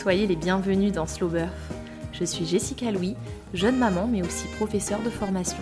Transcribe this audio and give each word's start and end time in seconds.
Soyez 0.00 0.28
les 0.28 0.36
bienvenus 0.36 0.92
dans 0.92 1.08
Slow 1.08 1.26
Birth. 1.26 1.50
Je 2.12 2.22
suis 2.22 2.46
Jessica 2.46 2.92
Louis, 2.92 3.16
jeune 3.52 3.76
maman 3.76 4.06
mais 4.06 4.22
aussi 4.22 4.46
professeure 4.56 5.02
de 5.02 5.10
formation. 5.10 5.58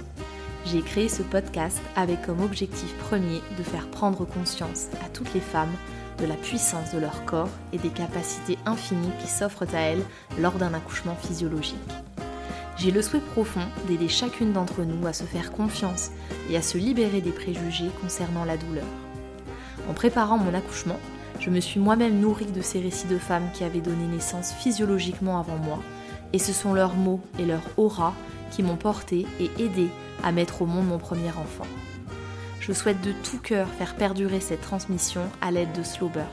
J'ai 0.66 0.82
créé 0.82 1.09
ce 1.09 1.22
podcast 1.22 1.80
avec 1.96 2.20
comme 2.20 2.43
objectif 2.43 2.95
premier 2.98 3.41
de 3.57 3.62
faire 3.62 3.88
prendre 3.88 4.27
conscience 4.27 4.88
à 5.02 5.09
toutes 5.09 5.32
les 5.32 5.41
femmes 5.41 5.72
de 6.20 6.27
la 6.27 6.34
puissance 6.34 6.93
de 6.93 6.98
leur 6.98 7.25
corps 7.25 7.48
et 7.72 7.79
des 7.79 7.88
capacités 7.88 8.59
infinies 8.66 9.11
qui 9.22 9.27
s'offrent 9.27 9.75
à 9.75 9.80
elles 9.80 10.04
lors 10.39 10.59
d'un 10.59 10.75
accouchement 10.75 11.16
physiologique. 11.16 11.79
J'ai 12.77 12.91
le 12.91 13.00
souhait 13.00 13.21
profond 13.21 13.66
d'aider 13.89 14.09
chacune 14.09 14.53
d'entre 14.53 14.82
nous 14.82 15.07
à 15.07 15.14
se 15.14 15.25
faire 15.25 15.50
confiance 15.50 16.11
et 16.50 16.59
à 16.59 16.62
se 16.62 16.77
libérer 16.77 17.23
des 17.23 17.32
préjugés 17.32 17.91
concernant 18.03 18.45
la 18.45 18.59
douleur. 18.59 18.84
En 19.88 19.95
préparant 19.95 20.37
mon 20.37 20.52
accouchement, 20.52 20.98
je 21.40 21.50
me 21.50 21.60
suis 21.60 21.80
moi-même 21.80 22.20
nourrie 22.20 22.46
de 22.46 22.62
ces 22.62 22.80
récits 22.80 23.06
de 23.06 23.18
femmes 23.18 23.48
qui 23.54 23.64
avaient 23.64 23.80
donné 23.80 24.06
naissance 24.06 24.52
physiologiquement 24.52 25.38
avant 25.38 25.56
moi, 25.56 25.78
et 26.32 26.38
ce 26.38 26.52
sont 26.52 26.74
leurs 26.74 26.95
mots 26.95 27.20
et 27.38 27.45
leur 27.45 27.62
aura 27.76 28.14
qui 28.50 28.62
m'ont 28.62 28.76
porté 28.76 29.26
et 29.40 29.50
aidé 29.59 29.88
à 30.22 30.32
mettre 30.32 30.62
au 30.62 30.66
monde 30.66 30.86
mon 30.86 30.98
premier 30.98 31.30
enfant. 31.30 31.66
Je 32.60 32.72
souhaite 32.72 33.00
de 33.02 33.12
tout 33.12 33.38
cœur 33.38 33.68
faire 33.68 33.95
perdurer 33.95 34.40
cette 34.40 34.60
transmission 34.60 35.22
à 35.40 35.50
l'aide 35.50 35.72
de 35.72 35.82
Slow 35.82 36.09
Birth. 36.09 36.26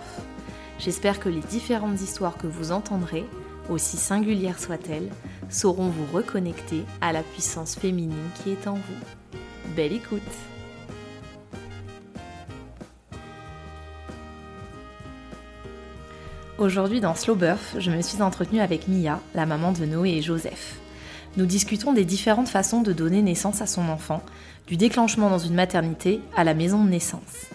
J'espère 0.80 1.20
que 1.20 1.30
les 1.30 1.42
différentes 1.42 2.02
histoires 2.02 2.38
que 2.38 2.48
vous 2.48 2.72
entendrez, 2.72 3.26
aussi 3.70 3.98
singulières 3.98 4.60
soient-elles, 4.60 5.10
sauront 5.50 5.90
vous 5.90 6.06
reconnecter 6.12 6.84
à 7.02 7.14
la 7.14 7.22
puissance 7.22 7.76
féminine 7.76 8.30
qui 8.42 8.52
est 8.52 8.68
en 8.68 8.76
vous. 8.76 9.40
Belle 9.76 9.94
écoute 9.94 10.22
Aujourd'hui 16.60 17.02
dans 17.02 17.16
Slow 17.16 17.34
Birth, 17.34 17.78
je 17.80 17.90
me 17.90 18.04
suis 18.04 18.22
entretenue 18.22 18.60
avec 18.60 18.88
Mia, 18.88 19.20
la 19.34 19.48
maman 19.48 19.72
de 19.72 19.86
Noé 19.86 20.12
et 20.12 20.22
Joseph. 20.22 20.76
Nous 21.36 21.48
discutons 21.48 21.94
des 21.94 22.06
différentes 22.06 22.48
façons 22.48 22.82
de 22.82 22.94
donner 22.94 23.24
naissance 23.24 23.64
à 23.64 23.66
son 23.66 23.90
enfant, 23.90 24.22
du 24.68 24.78
déclenchement 24.78 25.32
dans 25.32 25.40
une 25.40 25.56
maternité 25.56 26.22
à 26.38 26.44
la 26.44 26.54
maison 26.54 26.84
de 26.84 26.92
naissance. 26.92 27.48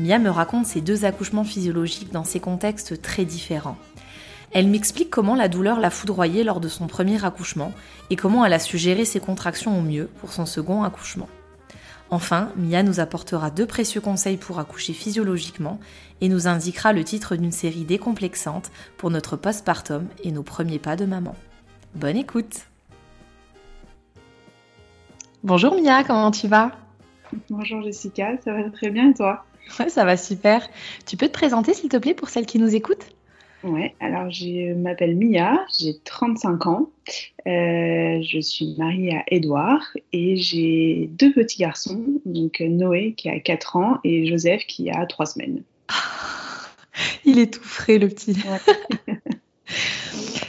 Mia 0.00 0.18
me 0.18 0.28
raconte 0.28 0.66
ses 0.66 0.80
deux 0.80 1.04
accouchements 1.04 1.44
physiologiques 1.44 2.10
dans 2.10 2.24
ces 2.24 2.40
contextes 2.40 3.00
très 3.00 3.24
différents. 3.24 3.78
Elle 4.50 4.66
m'explique 4.66 5.08
comment 5.08 5.36
la 5.36 5.48
douleur 5.48 5.78
l'a 5.78 5.90
foudroyée 5.90 6.42
lors 6.42 6.58
de 6.58 6.68
son 6.68 6.88
premier 6.88 7.24
accouchement 7.24 7.72
et 8.10 8.16
comment 8.16 8.44
elle 8.44 8.54
a 8.54 8.58
su 8.58 8.76
gérer 8.76 9.04
ses 9.04 9.20
contractions 9.20 9.78
au 9.78 9.82
mieux 9.82 10.08
pour 10.20 10.32
son 10.32 10.46
second 10.46 10.82
accouchement. 10.82 11.28
Enfin, 12.12 12.52
Mia 12.56 12.82
nous 12.82 13.00
apportera 13.00 13.50
deux 13.50 13.64
précieux 13.64 14.02
conseils 14.02 14.36
pour 14.36 14.58
accoucher 14.58 14.92
physiologiquement 14.92 15.80
et 16.20 16.28
nous 16.28 16.46
indiquera 16.46 16.92
le 16.92 17.04
titre 17.04 17.36
d'une 17.36 17.52
série 17.52 17.84
décomplexante 17.84 18.70
pour 18.98 19.10
notre 19.10 19.34
postpartum 19.38 20.06
et 20.22 20.30
nos 20.30 20.42
premiers 20.42 20.78
pas 20.78 20.94
de 20.94 21.06
maman. 21.06 21.34
Bonne 21.94 22.18
écoute 22.18 22.66
Bonjour 25.42 25.74
Mia, 25.74 26.04
comment 26.04 26.30
tu 26.30 26.48
vas? 26.48 26.72
Bonjour 27.48 27.80
Jessica, 27.80 28.36
ça 28.44 28.52
va 28.52 28.68
très 28.68 28.90
bien 28.90 29.08
et 29.08 29.14
toi? 29.14 29.46
Ouais, 29.80 29.88
ça 29.88 30.04
va 30.04 30.18
super. 30.18 30.68
Tu 31.06 31.16
peux 31.16 31.28
te 31.28 31.32
présenter 31.32 31.72
s'il 31.72 31.88
te 31.88 31.96
plaît 31.96 32.12
pour 32.12 32.28
celles 32.28 32.44
qui 32.44 32.58
nous 32.58 32.74
écoutent? 32.74 33.06
Ouais, 33.64 33.94
alors 34.00 34.30
je 34.30 34.74
m'appelle 34.74 35.16
Mia, 35.16 35.64
j'ai 35.78 35.96
35 36.04 36.66
ans, 36.66 36.90
euh, 37.46 38.20
je 38.20 38.40
suis 38.40 38.74
mariée 38.76 39.16
à 39.16 39.24
Edouard 39.28 39.84
et 40.12 40.36
j'ai 40.36 41.08
deux 41.12 41.32
petits 41.32 41.58
garçons, 41.58 42.02
donc 42.26 42.58
Noé 42.60 43.14
qui 43.14 43.28
a 43.28 43.38
4 43.38 43.76
ans 43.76 43.98
et 44.02 44.26
Joseph 44.26 44.66
qui 44.66 44.90
a 44.90 45.06
3 45.06 45.26
semaines. 45.26 45.62
Il 47.24 47.38
est 47.38 47.52
tout 47.52 47.62
frais 47.62 47.98
le 47.98 48.08
petit. 48.08 48.36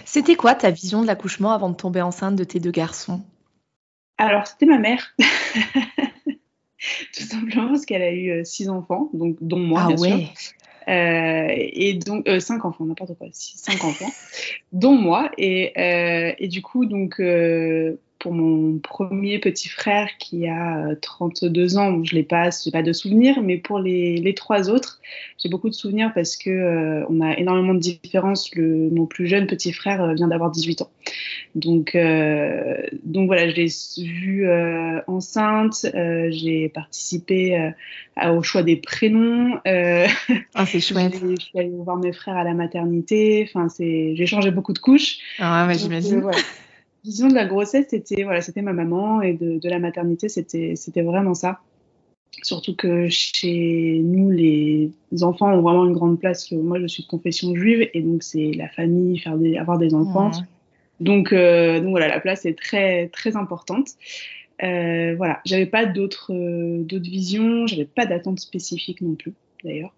C'était 0.06 0.36
quoi 0.36 0.56
ta 0.56 0.72
vision 0.72 1.04
de 1.04 1.08
l'accouchement 1.08 1.52
avant 1.52 1.70
de 1.70 1.76
tomber 1.76 2.02
enceinte 2.02 2.36
de 2.36 2.44
tes 2.44 2.60
deux 2.60 2.72
garçons? 2.72 3.22
Alors 4.18 4.48
c'était 4.48 4.66
ma 4.66 4.80
mère. 4.80 5.16
tout 7.16 7.24
simplement 7.24 7.70
parce 7.70 7.86
qu'elle 7.86 8.02
a 8.02 8.12
eu 8.12 8.44
6 8.44 8.70
enfants, 8.70 9.12
donc 9.14 9.38
dont 9.40 9.60
moi 9.60 9.84
ah, 9.84 9.94
bien 9.94 9.98
ouais. 9.98 10.30
sûr. 10.36 10.54
Euh, 10.88 11.48
et 11.56 11.94
donc 11.94 12.28
euh, 12.28 12.40
cinq 12.40 12.66
enfants, 12.66 12.86
n'importe 12.86 13.18
quoi, 13.18 13.28
six, 13.32 13.58
cinq 13.58 13.84
enfants, 13.84 14.12
dont 14.72 14.94
moi. 14.94 15.32
Et, 15.38 15.72
euh, 15.78 16.34
et 16.38 16.48
du 16.48 16.62
coup, 16.62 16.86
donc 16.86 17.20
euh, 17.20 17.98
pour 18.24 18.34
mon 18.34 18.80
premier 18.80 19.38
petit 19.38 19.68
frère 19.68 20.08
qui 20.18 20.48
a 20.48 20.96
32 21.02 21.78
ans, 21.78 22.06
je 22.06 22.16
l'ai 22.16 22.24
pas, 22.24 22.52
pas 22.72 22.82
de 22.82 22.94
souvenirs, 22.94 23.42
mais 23.44 23.58
pour 23.58 23.80
les, 23.80 24.16
les 24.16 24.34
trois 24.34 24.70
autres, 24.70 25.02
j'ai 25.38 25.50
beaucoup 25.50 25.68
de 25.68 25.74
souvenirs 25.74 26.14
parce 26.16 26.38
que 26.38 26.50
euh, 26.50 27.06
on 27.10 27.20
a 27.20 27.38
énormément 27.38 27.74
de 27.74 27.80
différences. 27.80 28.56
Le, 28.56 28.90
mon 28.92 29.08
plus 29.08 29.28
jeune 29.28 29.46
petit 29.46 29.74
frère 29.74 30.14
vient 30.14 30.30
d'avoir 30.30 30.52
18 30.52 30.84
ans, 30.84 30.90
donc 31.56 31.96
euh, 31.96 32.78
donc 33.04 33.28
voilà, 33.28 33.50
je 33.50 33.56
l'ai 33.56 33.68
vue 34.02 34.48
euh, 34.48 35.02
enceinte, 35.08 35.86
j'ai 36.30 36.70
participé 36.70 37.74
au 38.26 38.42
choix 38.42 38.64
des 38.64 38.78
prénoms. 38.78 39.60
ah 39.66 40.66
c'est 40.66 40.80
chouette. 40.80 41.16
je 41.22 41.42
suis 41.42 41.60
allée 41.60 41.72
voir 41.76 41.98
mes 41.98 42.14
frères 42.14 42.38
à 42.38 42.46
la 42.46 42.54
maternité. 42.54 43.46
Enfin 43.50 43.68
j'ai 43.78 44.26
changé 44.26 44.50
beaucoup 44.50 44.72
de 44.72 44.80
couches. 44.80 45.18
Ah 45.40 45.68
ouais, 45.68 45.78
j'imagine. 45.78 46.24
vision 47.04 47.28
de 47.28 47.34
la 47.34 47.46
grossesse, 47.46 47.88
c'était 47.90 48.24
voilà, 48.24 48.42
c'était 48.42 48.62
ma 48.62 48.74
maman 48.74 49.22
et 49.22 49.34
de, 49.34 49.60
de 49.60 49.70
la 49.70 49.80
maternité, 49.80 50.30
c'était 50.30 50.76
c'était 50.76 51.02
vraiment 51.02 51.34
ça. 51.34 51.60
Surtout 52.42 52.76
que 52.76 53.08
chez 53.10 54.02
nous, 54.04 54.32
les 54.32 54.92
enfants 55.22 55.54
ont 55.54 55.62
vraiment 55.62 55.86
une 55.86 55.94
grande 55.94 56.20
place. 56.20 56.52
Moi, 56.52 56.80
je 56.80 56.88
suis 56.88 57.04
de 57.04 57.08
confession 57.08 57.54
juive 57.56 57.88
et 57.94 58.02
donc 58.02 58.24
c'est 58.24 58.52
la 58.54 58.68
famille, 58.70 59.20
faire 59.20 59.38
des, 59.38 59.56
avoir 59.56 59.78
des 59.78 59.94
enfants. 59.94 60.32
Donc, 61.00 61.32
euh, 61.32 61.80
donc 61.80 61.92
voilà, 61.92 62.08
la 62.08 62.20
place 62.20 62.46
est 62.46 62.58
très 62.58 63.08
très 63.10 63.36
importante. 63.36 63.90
Euh, 64.64 65.16
voilà, 65.16 65.42
j'avais 65.46 65.66
pas 65.66 65.86
d'autres 65.86 66.32
euh, 66.34 66.84
d'autres 66.84 67.10
visions, 67.10 67.68
j'avais 67.68 67.86
pas 67.86 68.06
d'attente 68.06 68.40
spécifique 68.40 69.02
non 69.02 69.16
plus 69.16 69.34
d'ailleurs. 69.64 69.94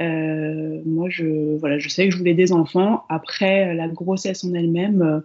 Euh, 0.00 0.80
moi, 0.84 1.08
je 1.10 1.56
voilà, 1.58 1.78
je 1.78 1.88
savais 1.88 2.08
que 2.08 2.14
je 2.14 2.18
voulais 2.18 2.34
des 2.34 2.52
enfants. 2.52 3.04
Après, 3.08 3.74
la 3.74 3.88
grossesse 3.88 4.44
en 4.44 4.54
elle-même 4.54 5.02
euh, 5.02 5.20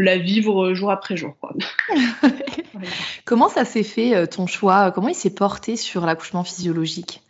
la 0.00 0.18
vivre 0.18 0.74
jour 0.74 0.90
après 0.90 1.16
jour. 1.16 1.34
Quoi. 1.40 1.54
Comment 3.24 3.48
ça 3.48 3.64
s'est 3.64 3.82
fait 3.82 4.14
euh, 4.14 4.26
ton 4.26 4.46
choix? 4.46 4.90
Comment 4.90 5.08
il 5.08 5.14
s'est 5.14 5.34
porté 5.34 5.76
sur 5.76 6.06
l'accouchement 6.06 6.44
physiologique? 6.44 7.22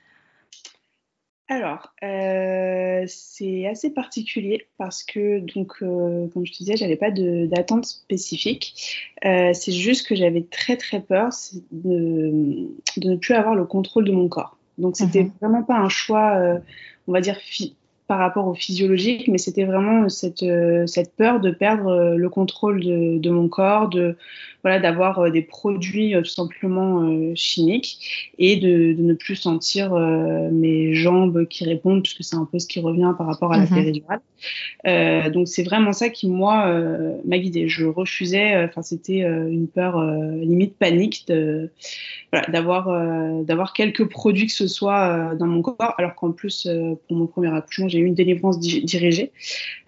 Alors, 1.50 1.92
euh, 2.04 3.04
c'est 3.08 3.66
assez 3.66 3.90
particulier 3.90 4.68
parce 4.78 5.02
que, 5.02 5.40
donc, 5.40 5.72
euh, 5.82 6.28
comme 6.28 6.46
je 6.46 6.52
te 6.52 6.58
disais, 6.58 6.76
j'avais 6.76 6.94
pas 6.94 7.10
d'attente 7.10 7.86
spécifique. 7.86 9.12
Euh, 9.24 9.52
c'est 9.52 9.72
juste 9.72 10.06
que 10.06 10.14
j'avais 10.14 10.42
très 10.42 10.76
très 10.76 11.00
peur 11.00 11.30
de, 11.72 12.68
de, 12.98 13.10
ne 13.10 13.16
plus 13.16 13.34
avoir 13.34 13.56
le 13.56 13.64
contrôle 13.64 14.04
de 14.04 14.12
mon 14.12 14.28
corps. 14.28 14.56
Donc, 14.78 14.96
c'était 14.96 15.24
mmh. 15.24 15.32
vraiment 15.40 15.64
pas 15.64 15.74
un 15.74 15.88
choix, 15.88 16.36
euh, 16.36 16.60
on 17.08 17.12
va 17.12 17.20
dire, 17.20 17.36
par 18.10 18.18
rapport 18.18 18.48
au 18.48 18.54
physiologique, 18.54 19.28
mais 19.28 19.38
c'était 19.38 19.62
vraiment 19.62 20.08
cette, 20.08 20.42
euh, 20.42 20.84
cette 20.88 21.14
peur 21.14 21.38
de 21.38 21.52
perdre 21.52 21.86
euh, 21.86 22.16
le 22.16 22.28
contrôle 22.28 22.80
de, 22.80 23.18
de 23.18 23.30
mon 23.30 23.46
corps, 23.46 23.88
de 23.88 24.16
voilà, 24.62 24.80
d'avoir 24.80 25.20
euh, 25.20 25.30
des 25.30 25.42
produits 25.42 26.14
tout 26.18 26.24
simplement 26.24 27.08
chimiques 27.36 28.32
et 28.38 28.56
de, 28.56 28.92
de, 28.92 29.02
ne 29.02 29.14
plus 29.14 29.36
sentir 29.36 29.94
mes 29.94 30.92
jambes 30.92 31.46
qui 31.46 31.64
répondent, 31.64 32.02
puisque 32.02 32.24
c'est 32.24 32.36
un 32.36 32.48
peu 32.50 32.58
ce 32.58 32.66
qui 32.66 32.80
revient 32.80 33.14
par 33.16 33.28
rapport 33.28 33.52
à 33.52 33.58
la 33.58 33.64
mm-hmm. 33.64 33.74
péridurale. 33.74 34.20
Euh, 34.86 35.30
donc 35.30 35.48
c'est 35.48 35.62
vraiment 35.62 35.92
ça 35.92 36.08
qui 36.08 36.28
moi 36.28 36.66
euh, 36.66 37.16
m'a 37.24 37.38
guidée. 37.38 37.68
Je 37.68 37.84
refusais, 37.86 38.64
enfin 38.64 38.82
c'était 38.82 39.20
une 39.20 39.68
peur 39.68 40.02
limite 40.02 40.76
panique 40.76 41.26
de 41.28 41.70
voilà, 42.32 42.46
d'avoir 42.48 43.44
d'avoir 43.44 43.72
quelques 43.72 44.08
produits 44.08 44.46
que 44.46 44.52
ce 44.52 44.66
soit 44.66 45.34
dans 45.38 45.46
mon 45.46 45.62
corps, 45.62 45.94
alors 45.98 46.14
qu'en 46.14 46.32
plus 46.32 46.68
pour 47.06 47.16
mon 47.16 47.26
premier 47.26 47.54
accouchement 47.54 47.88
j'ai 47.88 47.99
eu 48.00 48.06
une 48.06 48.14
délivrance 48.14 48.58
di 48.58 48.82
dirigée. 48.84 49.32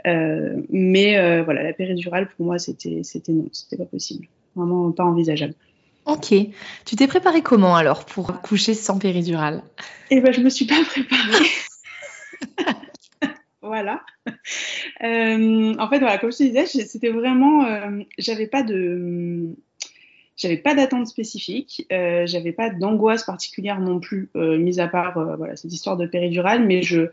mais 0.05 1.43
voilà, 1.43 1.63
la 1.63 1.73
péridurale 1.73 2.29
pour 2.37 2.47
moi 2.47 2.59
c'était 2.59 3.03
non, 3.29 3.47
c'était 3.53 3.77
pas 3.77 3.85
possible, 3.85 4.27
vraiment 4.55 4.91
pas 4.93 5.05
envisageable. 5.05 5.55
Ok. 6.05 6.35
Tu 6.85 6.97
t'es 6.97 7.07
préparée 7.07 7.43
comment 7.43 7.77
alors 7.77 8.05
pour 8.05 8.41
coucher 8.41 8.75
sans 8.75 8.99
péridurale? 8.99 9.63
Eh 10.11 10.21
ben, 10.21 10.33
je 10.33 10.41
me 10.41 10.51
suis 10.51 10.65
pas 10.65 10.83
préparée. 10.85 11.47
voilà. 13.63 14.03
Euh, 15.03 15.75
en 15.79 15.89
fait, 15.89 15.99
voilà, 16.01 16.19
comme 16.19 16.33
je 16.33 16.39
te 16.39 16.43
disais, 16.43 16.67
c'était 16.67 17.11
vraiment, 17.11 17.65
euh, 17.65 18.03
j'avais 18.19 18.49
pas 18.49 18.65
de, 18.65 19.55
j'avais 20.37 20.57
pas 20.57 20.75
d'attente 20.75 21.07
spécifique, 21.07 21.87
euh, 21.93 22.27
j'avais 22.27 22.53
pas 22.53 22.71
d'angoisse 22.71 23.25
particulière 23.25 23.81
non 23.81 24.01
plus, 24.01 24.29
euh, 24.35 24.59
mis 24.59 24.81
à 24.81 24.89
part 24.89 25.17
euh, 25.19 25.37
voilà 25.37 25.57
cette 25.57 25.73
histoire 25.73 25.97
de 25.97 26.07
péridurale, 26.07 26.67
mais 26.67 26.83
je, 26.83 27.11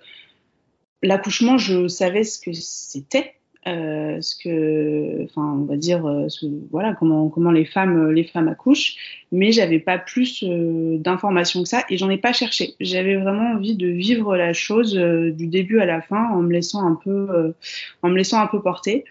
l'accouchement, 1.02 1.58
je 1.58 1.88
savais 1.88 2.24
ce 2.24 2.40
que 2.40 2.52
c'était. 2.54 3.34
euh, 3.68 4.22
ce 4.22 4.36
que, 4.36 5.26
enfin, 5.26 5.58
on 5.60 5.66
va 5.66 5.76
dire, 5.76 6.06
euh, 6.06 6.28
voilà, 6.72 6.94
comment, 6.94 7.30
comment 7.30 7.52
les 7.52 7.66
femmes, 7.66 8.12
les 8.12 8.24
femmes 8.24 8.48
accouchent, 8.48 8.96
mais 9.32 9.52
j'avais 9.52 9.80
pas 9.80 9.98
plus 9.98 10.44
d'informations 10.44 11.64
que 11.64 11.68
ça 11.68 11.84
et 11.90 11.98
j'en 11.98 12.10
ai 12.10 12.18
pas 12.18 12.32
cherché. 12.32 12.76
J'avais 12.80 13.18
vraiment 13.18 13.52
envie 13.52 13.76
de 13.76 13.88
vivre 13.88 14.38
la 14.38 14.54
chose 14.54 14.94
du 14.94 15.48
début 15.48 15.80
à 15.82 15.86
la 15.86 16.02
fin 16.02 16.30
en 16.32 16.42
me 16.42 16.54
laissant 16.54 16.86
un 16.86 16.96
peu, 16.96 17.54
en 18.02 18.10
me 18.10 18.16
laissant 18.16 18.40
un 18.40 18.48
peu 18.48 18.62
porter. 18.62 19.04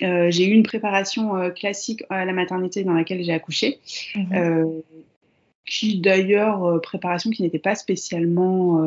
j'ai 0.00 0.46
eu 0.46 0.52
une 0.52 0.64
préparation 0.64 1.50
classique 1.50 2.02
à 2.10 2.24
la 2.24 2.32
maternité 2.32 2.82
dans 2.82 2.92
laquelle 2.92 3.22
j'ai 3.22 3.32
accouché. 3.32 3.78
Mhm. 4.16 4.82
qui 5.64 6.00
d'ailleurs, 6.00 6.80
préparation 6.80 7.30
qui 7.30 7.42
n'était 7.42 7.60
pas 7.60 7.76
spécialement 7.76 8.84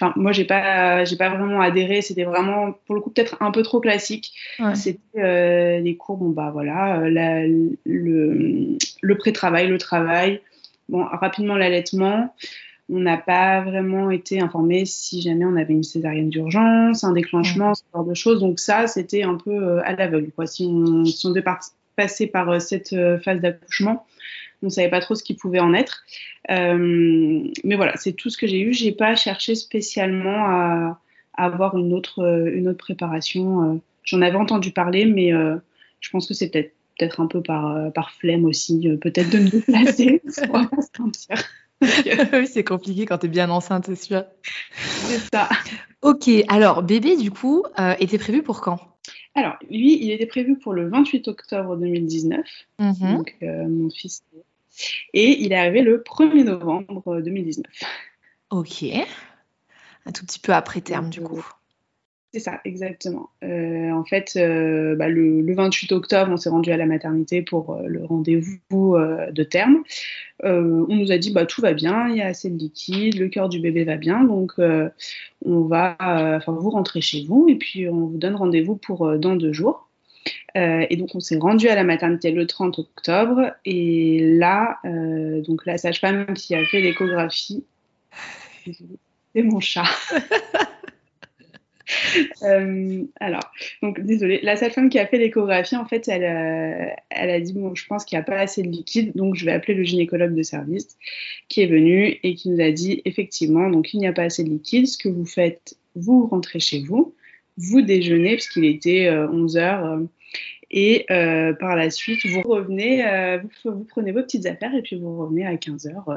Enfin, 0.00 0.14
moi, 0.16 0.32
j'ai 0.32 0.44
pas, 0.44 1.04
j'ai 1.04 1.16
pas 1.16 1.28
vraiment 1.28 1.60
adhéré. 1.60 2.00
C'était 2.00 2.24
vraiment, 2.24 2.72
pour 2.86 2.94
le 2.94 3.02
coup, 3.02 3.10
peut-être 3.10 3.36
un 3.40 3.50
peu 3.50 3.62
trop 3.62 3.80
classique. 3.80 4.32
C'était 4.74 4.98
euh, 5.18 5.78
les 5.80 5.96
cours, 5.96 6.16
bon 6.16 6.30
bah 6.30 6.50
voilà, 6.50 7.00
euh, 7.00 7.68
le, 7.84 8.78
le 9.02 9.18
pré-travail, 9.18 9.66
le 9.68 9.76
travail, 9.76 10.40
bon 10.88 11.04
rapidement 11.04 11.56
l'allaitement. 11.56 12.34
On 12.88 12.98
n'a 13.00 13.18
pas 13.18 13.60
vraiment 13.60 14.10
été 14.10 14.40
informé 14.40 14.86
si 14.86 15.20
jamais 15.20 15.44
on 15.44 15.56
avait 15.56 15.74
une 15.74 15.84
césarienne 15.84 16.30
d'urgence, 16.30 17.04
un 17.04 17.12
déclenchement, 17.12 17.74
ce 17.74 17.82
genre 17.94 18.04
de 18.04 18.14
choses. 18.14 18.40
Donc 18.40 18.58
ça, 18.58 18.86
c'était 18.86 19.22
un 19.22 19.36
peu 19.36 19.52
euh, 19.52 19.80
à 19.84 19.94
l'aveugle. 19.94 20.32
Si 20.46 20.64
on, 20.64 21.04
si 21.04 21.26
on 21.26 21.30
devait 21.30 21.44
passer 21.96 22.26
par 22.26 22.60
cette 22.60 22.96
phase 23.22 23.40
d'accouchement, 23.40 24.06
on 24.62 24.66
ne 24.66 24.70
savait 24.70 24.90
pas 24.90 25.00
trop 25.00 25.14
ce 25.14 25.24
qui 25.24 25.34
pouvait 25.34 25.60
en 25.60 25.74
être. 25.74 26.04
Euh, 26.50 27.44
mais 27.64 27.76
voilà, 27.76 27.96
c'est 27.96 28.12
tout 28.12 28.30
ce 28.30 28.36
que 28.36 28.46
j'ai 28.46 28.60
eu. 28.60 28.72
J'ai 28.72 28.92
pas 28.92 29.14
cherché 29.14 29.54
spécialement 29.54 30.44
à, 30.46 31.00
avoir 31.34 31.76
une 31.76 31.94
autre, 31.94 32.20
euh, 32.20 32.54
une 32.54 32.68
autre 32.68 32.78
préparation. 32.78 33.62
Euh. 33.62 33.76
J'en 34.04 34.20
avais 34.20 34.36
entendu 34.36 34.72
parler, 34.72 35.04
mais 35.04 35.30
je 36.00 36.10
pense 36.10 36.26
que 36.26 36.34
c'est 36.34 36.50
peut-être 36.50 36.74
peut-être 36.98 37.20
un 37.20 37.26
peu 37.26 37.42
par, 37.42 37.92
par 37.92 38.10
flemme 38.10 38.44
aussi, 38.44 38.86
peut-être 39.00 39.30
de 39.30 39.38
me 39.38 39.48
déplacer. 39.48 40.20
oui, 42.32 42.46
c'est 42.46 42.64
compliqué 42.64 43.06
quand 43.06 43.18
tu 43.18 43.26
es 43.26 43.28
bien 43.28 43.48
enceinte, 43.48 43.86
c'est 43.86 43.96
sûr. 43.96 44.24
C'est 44.72 45.20
ça. 45.32 45.48
Ok, 46.02 46.28
alors 46.48 46.82
bébé, 46.82 47.16
du 47.16 47.30
coup, 47.30 47.64
était 48.00 48.18
prévu 48.18 48.42
pour 48.42 48.60
quand? 48.60 48.80
Alors, 49.34 49.54
lui, 49.70 50.02
il 50.02 50.10
était 50.10 50.26
prévu 50.26 50.58
pour 50.58 50.74
le 50.74 50.88
28 50.88 51.28
octobre 51.28 51.76
2019. 51.76 52.40
Mm-hmm. 52.80 53.16
Donc, 53.16 53.36
mon 53.40 53.88
fils 53.90 54.22
et 55.14 55.42
il 55.42 55.52
est 55.52 55.56
arrivé 55.56 55.82
le 55.82 55.98
1er 55.98 56.44
novembre 56.44 57.20
2019. 57.20 57.66
Ok. 58.50 58.84
Un 60.06 60.12
tout 60.12 60.24
petit 60.24 60.40
peu 60.40 60.52
après 60.52 60.80
terme, 60.80 61.10
du 61.10 61.20
coup. 61.20 61.44
C'est 62.32 62.40
ça, 62.40 62.60
exactement. 62.64 63.30
Euh, 63.42 63.90
en 63.90 64.04
fait, 64.04 64.34
euh, 64.36 64.94
bah, 64.94 65.08
le, 65.08 65.52
28 65.52 65.90
octobre, 65.90 66.30
on 66.30 66.36
s'est 66.36 66.48
rendu 66.48 66.70
à 66.70 66.76
la 66.76 66.86
maternité 66.86 67.42
pour 67.42 67.74
euh, 67.74 67.82
le 67.86 68.04
rendez-vous 68.04 68.96
de 69.32 69.42
terme. 69.42 69.82
on 70.44 70.86
nous 70.88 71.10
a 71.10 71.18
dit 71.18 71.32
bah 71.32 71.44
tout 71.44 71.60
va 71.60 71.72
bien, 71.72 72.08
il 72.08 72.16
y 72.16 72.22
a 72.22 72.26
assez 72.26 72.48
de 72.48 72.56
liquide, 72.56 73.18
le 73.18 73.28
cœur 73.28 73.48
du 73.48 73.58
bébé 73.58 73.84
va 73.84 73.96
bien, 73.96 74.22
donc 74.22 74.54
on 74.58 75.62
va, 75.62 75.96
enfin 76.00 76.52
vous 76.52 76.70
rentrez 76.70 77.00
chez 77.00 77.24
vous 77.24 77.46
et 77.48 77.56
puis 77.56 77.88
on 77.88 78.06
vous 78.06 78.18
donne 78.18 78.36
rendez-vous 78.36 78.76
pour 78.76 79.18
dans 79.18 79.36
deux 79.36 79.52
jours. 79.52 79.89
Euh, 80.56 80.86
et 80.90 80.96
donc, 80.96 81.14
on 81.14 81.20
s'est 81.20 81.38
rendu 81.38 81.68
à 81.68 81.74
la 81.74 81.84
maternité 81.84 82.30
le 82.30 82.46
30 82.46 82.78
octobre. 82.78 83.52
Et 83.64 84.20
là, 84.36 84.78
euh, 84.84 85.40
donc 85.42 85.66
la 85.66 85.78
sage-femme 85.78 86.34
qui 86.34 86.54
a 86.54 86.64
fait 86.64 86.80
l'échographie, 86.80 87.64
c'est 88.66 89.42
mon 89.42 89.60
chat. 89.60 89.84
Euh, 92.44 93.02
alors, 93.18 93.50
donc 93.82 93.98
désolée, 93.98 94.38
la 94.44 94.54
sage-femme 94.54 94.90
qui 94.90 95.00
a 95.00 95.08
fait 95.08 95.18
l'échographie, 95.18 95.74
en 95.74 95.84
fait, 95.86 96.06
elle, 96.06 96.22
elle 97.10 97.30
a 97.30 97.40
dit 97.40 97.52
bon, 97.52 97.74
je 97.74 97.84
pense 97.84 98.04
qu'il 98.04 98.16
n'y 98.16 98.22
a 98.22 98.24
pas 98.24 98.38
assez 98.38 98.62
de 98.62 98.68
liquide, 98.68 99.10
donc 99.16 99.34
je 99.34 99.44
vais 99.44 99.50
appeler 99.50 99.74
le 99.74 99.82
gynécologue 99.82 100.32
de 100.32 100.42
service 100.44 100.96
qui 101.48 101.62
est 101.62 101.66
venu 101.66 102.20
et 102.22 102.36
qui 102.36 102.48
nous 102.48 102.62
a 102.62 102.70
dit 102.70 103.02
effectivement, 103.06 103.68
donc 103.68 103.92
il 103.92 103.98
n'y 103.98 104.06
a 104.06 104.12
pas 104.12 104.22
assez 104.22 104.44
de 104.44 104.50
liquide. 104.50 104.86
Ce 104.86 104.98
que 104.98 105.08
vous 105.08 105.26
faites, 105.26 105.76
vous 105.96 106.28
rentrez 106.28 106.60
chez 106.60 106.80
vous, 106.80 107.12
vous 107.60 107.82
déjeunez 107.82 108.34
puisqu'il 108.34 108.64
était 108.64 109.10
11 109.10 109.56
heures 109.56 110.00
et 110.70 111.06
euh, 111.10 111.52
par 111.52 111.74
la 111.74 111.90
suite, 111.90 112.24
vous 112.26 112.42
revenez, 112.42 113.06
euh, 113.06 113.38
vous, 113.64 113.84
prenez 113.84 114.12
vos 114.12 114.22
petites 114.22 114.46
affaires 114.46 114.74
et 114.74 114.82
puis 114.82 114.96
vous 114.96 115.18
revenez 115.18 115.44
à 115.44 115.56
15 115.56 115.86
heures, 115.88 116.08
euh, 116.08 116.16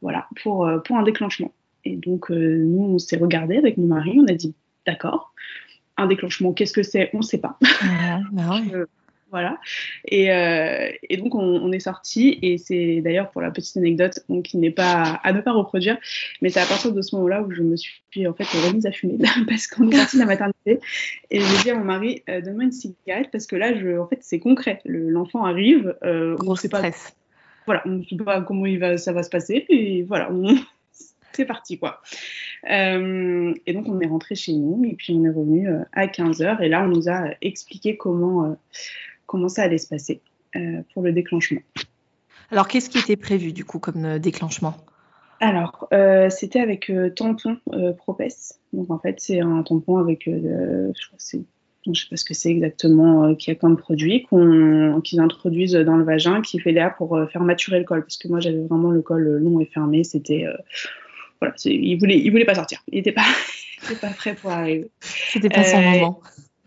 voilà, 0.00 0.28
pour, 0.42 0.70
pour 0.84 0.96
un 0.96 1.02
déclenchement. 1.02 1.52
Et 1.84 1.96
donc, 1.96 2.30
nous, 2.30 2.82
on 2.82 2.98
s'est 2.98 3.16
regardé 3.16 3.56
avec 3.56 3.76
mon 3.76 3.86
mari, 3.86 4.18
on 4.20 4.26
a 4.26 4.34
dit, 4.34 4.54
d'accord, 4.86 5.32
un 5.96 6.06
déclenchement, 6.06 6.52
qu'est-ce 6.52 6.72
que 6.72 6.82
c'est? 6.82 7.10
On 7.12 7.18
ne 7.18 7.22
sait 7.22 7.38
pas. 7.38 7.58
Bah 8.32 8.60
voilà. 9.30 9.58
Et, 10.06 10.32
euh, 10.32 10.88
et 11.08 11.16
donc, 11.16 11.34
on, 11.34 11.72
est 11.72 11.80
sorti. 11.80 12.38
Et 12.42 12.58
c'est 12.58 13.00
d'ailleurs, 13.00 13.30
pour 13.30 13.42
la 13.42 13.50
petite 13.50 13.76
anecdote, 13.76 14.20
donc, 14.28 14.44
qui 14.44 14.56
n'est 14.56 14.70
pas 14.70 15.20
à 15.24 15.32
ne 15.32 15.40
pas 15.40 15.52
reproduire, 15.52 15.98
mais 16.40 16.48
c'est 16.48 16.60
à 16.60 16.66
partir 16.66 16.92
de 16.92 17.02
ce 17.02 17.16
moment-là 17.16 17.42
où 17.42 17.50
je 17.50 17.62
me 17.62 17.76
suis 17.76 18.26
en 18.26 18.34
fait 18.34 18.44
remise 18.44 18.86
à 18.86 18.92
fumer 18.92 19.18
parce 19.48 19.66
qu'on 19.66 19.90
est 19.90 19.96
sorti 19.96 20.16
de 20.16 20.20
la 20.20 20.26
maternité. 20.26 20.80
Et 21.30 21.40
j'ai 21.40 21.62
dit 21.62 21.70
à 21.70 21.74
mon 21.74 21.84
mari, 21.84 22.22
euh, 22.28 22.40
donne-moi 22.40 22.64
une 22.64 22.72
cigarette 22.72 23.28
parce 23.32 23.46
que 23.46 23.56
là, 23.56 23.76
je, 23.76 23.98
en 23.98 24.06
fait, 24.06 24.18
c'est 24.20 24.38
concret. 24.38 24.80
L'enfant 24.84 25.44
arrive, 25.44 25.96
euh, 26.04 26.36
on 26.46 26.52
ne 26.52 26.56
sait 26.56 26.68
pas. 26.68 26.82
Voilà, 27.66 27.82
on 27.84 27.90
ne 27.90 28.04
sait 28.04 28.16
pas 28.16 28.40
comment 28.42 28.66
il 28.66 28.78
va, 28.78 28.96
ça 28.96 29.12
va 29.12 29.24
se 29.24 29.30
passer. 29.30 29.66
Et 29.68 30.04
voilà, 30.04 30.30
c'est 31.32 31.44
parti 31.44 31.78
quoi. 31.78 32.00
Euh, 32.70 33.52
et 33.66 33.72
donc 33.74 33.86
on 33.88 34.00
est 34.00 34.06
rentré 34.06 34.34
chez 34.34 34.52
nous 34.52 34.82
et 34.84 34.94
puis 34.94 35.12
on 35.14 35.24
est 35.24 35.30
revenu 35.30 35.68
à 35.92 36.06
15h 36.06 36.62
et 36.62 36.68
là 36.68 36.82
on 36.82 36.88
nous 36.88 37.08
a 37.10 37.28
expliqué 37.42 37.96
comment, 37.96 38.56
comment 39.26 39.48
ça 39.48 39.62
allait 39.62 39.78
se 39.78 39.88
passer 39.88 40.20
euh, 40.56 40.82
pour 40.92 41.02
le 41.02 41.12
déclenchement. 41.12 41.60
Alors, 42.50 42.68
qu'est-ce 42.68 42.88
qui 42.88 42.98
était 42.98 43.16
prévu 43.16 43.52
du 43.52 43.64
coup 43.64 43.78
comme 43.78 44.04
euh, 44.04 44.18
déclenchement? 44.18 44.76
Alors, 45.40 45.88
euh, 45.92 46.30
c'était 46.30 46.60
avec 46.60 46.90
tampon 47.14 47.58
Propes. 47.98 48.22
Donc, 48.72 48.90
en 48.90 48.98
fait, 48.98 49.20
c'est 49.20 49.40
un 49.40 49.62
tampon 49.62 49.98
avec, 49.98 50.22
je 50.26 51.06
crois 51.08 51.42
je 51.92 52.00
sais 52.00 52.08
pas 52.10 52.16
ce 52.16 52.24
que 52.24 52.34
c'est 52.34 52.50
exactement 52.50 53.32
qui 53.36 53.52
a 53.52 53.54
comme 53.54 53.76
produit 53.76 54.26
qu'ils 55.04 55.20
introduisent 55.20 55.74
dans 55.74 55.96
le 55.96 56.02
vagin 56.02 56.40
qui 56.42 56.58
fait 56.58 56.72
l'air 56.72 56.96
pour 56.96 57.16
faire 57.30 57.42
maturer 57.42 57.78
le 57.78 57.84
col. 57.84 58.02
Parce 58.02 58.16
que 58.16 58.26
moi 58.26 58.40
j'avais 58.40 58.58
vraiment 58.58 58.90
le 58.90 59.02
col 59.02 59.22
long 59.22 59.60
et 59.60 59.66
fermé. 59.66 60.02
C'était 60.02 60.46
voilà 61.40 61.54
il 61.64 61.96
voulait 61.96 62.18
il 62.18 62.30
voulait 62.30 62.44
pas 62.44 62.56
sortir. 62.56 62.82
Il 62.90 62.96
n'était 62.96 63.12
pas, 63.12 63.22
pas 64.00 64.08
prêt 64.08 64.34
pour 64.34 64.50
arriver. 64.50 64.90
C'était 65.00 65.48
pas 65.48 65.62
son 65.62 65.80
moment 65.80 66.22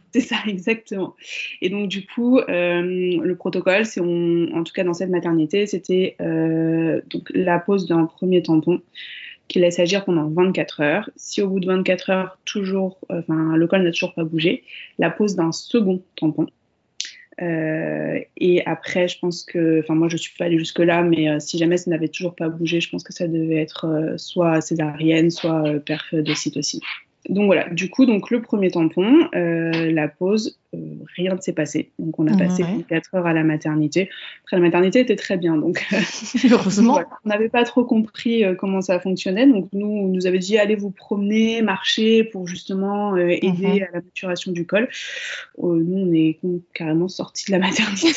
C'est 0.14 0.22
ça, 0.22 0.38
exactement. 0.48 1.16
Et 1.62 1.70
donc, 1.70 1.88
du 1.88 2.06
coup, 2.06 2.40
euh, 2.40 2.82
le 2.82 3.36
protocole, 3.36 3.86
c'est 3.86 4.02
en 4.02 4.64
tout 4.64 4.74
cas 4.74 4.84
dans 4.84 4.94
cette 4.94 5.10
maternité, 5.10 5.68
c'était 5.68 6.16
euh, 6.20 7.02
la 7.34 7.60
pose 7.60 7.86
d'un 7.86 8.06
premier 8.06 8.42
tampon 8.42 8.82
qui 9.48 9.60
laisse 9.60 9.80
agir 9.80 10.06
pendant 10.06 10.28
24 10.28 10.82
heures. 10.82 11.10
Si 11.16 11.42
au 11.42 11.50
bout 11.50 11.60
de 11.60 11.68
24 11.68 12.10
heures, 12.10 12.40
toujours, 12.46 13.00
enfin, 13.10 13.56
le 13.56 13.68
col 13.68 13.84
n'a 13.84 13.92
toujours 13.92 14.14
pas 14.16 14.24
bougé, 14.24 14.64
la 14.98 15.12
pose 15.12 15.36
d'un 15.36 15.52
second 15.52 16.02
tampon. 16.16 16.48
Euh, 17.42 18.20
et 18.38 18.66
après, 18.66 19.08
je 19.08 19.18
pense 19.20 19.44
que, 19.44 19.80
enfin, 19.80 19.94
moi, 19.96 20.08
je 20.10 20.18
suis 20.18 20.34
pas 20.38 20.46
allée 20.46 20.60
jusque 20.60 20.80
là, 20.80 21.04
mais 21.04 21.40
si 21.40 21.58
jamais 21.60 21.78
ça 21.78 21.92
n'avait 21.92 22.10
toujours 22.10 22.36
pas 22.36 22.50
bougé, 22.50 22.82
je 22.82 22.90
pense 22.90 23.04
que 23.04 23.14
ça 23.14 23.28
devait 23.28 23.62
être 23.62 24.16
soit 24.18 24.62
césarienne, 24.62 25.30
soit 25.30 25.80
perf 25.86 26.14
de 26.14 26.34
cytocine. 26.34 26.82
Donc 27.28 27.48
voilà, 27.48 27.68
du 27.70 27.90
coup, 27.90 28.06
donc 28.06 28.32
le 28.32 28.42
premier 28.42 28.72
tampon, 28.72 29.28
euh, 29.36 29.92
la 29.92 30.08
pause, 30.08 30.58
euh, 30.74 30.78
rien 31.18 31.36
ne 31.36 31.42
s'est 31.42 31.54
passé. 31.54 31.92
Donc 32.00 32.18
on 32.18 32.28
a 32.28 32.38
passé 32.38 32.64
4 32.88 33.16
heures 33.16 33.28
à 33.28 33.34
la 33.34 33.44
maternité. 33.44 34.10
Après, 34.44 34.56
la 34.56 34.62
maternité 34.62 35.02
était 35.02 35.18
très 35.18 35.36
bien, 35.36 35.58
donc 35.58 35.86
heureusement. 36.52 37.02
on 37.26 37.30
n'avait 37.30 37.50
pas 37.50 37.66
trop 37.66 37.84
compris 37.84 38.46
euh, 38.46 38.56
comment 38.56 38.80
ça 38.80 39.02
fonctionnait. 39.02 39.46
Donc 39.48 39.68
nous, 39.74 39.88
on 39.88 40.08
nous 40.08 40.28
avait 40.28 40.40
dit 40.40 40.58
allez 40.58 40.76
vous 40.76 40.92
promener, 40.92 41.62
marcher 41.62 42.24
pour 42.24 42.48
justement 42.48 43.18
aider 43.18 43.48
mhm. 43.48 43.84
à 43.90 43.92
la 43.94 44.02
maturation 44.02 44.54
du 44.54 44.66
col. 44.66 44.88
nous, 45.62 46.08
on 46.08 46.14
est 46.14 46.40
carrément 46.74 47.10
sortis 47.10 47.48
de 47.48 47.52
la 47.52 47.60
maternité, 47.60 48.10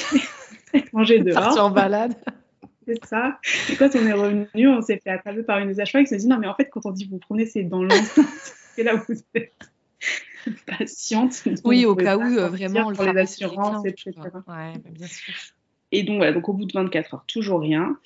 manger 0.92 1.18
dehors. 1.24 1.58
En 1.58 1.70
balade. 1.70 2.14
C'est 2.86 3.04
ça. 3.04 3.38
Et 3.70 3.76
quand 3.76 3.94
on 3.94 4.06
est 4.06 4.12
revenu, 4.12 4.68
on 4.68 4.82
s'est 4.82 5.00
fait 5.02 5.10
attraper 5.10 5.42
par 5.42 5.58
une 5.58 5.72
des 5.72 5.82
qui 5.84 6.06
s'est 6.06 6.16
dit 6.16 6.26
non 6.26 6.38
mais 6.38 6.46
en 6.46 6.54
fait 6.54 6.68
quand 6.70 6.84
on 6.84 6.90
dit 6.90 7.06
vous 7.10 7.18
promenez 7.18 7.46
c'est 7.46 7.62
dans 7.62 7.82
l'enceinte 7.82 8.26
et 8.78 8.82
là 8.82 8.94
vous 8.94 9.14
êtes 9.34 9.52
patiente. 10.66 11.44
Oui, 11.64 11.84
au 11.84 11.94
cas 11.94 12.16
où 12.16 12.22
euh, 12.22 12.48
vraiment 12.48 12.92
pour 12.92 13.04
les 13.04 13.20
assurances, 13.20 13.84
etc. 13.84 14.12
bien 14.90 15.06
sûr. 15.06 15.34
Et 15.94 16.04
donc 16.04 16.16
voilà, 16.16 16.32
donc 16.32 16.48
au 16.48 16.54
bout 16.54 16.64
de 16.64 16.72
24 16.72 17.14
heures, 17.14 17.24
toujours 17.26 17.60
rien. 17.60 17.98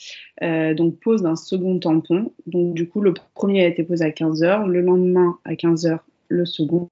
Euh, 0.42 0.75
donc 0.75 0.99
pose 0.99 1.23
d'un 1.23 1.37
second 1.37 1.78
tampon. 1.78 2.33
Donc 2.47 2.75
du 2.75 2.88
coup, 2.88 3.00
le 3.00 3.14
premier 3.35 3.64
a 3.64 3.68
été 3.68 3.85
posé 3.85 4.04
à 4.04 4.11
15 4.11 4.42
heures, 4.42 4.66
le 4.66 4.80
lendemain 4.80 5.38
à 5.45 5.54
15 5.54 5.87
heures, 5.87 6.04
le 6.28 6.45
second. 6.47 6.90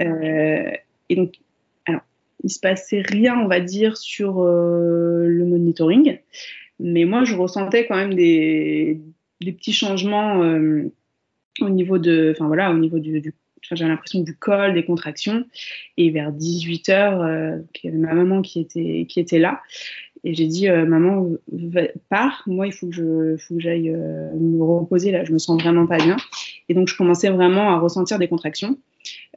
Euh, 0.00 0.70
et 1.08 1.16
donc, 1.16 1.34
alors, 1.86 2.02
il 2.44 2.50
se 2.50 2.60
passait 2.60 3.00
rien, 3.00 3.36
on 3.36 3.48
va 3.48 3.58
dire, 3.58 3.96
sur 3.96 4.44
le 4.44 5.44
monitoring, 5.44 6.18
mais 6.78 7.04
moi, 7.04 7.24
je 7.24 7.34
ressentais 7.34 7.86
quand 7.86 7.96
même 7.96 8.14
des, 8.14 9.00
des 9.40 9.52
petits 9.52 9.72
changements 9.72 10.40
au 11.60 11.70
niveau 11.70 11.98
de, 11.98 12.32
enfin 12.34 12.46
voilà, 12.46 12.70
au 12.70 12.76
niveau 12.78 12.98
du, 12.98 13.32
j'avais 13.62 13.88
l'impression 13.88 14.20
du 14.20 14.36
col, 14.36 14.74
des 14.74 14.84
contractions. 14.84 15.44
Et 15.96 16.10
vers 16.10 16.32
18 16.32 16.88
h 16.88 17.62
il 17.82 17.86
y 17.86 17.88
avait 17.88 17.98
ma 17.98 18.14
maman 18.14 18.42
qui 18.42 18.60
était, 18.60 19.06
qui 19.08 19.20
était 19.20 19.38
là. 19.38 19.62
Et 20.24 20.34
j'ai 20.34 20.46
dit, 20.46 20.68
maman, 20.68 21.30
pars, 22.08 22.42
moi, 22.46 22.66
il 22.66 22.72
faut 22.72 22.88
que, 22.88 22.94
je, 22.94 23.36
faut 23.36 23.54
que 23.54 23.60
j'aille 23.60 23.90
me 23.90 24.62
reposer, 24.62 25.12
là, 25.12 25.24
je 25.24 25.32
me 25.32 25.38
sens 25.38 25.60
vraiment 25.62 25.86
pas 25.86 25.98
bien. 25.98 26.16
Et 26.68 26.74
donc, 26.74 26.88
je 26.88 26.96
commençais 26.96 27.30
vraiment 27.30 27.70
à 27.70 27.78
ressentir 27.78 28.18
des 28.18 28.28
contractions. 28.28 28.76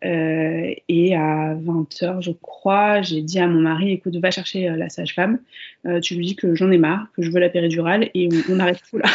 Euh, 0.06 0.74
et 0.88 1.16
à 1.16 1.56
20h, 1.56 2.22
je 2.22 2.32
crois, 2.32 3.02
j'ai 3.02 3.22
dit 3.22 3.40
à 3.40 3.48
mon 3.48 3.60
mari, 3.60 3.92
écoute, 3.92 4.16
va 4.16 4.32
chercher 4.32 4.70
euh, 4.70 4.76
la 4.76 4.90
sage-femme. 4.90 5.40
Euh, 5.86 6.00
tu 6.00 6.16
lui 6.16 6.26
dis 6.26 6.36
que 6.36 6.56
j'en 6.56 6.72
ai 6.72 6.78
marre, 6.78 7.08
que 7.16 7.22
je 7.22 7.32
veux 7.32 7.40
la 7.40 7.50
péridurale 7.50 8.10
et 8.14 8.30
on, 8.50 8.60
arrête 8.60 8.82
tout 8.90 8.98
là. 8.98 9.10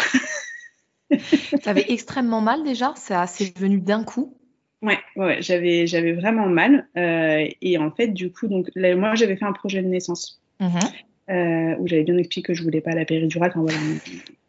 T'avais 1.63 1.87
extrêmement 1.89 2.41
mal 2.41 2.65
déjà? 2.65 2.95
C'est 2.97 3.57
venu 3.59 3.81
d'un 3.81 4.05
coup? 4.05 4.37
Ouais, 4.83 4.99
ouais 5.17 5.39
j'avais, 5.41 5.87
j'avais 5.87 6.13
vraiment 6.13 6.49
mal. 6.49 6.87
et 6.95 7.79
en 7.79 7.91
fait, 7.91 8.09
du 8.09 8.31
coup, 8.31 8.49
donc, 8.49 8.69
moi, 8.77 9.15
j'avais 9.15 9.37
fait 9.37 9.45
un 9.45 9.53
projet 9.53 9.83
de 9.83 9.89
naissance. 9.89 10.41
Mmh 10.61 10.79
où 11.27 11.89
j'avais 11.89 12.03
bien 12.03 12.19
expliqué 12.19 12.49
que 12.49 12.53
je 12.53 12.63
voulais 12.63 12.83
pas 12.83 12.91
la 12.91 13.07
péridurale. 13.07 13.51
Enfin, 13.51 13.63
voilà, 13.63 13.79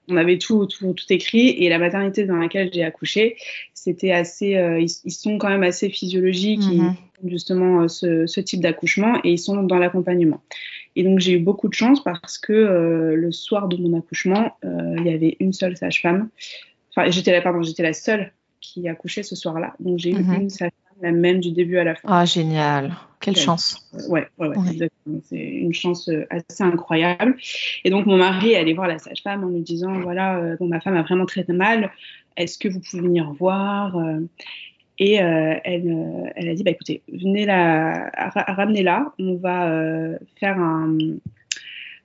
on 0.08 0.18
avait 0.18 0.38
tout, 0.38 0.66
tout, 0.66 0.94
tout, 0.94 1.06
écrit 1.10 1.50
et 1.50 1.70
la 1.70 1.80
maternité 1.80 2.26
dans 2.26 2.38
laquelle 2.38 2.70
j'ai 2.74 2.84
accouché, 2.84 3.38
c'était 3.74 4.12
assez, 4.12 4.56
euh, 4.56 4.80
ils, 4.80 5.12
sont 5.12 5.38
quand 5.38 5.50
même 5.50 5.64
assez 5.64 5.90
physiologiques, 5.90 6.66
mhm. 6.66 6.96
justement 7.26 7.82
euh, 7.82 7.88
ce, 7.88 8.26
ce, 8.28 8.40
type 8.40 8.62
d'accouchement 8.62 9.20
et 9.24 9.32
ils 9.32 9.40
sont 9.40 9.64
dans 9.64 9.78
l'accompagnement. 9.78 10.42
Et 10.96 11.04
donc 11.04 11.20
j'ai 11.20 11.34
eu 11.34 11.40
beaucoup 11.40 11.68
de 11.68 11.74
chance 11.74 12.04
parce 12.04 12.38
que 12.38 12.54
euh, 12.54 13.16
le 13.16 13.32
soir 13.32 13.68
de 13.68 13.78
mon 13.78 13.98
accouchement, 13.98 14.58
il 14.64 15.06
y 15.06 15.14
avait 15.14 15.38
une 15.40 15.54
seule 15.54 15.76
sage-femme. 15.76 16.30
Enfin, 16.92 17.10
j'étais 17.10 17.32
la, 17.32 17.42
pardon, 17.42 17.62
j'étais 17.62 17.84
la 17.84 17.94
seule 17.94 18.32
qui 18.62 18.88
accouchait 18.88 19.24
ce 19.24 19.36
soir-là. 19.36 19.76
Donc 19.80 20.00
j'ai 20.00 20.12
eu 20.12 20.24
mhm. 20.24 20.42
une 20.42 20.50
sage-femme 20.50 20.86
la 21.02 21.12
même 21.12 21.40
du 21.40 21.52
début 21.52 21.78
à 21.78 21.84
la 21.84 21.96
fin. 21.96 22.08
Ah 22.10 22.26
génial, 22.26 22.96
quelle 23.26 23.36
chance. 23.36 23.90
Ouais, 24.08 24.28
ouais, 24.38 24.50
ouais, 24.50 24.90
C'est 25.24 25.36
une 25.36 25.74
chance 25.74 26.10
assez 26.30 26.64
incroyable. 26.64 27.36
Et 27.84 27.90
donc 27.90 28.06
mon 28.06 28.18
mari 28.18 28.56
allait 28.56 28.74
voir 28.74 28.88
la 28.88 29.00
sage-femme 29.00 29.44
en 29.44 29.50
lui 29.50 29.62
disant 29.62 30.00
voilà, 30.00 30.56
bon, 30.60 30.68
ma 30.68 30.80
femme 30.80 30.96
a 30.96 31.02
vraiment 31.02 31.26
très 31.26 31.44
mal. 31.50 31.92
Est-ce 32.38 32.58
que 32.58 32.68
vous 32.68 32.80
pouvez 32.80 33.02
venir 33.02 33.32
voir 33.32 33.98
euh, 33.98 34.20
Et 35.00 35.22
euh, 35.22 35.56
elle, 35.64 35.88
euh, 35.88 36.30
elle, 36.36 36.50
a 36.50 36.54
dit, 36.54 36.64
bah, 36.64 36.72
écoutez, 36.72 37.02
venez 37.12 37.46
la, 37.46 38.12
ramenez-la, 38.16 39.14
on 39.20 39.36
va 39.36 40.18
faire 40.40 40.58
un, 40.60 40.98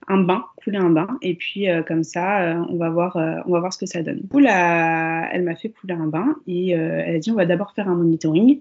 un, 0.08 0.22
bain, 0.22 0.44
couler 0.56 0.78
un 0.78 0.90
bain, 0.90 1.18
et 1.22 1.34
puis 1.34 1.66
comme 1.86 2.04
ça, 2.04 2.64
on, 2.68 2.76
va 2.76 2.90
voir, 2.90 3.16
on 3.16 3.52
va 3.52 3.60
voir 3.60 3.72
ce 3.72 3.78
que 3.78 3.86
ça 3.86 4.02
donne. 4.02 4.20
Du 4.20 4.28
coup, 4.28 4.38
elle 4.38 5.42
m'a 5.42 5.56
fait 5.56 5.70
couler 5.70 5.94
un 5.94 6.06
bain, 6.06 6.36
et 6.46 6.70
elle 6.70 7.16
a 7.16 7.18
dit, 7.18 7.30
on 7.30 7.36
va 7.36 7.46
d'abord 7.46 7.72
faire 7.74 7.88
un 7.88 7.94
monitoring, 7.94 8.60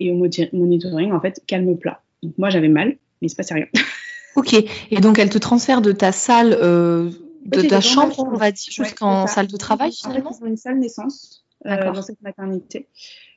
et 0.00 0.10
au 0.10 0.14
monitoring, 0.14 1.12
en 1.12 1.20
fait, 1.20 1.42
calme 1.46 1.76
plat. 1.76 2.02
Donc 2.22 2.34
moi, 2.38 2.50
j'avais 2.50 2.68
mal, 2.68 2.88
mais 2.88 3.26
il 3.26 3.30
se 3.30 3.36
passait 3.36 3.54
rien. 3.54 3.66
Ok, 4.36 4.54
et 4.54 5.00
donc 5.00 5.18
elle 5.18 5.28
te 5.28 5.38
transfère 5.38 5.82
de 5.82 5.90
ta 5.90 6.12
salle 6.12 6.50
de 7.46 7.62
ta 7.62 7.80
chambre, 7.80 8.14
on 8.20 8.36
va 8.36 8.52
dire, 8.52 8.72
jusqu'en 8.72 9.26
salle 9.26 9.48
de 9.48 9.56
travail 9.56 9.92
finalement 9.92 10.30
une 10.44 10.56
salle 10.56 10.78
naissance 10.78 11.44
euh, 11.66 11.92
dans 11.92 12.02
cette 12.02 12.20
maternité. 12.22 12.86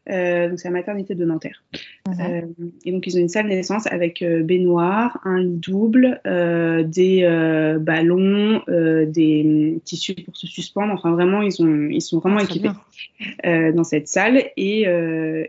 Euh, 0.09 0.49
donc 0.49 0.59
c'est 0.59 0.67
la 0.67 0.73
maternité 0.73 1.15
de 1.15 1.25
Nanterre. 1.25 1.63
Mhm. 2.07 2.15
Euh, 2.19 2.65
et 2.85 2.91
donc 2.91 3.07
ils 3.07 3.15
ont 3.17 3.21
une 3.21 3.29
salle 3.29 3.47
naissance 3.47 3.87
avec 3.87 4.23
baignoire, 4.23 5.19
un 5.23 5.39
lit 5.39 5.57
double, 5.57 6.21
des 6.25 7.77
ballons, 7.79 8.61
des 8.67 9.79
tissus 9.85 10.15
pour 10.15 10.35
se 10.35 10.47
suspendre. 10.47 10.93
Enfin 10.93 11.11
vraiment 11.11 11.41
ils 11.41 11.61
ont 11.61 11.87
ils 11.89 12.01
sont 12.01 12.19
vraiment 12.19 12.39
équipés 12.39 12.71
dans 13.43 13.83
cette 13.83 14.07
salle. 14.07 14.43
Et, 14.57 14.81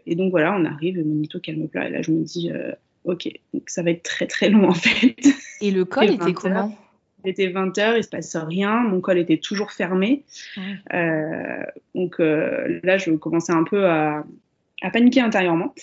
et, 0.07 0.15
donc 0.15 0.31
voilà 0.31 0.55
on 0.57 0.65
arrive, 0.65 1.05
monito 1.05 1.41
calme 1.41 1.69
plat. 1.69 1.89
Et 1.89 1.91
là 1.91 2.03
je 2.03 2.11
me 2.13 2.23
dis 2.23 2.51
ok 3.05 3.29
donc 3.53 3.69
ça 3.69 3.83
va 3.83 3.91
être 3.91 4.03
très 4.03 4.27
très 4.27 4.51
long 4.51 4.69
en 4.69 4.75
fait. 4.75 5.17
Et 5.61 5.71
le 5.71 5.85
col 5.85 6.05
était 6.11 6.33
comment? 6.33 6.77
Il 7.25 7.31
était 7.31 7.49
20h, 7.49 7.97
il 7.97 8.05
se 8.05 8.09
passe 8.09 8.37
rien, 8.37 8.83
mon 8.83 9.01
col 9.01 9.19
était 9.19 9.39
toujours 9.39 9.73
fermé. 9.73 10.25
Euh, 10.93 11.63
donc 11.95 12.21
euh, 12.21 12.81
là, 12.83 12.99
je 12.99 13.11
commençais 13.13 13.53
un 13.53 13.65
peu 13.65 13.87
à, 13.87 14.25
paniquer 14.91 15.21
intérieurement. 15.21 15.75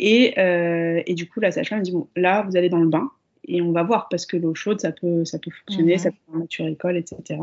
Euh, 0.00 1.02
et, 1.06 1.14
du 1.14 1.28
coup, 1.28 1.40
la 1.40 1.50
sage-femme 1.50 1.80
me 1.80 1.84
dit 1.84 1.92
Bon, 1.92 2.08
là, 2.16 2.42
vous 2.42 2.56
allez 2.56 2.68
dans 2.68 2.80
le 2.80 2.88
bain 2.88 3.10
et 3.46 3.62
on 3.62 3.72
va 3.72 3.82
voir 3.82 4.08
parce 4.08 4.26
que 4.26 4.36
l'eau 4.36 4.54
chaude, 4.54 4.80
ça 4.80 4.92
peut, 4.92 5.24
ça 5.24 5.38
peut 5.38 5.50
fonctionner, 5.50 5.98
ça 5.98 6.10
peut 6.10 6.38
maturer 6.38 6.70
le 6.70 6.76
col, 6.76 6.96
etc. 6.96 7.40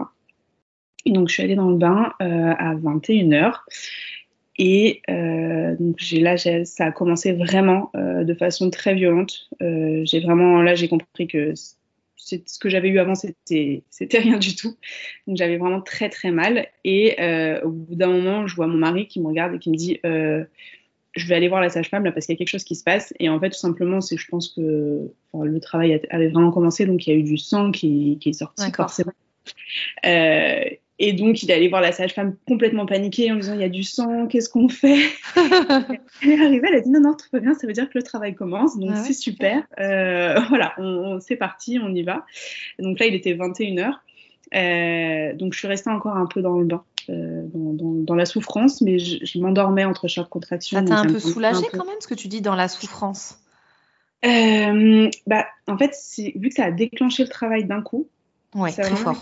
Et 1.05 1.11
donc, 1.11 1.29
je 1.29 1.33
suis 1.33 1.43
allée 1.43 1.55
dans 1.55 1.69
le 1.69 1.77
bain 1.77 2.13
à 2.19 2.75
21h. 2.75 3.61
Et 4.57 5.01
donc 5.07 5.95
j'ai 5.97 6.21
là, 6.21 6.37
ça 6.37 6.85
a 6.85 6.91
commencé 6.91 7.33
vraiment 7.33 7.91
de 7.95 8.33
façon 8.35 8.69
très 8.69 8.93
violente. 8.93 9.49
j'ai 9.59 10.19
vraiment 10.21 10.61
là, 10.61 10.75
j'ai 10.75 10.87
compris 10.87 11.27
que 11.27 11.53
ce 12.25 12.59
que 12.59 12.69
j'avais 12.69 12.89
eu 12.89 12.99
avant, 12.99 13.15
c'était, 13.15 13.83
c'était 13.89 14.19
rien 14.19 14.37
du 14.37 14.55
tout. 14.55 14.75
Donc 15.27 15.37
j'avais 15.37 15.57
vraiment 15.57 15.81
très 15.81 16.09
très 16.09 16.31
mal. 16.31 16.67
Et 16.83 17.19
euh, 17.19 17.61
au 17.61 17.69
bout 17.69 17.95
d'un 17.95 18.07
moment, 18.07 18.47
je 18.47 18.55
vois 18.55 18.67
mon 18.67 18.77
mari 18.77 19.07
qui 19.07 19.19
me 19.19 19.27
regarde 19.27 19.55
et 19.55 19.59
qui 19.59 19.69
me 19.69 19.75
dit 19.75 19.99
euh, 20.05 20.43
Je 21.15 21.27
vais 21.27 21.35
aller 21.35 21.47
voir 21.47 21.61
la 21.61 21.69
sage-femme 21.69 22.03
là 22.03 22.11
parce 22.11 22.25
qu'il 22.25 22.33
y 22.33 22.37
a 22.37 22.39
quelque 22.39 22.49
chose 22.49 22.63
qui 22.63 22.75
se 22.75 22.83
passe. 22.83 23.13
Et 23.19 23.29
en 23.29 23.39
fait, 23.39 23.49
tout 23.49 23.57
simplement, 23.57 24.01
c'est 24.01 24.17
je 24.17 24.27
pense 24.27 24.49
que 24.49 25.09
le 25.33 25.59
travail 25.59 26.01
avait 26.09 26.27
vraiment 26.27 26.51
commencé, 26.51 26.85
donc 26.85 27.07
il 27.07 27.09
y 27.11 27.13
a 27.13 27.17
eu 27.17 27.23
du 27.23 27.37
sang 27.37 27.71
qui, 27.71 28.17
qui 28.19 28.29
est 28.29 28.33
sorti 28.33 28.71
forcément. 28.71 29.13
Euh, 30.05 30.63
et 30.97 31.11
donc, 31.11 31.43
il 31.43 31.51
est 31.51 31.53
allé 31.53 31.67
voir 31.67 31.81
la 31.81 31.91
sage-femme 31.91 32.37
complètement 32.47 32.85
paniquée 32.85 33.31
en 33.31 33.35
disant 33.35 33.53
il 33.53 33.59
y 33.59 33.65
a 33.65 33.69
du 33.69 33.83
sang, 33.83 34.27
qu'est-ce 34.27 34.49
qu'on 34.49 34.69
fait? 34.69 35.09
Elle 36.21 36.31
est 36.31 36.45
arrivée, 36.45 36.67
elle 36.69 36.75
a 36.75 36.79
dit 36.79 36.89
non, 36.89 37.01
non, 37.01 37.13
tout 37.15 37.27
va 37.33 37.39
bien, 37.39 37.53
ça 37.53 37.67
veut 37.67 37.73
dire 37.73 37.89
que 37.89 37.97
le 37.97 38.03
travail 38.03 38.33
commence, 38.33 38.79
donc 38.79 38.91
ah 38.93 39.03
c'est 39.03 39.13
super. 39.13 39.63
Euh, 39.79 40.39
voilà, 40.49 40.73
on, 40.77 41.19
c'est 41.19 41.35
parti, 41.35 41.79
on 41.81 41.93
y 41.93 42.03
va. 42.03 42.25
Donc 42.79 42.99
là, 42.99 43.07
il 43.07 43.15
était 43.15 43.33
21h. 43.33 43.93
Euh, 44.53 45.33
donc 45.33 45.53
je 45.53 45.59
suis 45.59 45.67
restée 45.67 45.89
encore 45.89 46.15
un 46.15 46.27
peu 46.27 46.41
dans 46.41 46.57
le 46.57 46.65
bain, 46.65 46.83
euh, 47.09 47.45
dans, 47.53 48.15
la 48.15 48.25
souffrance, 48.25 48.81
mais 48.81 48.99
je, 48.99 49.39
m'endormais 49.39 49.85
entre 49.85 50.07
chaque 50.07 50.29
contraction. 50.29 50.79
Ça 50.79 50.83
t'a 50.83 50.99
un 50.99 51.05
peu 51.05 51.19
soulagée 51.19 51.65
quand 51.71 51.85
même, 51.85 51.99
ce 51.99 52.07
que 52.07 52.15
tu 52.15 52.27
dis 52.27 52.41
dans 52.41 52.55
la 52.55 52.67
souffrance? 52.67 53.39
Bah, 54.23 55.45
En 55.67 55.77
fait, 55.77 55.95
vu 56.35 56.49
que 56.49 56.55
ça 56.55 56.65
a 56.65 56.71
déclenché 56.71 57.23
le 57.23 57.29
travail 57.29 57.65
d'un 57.65 57.81
coup, 57.81 58.07
ouais, 58.55 58.71
très 58.71 58.95
fort 58.95 59.21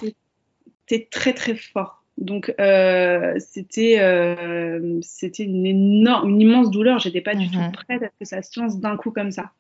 c'était 0.88 1.08
très 1.10 1.34
très 1.34 1.56
fort. 1.56 2.04
Donc 2.18 2.54
euh, 2.60 3.36
c'était 3.40 4.00
euh, 4.00 5.00
c'était 5.02 5.44
une 5.44 5.66
énorme, 5.66 6.30
une 6.30 6.42
immense 6.42 6.70
douleur. 6.70 7.00
J'étais 7.00 7.22
pas 7.22 7.34
du 7.36 7.50
tout 7.50 7.60
mhm. 7.60 7.72
prête 7.72 8.04
à 8.04 8.08
ce 8.08 8.20
que 8.20 8.26
ça 8.26 8.42
se 8.42 8.60
lance 8.60 8.80
d'un 8.80 8.98
coup 8.98 9.12
comme 9.12 9.32
ça. 9.32 9.52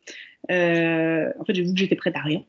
Euh, 0.51 1.31
en 1.39 1.45
fait, 1.45 1.55
j'ai 1.55 1.63
vu 1.63 1.73
que 1.73 1.79
j'étais 1.79 1.95
prête 1.95 2.15
à 2.15 2.21
rien. 2.21 2.43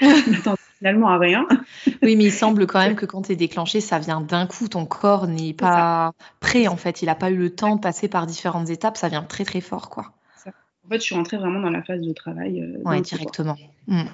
finalement 0.80 1.08
à 1.08 1.18
rien. 1.18 1.46
oui, 2.02 2.16
mais 2.16 2.24
il 2.24 2.32
semble 2.32 2.66
quand 2.66 2.80
même 2.80 2.96
que 2.96 3.06
quand 3.06 3.22
tu 3.22 3.32
es 3.32 3.36
déclenché, 3.36 3.80
ça 3.80 3.98
vient 3.98 4.20
d'un 4.20 4.46
coup. 4.46 4.66
Ton 4.66 4.86
corps 4.86 5.28
n'est 5.28 5.54
pas 5.54 6.12
prêt 6.40 6.66
en 6.66 6.76
fait. 6.76 7.02
Il 7.02 7.06
n'a 7.06 7.14
pas 7.14 7.30
eu 7.30 7.36
le 7.36 7.54
temps 7.54 7.76
de 7.76 7.80
passer 7.80 8.08
par 8.08 8.26
différentes 8.26 8.70
étapes. 8.70 8.96
Ça 8.96 9.08
vient 9.08 9.22
très 9.22 9.44
très 9.44 9.60
fort 9.60 9.90
quoi. 9.90 10.12
En 10.46 10.88
fait, 10.88 10.96
je 10.96 11.04
suis 11.04 11.14
rentrée 11.14 11.36
vraiment 11.36 11.60
dans 11.60 11.70
la 11.70 11.82
phase 11.82 12.00
de 12.00 12.12
travail. 12.12 12.66
oui, 12.84 13.00
directement. 13.02 13.56
Mm. 13.86 14.06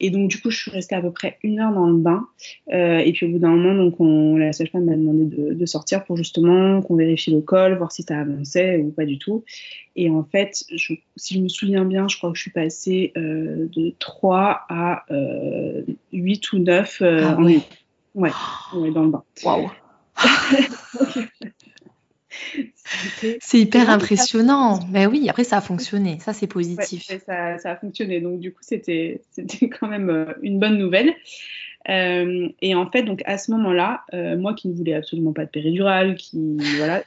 Et 0.00 0.10
donc, 0.10 0.30
du 0.30 0.40
coup, 0.40 0.50
je 0.50 0.58
suis 0.58 0.70
restée 0.70 0.94
à 0.94 1.00
peu 1.00 1.10
près 1.10 1.38
une 1.42 1.60
heure 1.60 1.72
dans 1.72 1.86
le 1.86 1.96
bain. 1.96 2.26
Euh, 2.72 2.98
et 2.98 3.12
puis, 3.12 3.26
au 3.26 3.30
bout 3.30 3.38
d'un 3.38 3.50
moment, 3.50 3.74
donc, 3.74 4.00
on, 4.00 4.36
la 4.36 4.52
sage-femme 4.52 4.84
m'a 4.84 4.96
demandé 4.96 5.24
de, 5.24 5.66
sortir 5.66 6.04
pour 6.04 6.16
justement 6.16 6.82
qu'on 6.82 6.96
vérifie 6.96 7.30
le 7.30 7.40
col, 7.40 7.76
voir 7.76 7.92
si 7.92 8.02
ça 8.02 8.18
avançait 8.18 8.78
ou 8.78 8.90
pas 8.90 9.04
du 9.04 9.18
tout. 9.18 9.44
Et 9.96 10.10
en 10.10 10.24
fait, 10.24 10.64
si 11.16 11.34
je 11.34 11.40
me 11.40 11.48
souviens 11.48 11.84
bien, 11.84 12.08
je 12.08 12.16
crois 12.16 12.30
que 12.30 12.36
je 12.36 12.42
suis 12.42 12.50
passée 12.50 13.12
euh, 13.16 13.68
de 13.74 13.94
3 13.98 14.66
à 14.68 15.04
8 16.12 16.44
euh, 16.52 16.56
ou 16.56 16.58
9 16.60 17.02
ah, 17.02 17.40
ouais. 17.40 17.60
Ouais, 18.14 18.90
dans 18.90 19.04
le 19.04 19.10
bain. 19.10 19.22
Waouh! 19.44 19.70
C'est 23.40 23.60
hyper 23.60 23.90
impressionnant. 23.90 24.80
Mais 24.90 25.06
oui, 25.06 25.28
après 25.28 25.44
ça 25.44 25.58
a 25.58 25.60
fonctionné. 25.60 26.18
Ça 26.20 26.32
c'est 26.32 26.46
positif. 26.46 27.10
ça, 27.26 27.56
a 27.64 27.76
fonctionné. 27.76 28.20
Donc 28.20 28.40
du 28.40 28.52
coup 28.52 28.60
c'était 28.62 29.20
quand 29.80 29.88
même 29.88 30.10
euh, 30.10 30.32
une 30.42 30.58
bonne 30.58 30.78
nouvelle. 30.78 31.14
Euh, 31.88 32.48
et 32.60 32.74
en 32.76 32.88
fait 32.90 33.02
donc 33.02 33.22
à 33.24 33.38
ce 33.38 33.50
moment-là, 33.52 34.04
euh, 34.14 34.36
moi 34.36 34.54
qui 34.54 34.68
ne 34.68 34.74
voulais 34.74 34.94
absolument 34.94 35.32
pas 35.32 35.44
de 35.44 35.50
péridurale, 35.50 36.14
qui 36.14 36.58
voilà, 36.78 37.02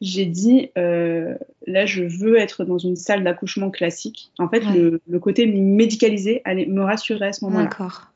j'ai 0.00 0.26
dit 0.26 0.70
là 0.76 1.86
je 1.86 2.04
veux 2.04 2.36
être 2.36 2.64
dans 2.64 2.78
une 2.78 2.96
salle 2.96 3.24
d'accouchement 3.24 3.70
classique. 3.70 4.32
En 4.38 4.48
fait 4.48 4.60
le, 4.60 5.00
le, 5.06 5.18
côté 5.18 5.46
médicalisé 5.46 6.42
allait 6.44 6.66
me 6.66 6.82
rassurer 6.82 7.26
à 7.26 7.32
ce 7.32 7.44
moment-là. 7.46 7.64
D'accord. 7.64 8.13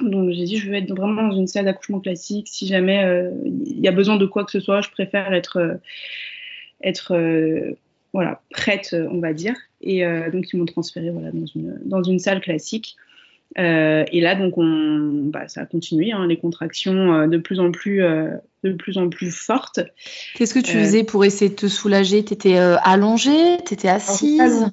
Donc 0.00 0.30
j'ai 0.30 0.44
dit, 0.44 0.56
je 0.56 0.68
veux 0.68 0.76
être 0.76 0.94
vraiment 0.94 1.28
dans 1.28 1.36
une 1.36 1.46
salle 1.46 1.66
d'accouchement 1.66 2.00
classique. 2.00 2.48
Si 2.50 2.66
jamais 2.66 3.00
il 3.00 3.06
euh, 3.06 3.30
y 3.80 3.88
a 3.88 3.92
besoin 3.92 4.16
de 4.16 4.26
quoi 4.26 4.44
que 4.44 4.50
ce 4.50 4.60
soit, 4.60 4.80
je 4.80 4.90
préfère 4.90 5.32
être, 5.32 5.58
euh, 5.58 5.74
être 6.82 7.14
euh, 7.14 7.72
voilà, 8.12 8.40
prête, 8.50 8.96
on 9.10 9.18
va 9.18 9.32
dire. 9.32 9.54
Et 9.80 10.04
donc 10.32 10.46
ils 10.52 10.56
m'ont 10.56 10.64
transféré 10.64 11.10
voilà, 11.10 11.30
dans, 11.30 11.44
une, 11.44 11.78
dans 11.84 12.02
une 12.02 12.18
salle 12.18 12.40
classique. 12.40 12.96
et 13.56 14.20
là, 14.20 14.34
donc, 14.34 14.56
on, 14.56 15.24
bah, 15.24 15.46
ça 15.48 15.62
a 15.62 15.66
continué, 15.66 16.12
hein, 16.12 16.26
les 16.26 16.38
contractions 16.38 17.26
de 17.26 17.36
plus 17.36 17.60
en 17.60 17.70
plus 17.70 17.98
de 17.98 18.72
plus 18.72 18.96
en 18.96 19.10
plus 19.10 19.30
forte. 19.30 19.80
Qu'est-ce 20.36 20.54
que 20.54 20.60
tu 20.60 20.78
faisais 20.78 21.04
pour 21.04 21.24
essayer 21.24 21.50
de 21.50 21.56
te 21.56 21.66
soulager? 21.66 22.24
Tu 22.24 22.32
étais 22.32 22.56
allongée? 22.56 23.58
Tu 23.66 23.74
étais 23.74 23.88
assise? 23.88 24.64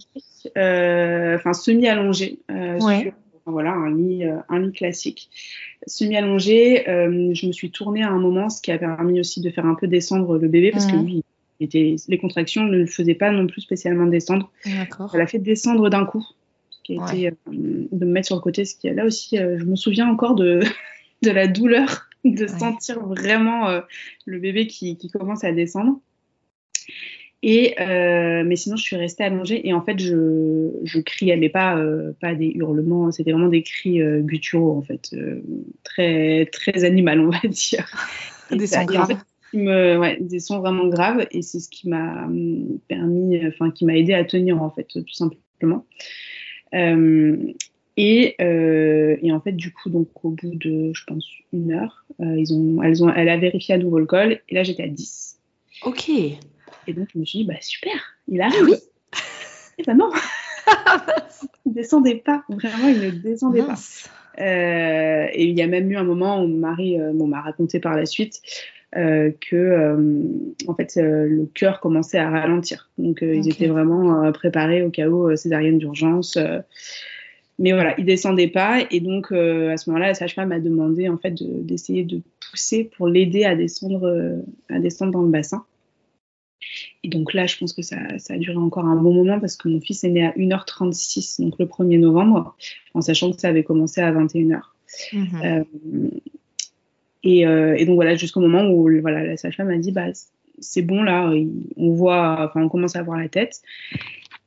Enfin, 0.55 1.53
semi-allongée. 1.53 2.39
Ouais. 2.49 3.11
Voilà, 3.45 3.71
un 3.71 3.95
lit, 3.95 4.23
un 4.49 4.59
lit 4.59 4.71
classique. 4.71 5.29
Semi-allongée, 5.87 6.83
je 6.85 7.47
me 7.47 7.51
suis 7.51 7.71
tournée 7.71 8.03
à 8.03 8.09
un 8.09 8.19
moment, 8.19 8.49
ce 8.49 8.61
qui 8.61 8.71
a 8.71 8.77
permis 8.77 9.19
aussi 9.19 9.41
de 9.41 9.49
faire 9.49 9.65
un 9.65 9.75
peu 9.75 9.87
descendre 9.87 10.37
le 10.37 10.47
bébé, 10.47 10.71
parce 10.71 10.85
que 10.85 10.95
lui, 10.95 11.23
était, 11.59 11.95
les 12.07 12.17
contractions 12.17 12.63
ne 12.63 12.77
le 12.77 12.85
faisaient 12.85 13.15
pas 13.15 13.31
non 13.31 13.47
plus 13.47 13.61
spécialement 13.61 14.05
descendre. 14.05 14.51
Elle 14.65 15.21
a 15.21 15.27
fait 15.27 15.39
descendre 15.39 15.89
d'un 15.89 16.05
coup, 16.05 16.25
ce 16.69 16.79
qui 16.83 16.99
a 16.99 17.13
été 17.13 17.31
de 17.51 18.05
me 18.05 18.11
mettre 18.11 18.27
sur 18.27 18.35
le 18.35 18.41
côté, 18.41 18.65
ce 18.65 18.75
qui 18.75 18.89
là 18.89 19.05
aussi, 19.05 19.37
je 19.37 19.63
me 19.63 19.75
souviens 19.75 20.07
encore 20.07 20.35
de, 20.35 20.61
de 21.21 21.31
la 21.31 21.47
douleur 21.47 22.07
de 22.23 22.47
sentir 22.47 22.99
vraiment 23.05 23.67
euh, 23.67 23.81
le 24.25 24.39
bébé 24.39 24.67
qui, 24.67 24.97
commence 25.11 25.43
à 25.43 25.51
descendre. 25.51 25.99
Et 27.43 27.75
euh, 27.79 28.43
mais 28.45 28.55
sinon, 28.55 28.75
je 28.75 28.83
suis 28.83 28.95
restée 28.95 29.23
allongée 29.23 29.67
et 29.67 29.73
en 29.73 29.81
fait, 29.81 29.99
je, 29.99 30.69
je 30.83 30.99
criais, 30.99 31.37
mais 31.37 31.49
pas, 31.49 31.75
euh, 31.77 32.11
pas 32.19 32.35
des 32.35 32.51
hurlements, 32.55 33.11
c'était 33.11 33.31
vraiment 33.31 33.47
des 33.47 33.63
cris 33.63 33.99
gutturaux 34.21 34.77
en 34.77 34.83
fait, 34.83 35.15
très, 35.83 36.45
très 36.51 36.83
animal, 36.83 37.19
on 37.19 37.29
va 37.29 37.39
dire. 37.47 37.87
des 38.51 38.67
sons 38.67 38.85
graves. 38.85 39.17
me, 39.53 40.21
des 40.21 40.39
sons 40.39 40.59
vraiment 40.59 40.87
graves 40.87 41.25
et 41.31 41.41
c'est 41.41 41.59
ce 41.59 41.69
qui 41.69 41.89
m'a 41.89 42.25
hum, 42.25 42.79
permis, 42.87 43.45
enfin, 43.47 43.71
qui 43.71 43.85
m'a 43.85 43.97
aidé 43.97 44.13
à 44.13 44.23
tenir 44.23 44.61
en 44.61 44.69
fait, 44.69 44.87
tout 44.93 45.13
simplement. 45.13 45.85
Euh, 46.73 47.53
et, 49.23 49.31
en 49.31 49.39
fait, 49.41 49.51
du 49.53 49.71
coup, 49.71 49.89
donc 49.89 50.07
au 50.23 50.29
bout 50.29 50.55
de, 50.55 50.91
je 50.93 51.03
pense, 51.05 51.27
une 51.53 51.71
heure, 51.73 52.05
euh, 52.19 52.37
ils 52.37 52.53
ont, 52.53 52.81
elles 52.81 53.03
ont, 53.03 53.09
elle 53.09 53.29
a 53.29 53.37
vérifié 53.37 53.75
à 53.75 53.77
nouveau 53.77 53.99
le 53.99 54.05
col. 54.05 54.39
Et 54.49 54.55
là, 54.55 54.63
j'étais 54.63 54.83
à 54.83 54.87
10. 54.87 55.39
Ok. 55.83 56.09
Et 56.87 56.93
donc, 56.93 57.09
je 57.13 57.19
me 57.19 57.25
suis 57.25 57.39
dit, 57.39 57.45
bah 57.45 57.55
super, 57.61 57.93
il 58.27 58.41
arrive. 58.41 58.63
Oui. 58.63 58.75
Et 59.77 59.83
bah 59.83 59.93
non, 59.93 60.11
il 61.65 61.69
ne 61.69 61.73
descendait 61.73 62.15
pas. 62.15 62.43
Vraiment, 62.49 62.87
il 62.87 62.99
ne 62.99 63.09
descendait 63.11 63.63
pas. 63.63 63.75
Euh, 64.39 65.27
et 65.33 65.45
il 65.45 65.57
y 65.57 65.61
a 65.61 65.67
même 65.67 65.91
eu 65.91 65.97
un 65.97 66.03
moment 66.03 66.41
où 66.41 66.47
mon 66.47 66.57
mari 66.57 66.97
m'a 66.97 67.41
raconté 67.41 67.79
par 67.79 67.95
la 67.95 68.05
suite 68.05 68.41
que 68.93 69.97
en 70.67 70.75
fait 70.75 70.95
le 70.95 71.45
cœur 71.53 71.79
commençait 71.79 72.17
à 72.17 72.29
ralentir. 72.29 72.89
Donc 72.97 73.19
ils 73.21 73.49
étaient 73.49 73.67
vraiment 73.67 74.31
préparés 74.31 74.83
au 74.83 74.89
cas 74.89 75.07
où 75.07 75.35
césarienne 75.35 75.79
d'urgence 75.79 76.37
mais 77.61 77.73
voilà, 77.73 77.93
il 77.99 78.05
descendait 78.05 78.47
pas 78.47 78.79
et 78.89 78.99
donc 78.99 79.31
euh, 79.31 79.69
à 79.71 79.77
ce 79.77 79.89
moment-là, 79.89 80.07
la 80.07 80.13
sage-femme 80.15 80.49
m'a 80.49 80.59
demandé 80.59 81.07
en 81.09 81.17
fait 81.17 81.35
d'essayer 81.39 82.03
de, 82.03 82.21
pousser 82.49 82.83
pour 82.83 83.07
l'aider 83.07 83.45
à 83.45 83.55
descendre, 83.55 84.05
euh, 84.05 84.41
à 84.67 84.79
descendre 84.79 85.13
dans 85.13 85.21
le 85.21 85.29
bassin. 85.29 85.63
Et 87.03 87.09
donc 87.09 87.33
là, 87.33 87.45
je 87.45 87.57
pense 87.57 87.73
que 87.73 87.81
ça, 87.81 87.97
ça, 88.19 88.35
a 88.35 88.37
duré 88.37 88.57
encore 88.57 88.85
un 88.85 88.95
bon 88.95 89.13
moment 89.13 89.39
parce 89.39 89.55
que 89.55 89.67
mon 89.67 89.81
fils 89.81 90.03
est 90.03 90.09
né 90.09 90.25
à 90.25 90.31
1h36, 90.31 91.41
donc 91.41 91.57
le 91.59 91.65
1er 91.65 91.99
novembre, 91.99 92.55
en 92.93 93.01
sachant 93.01 93.31
que 93.31 93.39
ça 93.39 93.49
avait 93.49 93.63
commencé 93.63 94.01
à 94.01 94.11
21h. 94.11 94.61
Mhm. 95.13 95.27
Euh, 95.43 95.63
et, 97.23 97.41
et, 97.41 97.85
donc 97.85 97.95
voilà, 97.95 98.15
jusqu'au 98.15 98.39
moment 98.39 98.67
où 98.69 98.89
voilà, 98.99 99.23
la 99.23 99.37
sage-femme 99.37 99.67
m'a 99.67 99.77
dit, 99.77 99.91
bah, 99.91 100.07
c'est 100.59 100.81
bon 100.81 101.03
là, 101.03 101.31
on 101.77 101.91
voit, 101.91 102.47
enfin 102.47 102.63
on 102.63 102.69
commence 102.69 102.95
à 102.95 103.03
voir 103.03 103.19
la 103.19 103.29
tête. 103.29 103.61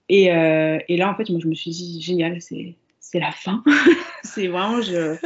Et, 0.09 0.25
et, 0.25 0.97
là, 0.97 1.11
en 1.11 1.15
fait, 1.15 1.31
moi, 1.31 1.39
je 1.41 1.49
me 1.49 1.55
suis 1.55 1.71
dit, 1.71 2.03
génial, 2.03 2.41
c'est 2.41 2.75
la 3.19 3.33
fin. 3.33 3.63
c'est 4.23 4.49
vraiment 4.49 4.81
je. 4.81 5.17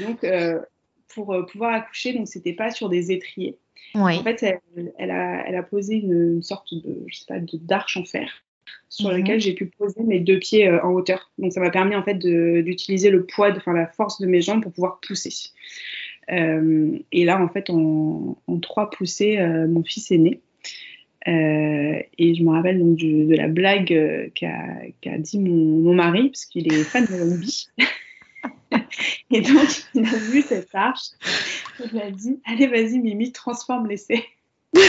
donc 0.00 0.24
euh, 0.24 0.60
pour 1.08 1.32
euh, 1.32 1.44
pouvoir 1.44 1.74
accoucher, 1.74 2.12
donc 2.12 2.28
c'était 2.28 2.52
pas 2.52 2.70
sur 2.70 2.88
des 2.88 3.12
étriers. 3.12 3.58
En 3.94 4.22
fait, 4.22 4.42
elle, 4.42 5.10
a, 5.10 5.44
elle, 5.46 5.56
a, 5.56 5.62
posé 5.62 5.96
une, 5.96 6.42
sorte 6.42 6.72
de, 6.72 7.04
je 7.06 7.18
sais 7.18 7.24
pas, 7.26 7.38
d'arche 7.54 7.96
en 7.96 8.04
fer 8.04 8.44
sur 8.90 9.10
laquelle 9.10 9.36
mhm. 9.36 9.40
j'ai 9.40 9.54
pu 9.54 9.66
poser 9.66 10.02
mes 10.02 10.20
deux 10.20 10.38
pieds 10.38 10.68
euh, 10.68 10.82
en 10.82 10.92
hauteur. 10.92 11.30
Donc 11.38 11.52
ça 11.52 11.60
m'a 11.60 11.70
permis 11.70 11.94
en 11.96 12.02
fait 12.02 12.18
d'utiliser 12.18 13.10
le 13.10 13.24
poids, 13.24 13.50
enfin 13.56 13.72
la 13.72 13.86
force 13.86 14.20
de 14.20 14.26
mes 14.26 14.40
jambes 14.40 14.62
pour 14.62 14.72
pouvoir 14.72 15.00
pousser. 15.00 15.50
et 16.28 17.24
là, 17.24 17.42
en 17.42 17.48
fait, 17.48 17.70
en, 17.70 18.36
en 18.46 18.58
trois 18.60 18.90
poussées, 18.90 19.38
mon 19.68 19.82
fils 19.82 20.10
est 20.10 20.18
né. 20.18 20.40
Euh, 21.26 22.00
et 22.16 22.34
je 22.34 22.42
me 22.42 22.50
rappelle 22.50 22.78
donc 22.78 22.96
de 22.96 23.34
la 23.34 23.48
blague 23.48 23.92
euh, 23.92 24.28
qu'a 24.34 25.18
dit 25.18 25.38
mon, 25.40 25.92
mari, 25.92 26.28
parce 26.30 26.46
qu'il 26.46 26.72
est 26.72 26.84
fan 26.84 27.04
de 27.04 27.14
rugby. 27.14 27.68
et 29.32 29.40
donc, 29.42 29.68
il 29.94 30.06
a 30.06 30.16
vu 30.16 30.42
cette 30.42 30.74
arche. 30.74 31.10
Il 31.84 31.98
m'a 31.98 32.10
dit 32.10 32.40
Allez, 32.46 32.66
vas-y, 32.66 32.98
Mimi, 32.98 33.32
transforme 33.32 33.86
l'essai. 33.86 34.24
et 34.74 34.80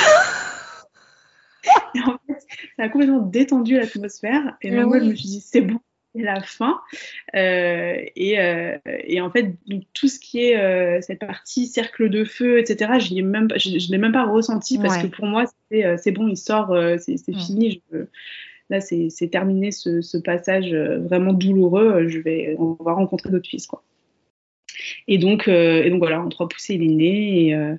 en 2.06 2.18
fait, 2.26 2.40
ça 2.78 2.84
a 2.84 2.90
complètement 2.90 3.22
détendu 3.22 3.76
l'atmosphère. 3.76 4.58
Et 4.62 4.72
moi, 4.72 5.00
je 5.00 5.06
me 5.06 5.16
suis 5.16 5.28
dit 5.28 5.42
C'est 5.46 5.62
bon, 5.62 5.80
la 6.16 6.42
fin. 6.42 6.80
Euh, 7.36 7.98
et, 8.16 8.40
euh, 8.40 8.78
et, 8.86 9.22
en 9.22 9.30
fait, 9.30 9.56
tout 9.94 10.08
ce 10.08 10.20
qui 10.20 10.44
est 10.44 10.58
euh, 10.58 11.00
cette 11.02 11.20
partie 11.20 11.68
cercle 11.68 12.10
de 12.10 12.24
feu, 12.24 12.60
etc., 12.60 12.94
je 13.00 13.14
ne 13.14 13.92
l'ai 13.92 13.98
même 13.98 14.12
pas 14.12 14.26
ressenti 14.26 14.78
parce 14.78 14.98
que 14.98 15.08
pour 15.08 15.26
moi, 15.26 15.46
c'est 15.70 16.12
bon, 16.12 16.28
il 16.28 16.38
sort, 16.38 16.76
c'est 17.00 17.18
fini. 17.34 17.82
là, 18.70 18.80
c'est 18.82 19.30
terminé 19.32 19.72
ce, 19.72 20.02
ce, 20.02 20.18
passage 20.18 20.74
vraiment 20.74 21.34
douloureux. 21.34 22.08
Je 22.08 22.20
vais, 22.20 22.56
on 22.58 22.78
va 22.84 22.94
rencontrer 22.94 23.30
d'autres 23.30 23.50
fils. 23.50 23.68
Quoi. 23.68 23.84
Et, 25.10 25.18
donc, 25.18 25.50
et 25.50 25.90
donc, 25.90 26.00
voilà, 26.00 26.22
en 26.22 26.30
trois 26.30 26.48
poussées, 26.48 26.76
il 26.76 26.84
est 26.84 26.96
né. 26.96 27.48
Et, 27.48 27.76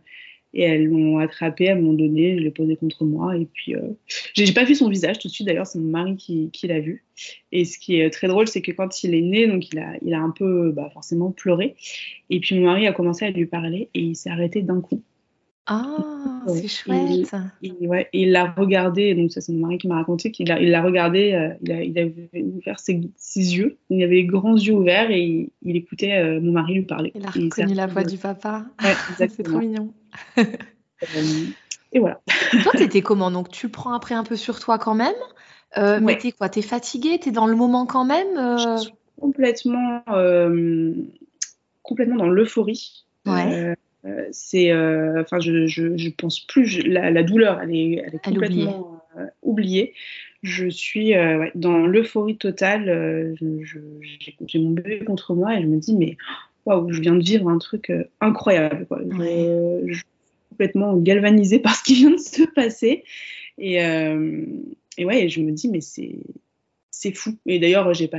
et 0.52 0.62
elles 0.62 0.86
l'ont 0.86 1.18
attrapé, 1.18 1.66
elles 1.66 1.80
m'ont 1.80 1.92
donné, 1.92 2.36
je 2.36 2.42
l'ai 2.42 2.50
posé 2.50 2.76
contre 2.76 3.04
moi. 3.04 3.36
Et 3.36 3.46
puis, 3.46 3.74
euh, 3.74 3.80
j'ai 4.34 4.52
pas 4.52 4.64
vu 4.64 4.74
son 4.74 4.88
visage 4.88 5.18
tout 5.18 5.28
de 5.28 5.32
suite. 5.32 5.46
D'ailleurs, 5.46 5.66
c'est 5.66 5.78
mon 5.78 5.90
mari 5.90 6.16
qui, 6.16 6.50
qui 6.52 6.66
l'a 6.66 6.80
vu. 6.80 7.04
Et 7.52 7.64
ce 7.64 7.78
qui 7.78 8.00
est 8.00 8.10
très 8.10 8.26
drôle, 8.26 8.48
c'est 8.48 8.62
que 8.62 8.72
quand 8.72 9.04
il 9.04 9.14
est 9.14 9.20
né, 9.20 9.46
donc 9.46 9.68
il 9.72 9.78
a, 9.78 9.92
il 10.02 10.12
a 10.12 10.20
un 10.20 10.30
peu, 10.30 10.72
bah, 10.72 10.90
forcément 10.92 11.30
pleuré. 11.30 11.76
Et 12.30 12.40
puis 12.40 12.58
mon 12.58 12.66
mari 12.66 12.86
a 12.86 12.92
commencé 12.92 13.24
à 13.24 13.30
lui 13.30 13.46
parler 13.46 13.88
et 13.94 14.00
il 14.00 14.16
s'est 14.16 14.30
arrêté 14.30 14.62
d'un 14.62 14.80
coup. 14.80 15.02
Ah, 15.72 15.86
c'est 16.48 16.66
chouette. 16.66 17.32
Et, 17.62 17.86
ouais, 17.86 18.08
il 18.12 18.32
l'a 18.32 18.50
regardé, 18.50 19.14
donc 19.14 19.30
ça 19.30 19.40
c'est 19.40 19.52
mon 19.52 19.60
mari 19.60 19.78
qui 19.78 19.86
m'a 19.86 19.94
raconté 19.94 20.32
qu'il 20.32 20.48
il 20.60 20.70
l'a 20.72 20.82
regardé, 20.82 21.32
euh, 21.32 21.54
il, 21.62 21.70
a, 21.70 21.82
il 21.84 21.96
avait 21.96 22.42
ouvert 22.42 22.80
ses, 22.80 22.94
yeux, 23.24 23.78
il 23.88 24.02
avait 24.02 24.16
les 24.16 24.24
grands 24.24 24.56
yeux 24.56 24.74
ouverts 24.74 25.12
et 25.12 25.48
il, 25.62 25.76
écoutait 25.76 26.14
euh, 26.14 26.40
mon 26.40 26.50
mari 26.50 26.74
lui 26.74 26.82
parler. 26.82 27.12
Il 27.14 27.24
a 27.24 27.30
reconnu 27.30 27.74
la 27.74 27.86
voix 27.86 28.02
du 28.02 28.18
papa. 28.18 28.64
Ouais, 28.82 28.94
c'est 29.28 29.44
trop 29.44 29.60
mignon. 29.60 29.94
Euh, 30.38 30.42
et 31.92 32.00
voilà. 32.00 32.20
toi, 32.64 32.72
t'étais 32.72 33.00
comment? 33.00 33.30
Donc 33.30 33.48
tu 33.50 33.68
prends 33.68 33.92
après 33.92 34.16
un 34.16 34.24
peu 34.24 34.34
sur 34.34 34.58
toi 34.58 34.76
quand 34.76 34.96
même, 34.96 35.14
mais 36.02 36.18
t'es 36.18 36.32
quoi? 36.32 36.48
T'es 36.48 36.62
fatiguée? 36.62 37.20
T'es 37.20 37.30
dans 37.30 37.46
le 37.46 37.54
moment 37.54 37.86
quand 37.86 38.04
même? 38.04 38.58
Je 38.58 38.82
suis 38.82 38.94
complètement, 39.20 40.02
complètement 41.84 42.16
dans 42.16 42.28
l'euphorie. 42.28 43.04
Ouais. 43.24 43.76
Euh, 44.06 44.26
c'est, 44.30 44.72
euh, 44.72 45.20
enfin, 45.20 45.40
je, 45.40 45.66
je, 45.66 46.08
pense 46.10 46.40
plus, 46.40 46.82
la, 46.86 47.22
douleur, 47.22 47.60
elle 47.60 47.74
est, 47.74 48.02
elle 48.04 48.14
est 48.14 48.24
complètement 48.24 49.02
euh, 49.18 49.26
oubliée. 49.42 49.94
Je 50.42 50.68
suis 50.68 51.12
dans 51.54 51.86
l'euphorie 51.86 52.38
totale. 52.38 53.36
j'ai 54.46 54.58
mon 54.58 54.70
bébé 54.70 55.04
contre 55.04 55.34
moi 55.34 55.58
et 55.58 55.62
je 55.62 55.66
me 55.66 55.76
dis, 55.76 55.94
mais 55.94 56.16
waouh, 56.64 56.90
je 56.92 57.00
viens 57.02 57.14
de 57.14 57.22
vivre 57.22 57.48
un 57.50 57.58
truc 57.58 57.92
incroyable. 58.22 58.86
Quoi. 58.86 59.02
Je, 59.04 59.92
suis 59.92 60.04
complètement 60.48 60.96
galvanisée 60.96 61.58
par 61.60 61.76
ce 61.76 61.84
qui 61.84 61.94
vient 61.94 62.12
de 62.12 62.16
se 62.16 62.44
passer. 62.54 63.04
Et, 63.58 63.74
et 64.96 65.04
ouais, 65.04 65.28
je 65.28 65.42
me 65.42 65.52
dis, 65.52 65.68
mais 65.68 65.82
c'est 65.82 66.16
c'est 67.00 67.16
fou. 67.16 67.38
Et 67.46 67.58
d'ailleurs, 67.58 67.94
j'ai 67.94 68.08
pas, 68.08 68.18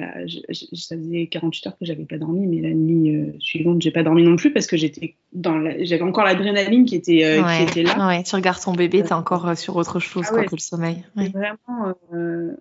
ça 0.50 0.98
faisait 0.98 1.28
48 1.28 1.67
heures 1.67 1.78
que 1.78 1.86
j'avais 1.86 2.06
pas 2.06 2.17
dormi, 2.17 2.48
mais 2.48 2.67
la 2.67 2.74
nuit 2.74 3.15
euh, 3.15 3.32
suivante, 3.38 3.80
j'ai 3.80 3.91
pas 3.91 4.02
dormi 4.02 4.24
non 4.24 4.38
plus 4.38 4.52
parce 4.52 4.65
que 4.65 4.76
j'étais 4.76 5.17
dans, 5.34 5.62
j'avais 5.82 6.02
encore 6.02 6.24
l'adrénaline 6.24 6.86
qui 6.86 6.96
était, 6.96 7.24
euh, 7.24 7.44
qui 7.44 7.62
était 7.62 7.84
là. 7.84 8.08
Ouais, 8.08 8.24
tu 8.24 8.36
regardes 8.36 8.60
ton 8.60 8.74
bébé, 8.74 9.04
t'es 9.04 9.13
encore 9.13 9.48
euh, 9.50 9.54
sur 9.54 9.76
autre 9.76 10.00
chose 10.00 10.26
ah 10.32 10.46
que 10.46 10.56
le 10.56 10.60
sommeil. 10.60 11.04
Vraiment, 11.15 11.94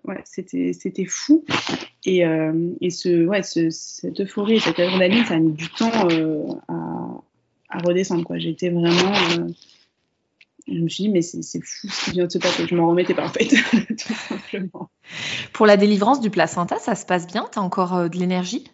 ouais, 0.03 0.21
c'était, 0.25 0.73
c'était 0.73 1.05
fou. 1.05 1.43
Et, 2.05 2.19
et 2.81 2.89
ce, 2.91 3.25
ouais, 3.25 3.41
ce, 3.41 3.71
cette 3.71 4.21
euphorie, 4.21 4.59
cette 4.59 4.77
adrénaline, 4.77 5.25
ça 5.25 5.33
a 5.33 5.39
mis 5.39 5.53
du 5.53 5.69
temps 5.69 6.07
à, 6.67 7.23
à, 7.69 7.79
redescendre. 7.79 8.25
Quoi. 8.25 8.37
J'étais 8.37 8.69
vraiment 8.69 9.47
je 10.67 10.79
me 10.79 10.89
suis 10.89 11.05
dit, 11.05 11.09
mais 11.09 11.21
c'est 11.21 11.41
fou 11.63 11.87
ce 11.89 12.05
qui 12.05 12.11
vient 12.11 12.25
de 12.25 12.31
se 12.31 12.37
passer. 12.37 12.65
Je 12.67 12.75
m'en 12.75 12.89
remettais 12.89 13.13
pas, 13.13 13.25
en 13.25 13.29
fait, 13.29 13.45
tout 13.87 14.13
simplement. 14.13 14.89
Pour 15.53 15.65
la 15.65 15.77
délivrance 15.77 16.21
du 16.21 16.29
placenta, 16.29 16.77
ça 16.79 16.95
se 16.95 17.05
passe 17.05 17.27
bien? 17.27 17.47
Tu 17.51 17.59
as 17.59 17.61
encore 17.61 17.95
euh, 17.95 18.07
de 18.07 18.17
l'énergie? 18.17 18.65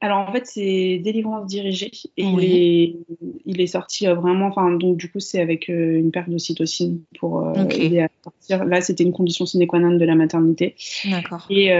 Alors 0.00 0.18
en 0.18 0.32
fait 0.32 0.46
c'est 0.46 0.98
délivrance 1.04 1.46
dirigée 1.46 1.92
et 2.16 2.24
il, 2.24 2.44
est, 2.44 2.96
il 3.44 3.60
est 3.60 3.66
sorti 3.66 4.08
euh, 4.08 4.14
vraiment, 4.14 4.46
enfin 4.46 4.72
donc 4.72 4.96
du 4.96 5.10
coup 5.10 5.20
c'est 5.20 5.38
avec 5.38 5.68
euh, 5.68 5.98
une 5.98 6.10
perte 6.10 6.30
d'ocytocine 6.30 7.02
pour 7.20 7.52
aider 7.70 8.00
à 8.00 8.08
sortir. 8.24 8.64
Là 8.64 8.80
c'était 8.80 9.04
une 9.04 9.12
condition 9.12 9.44
sine 9.44 9.66
qua 9.66 9.78
non 9.78 9.96
de 9.96 10.04
la 10.04 10.14
maternité. 10.14 10.74
D'accord. 11.04 11.46
Et, 11.50 11.70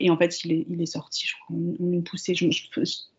Et 0.00 0.10
en 0.10 0.16
fait, 0.16 0.44
il 0.44 0.52
est, 0.52 0.66
il 0.68 0.80
est 0.82 0.86
sorti, 0.86 1.26
je 1.26 1.34
crois, 1.34 1.56
en, 1.56 1.92
une 1.92 2.02
poussée. 2.04 2.34
Je, 2.34 2.46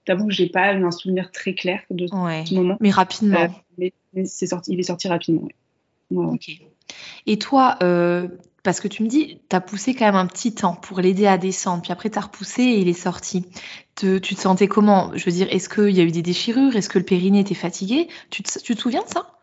t'avoue 0.06 0.28
que 0.28 0.34
j'ai 0.34 0.50
pas 0.50 0.74
un 0.74 0.92
souvenir 0.92 1.32
très 1.32 1.54
clair 1.54 1.82
de 1.90 2.08
ce 2.08 2.54
moment. 2.54 2.78
Mais 2.80 2.92
rapidement. 2.92 3.50
mais, 3.78 3.94
c'est 4.26 4.48
sorti, 4.48 4.74
il 4.74 4.80
est 4.80 4.84
sorti 4.84 5.08
rapidement. 5.08 5.48
ok. 6.12 6.52
Et 7.26 7.38
toi, 7.38 7.78
euh, 7.84 8.28
parce 8.64 8.80
que 8.80 8.88
tu 8.88 9.04
me 9.04 9.08
dis, 9.08 9.40
tu 9.50 9.56
as 9.56 9.62
poussé 9.62 9.94
quand 9.94 10.06
même 10.06 10.16
un 10.16 10.28
petit 10.28 10.54
temps 10.54 10.76
pour 10.76 11.00
l'aider 11.00 11.28
à 11.28 11.38
descendre, 11.38 11.82
puis 11.82 11.92
après 11.92 12.10
tu 12.10 12.18
as 12.18 12.22
repoussé 12.22 12.64
et 12.64 12.80
il 12.80 12.88
est 12.88 12.94
sorti. 12.94 13.46
tu 13.96 14.20
te 14.20 14.36
sentais 14.36 14.68
comment? 14.68 15.12
Je 15.16 15.26
veux 15.26 15.32
dire, 15.32 15.48
est-ce 15.52 15.70
qu'il 15.70 15.96
y 15.96 16.00
a 16.00 16.04
eu 16.04 16.12
des 16.12 16.22
déchirures? 16.22 16.76
Est-ce 16.76 16.90
que 16.90 17.00
le 17.00 17.06
périnée 17.06 17.40
était 17.40 17.56
fatigué? 17.56 18.08
Tu 18.30 18.44
te, 18.44 18.60
tu 18.60 18.76
te 18.76 18.82
souviens 18.82 19.04
de 19.04 19.10
ça? 19.10 19.37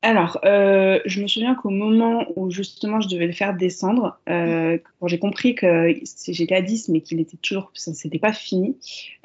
Alors, 0.00 0.38
euh, 0.44 1.00
je 1.06 1.20
me 1.20 1.26
souviens 1.26 1.56
qu'au 1.56 1.70
moment 1.70 2.24
où 2.36 2.50
justement 2.50 3.00
je 3.00 3.08
devais 3.08 3.26
le 3.26 3.32
faire 3.32 3.56
descendre, 3.56 4.16
euh, 4.28 4.78
quand 5.00 5.08
j'ai 5.08 5.18
compris 5.18 5.56
que 5.56 5.92
j'étais 6.28 6.54
à 6.54 6.62
10 6.62 6.90
mais 6.90 7.00
qu'il 7.00 7.18
était 7.18 7.36
toujours, 7.36 7.72
ça 7.74 7.92
c'était 7.92 8.20
pas 8.20 8.32
fini, 8.32 8.76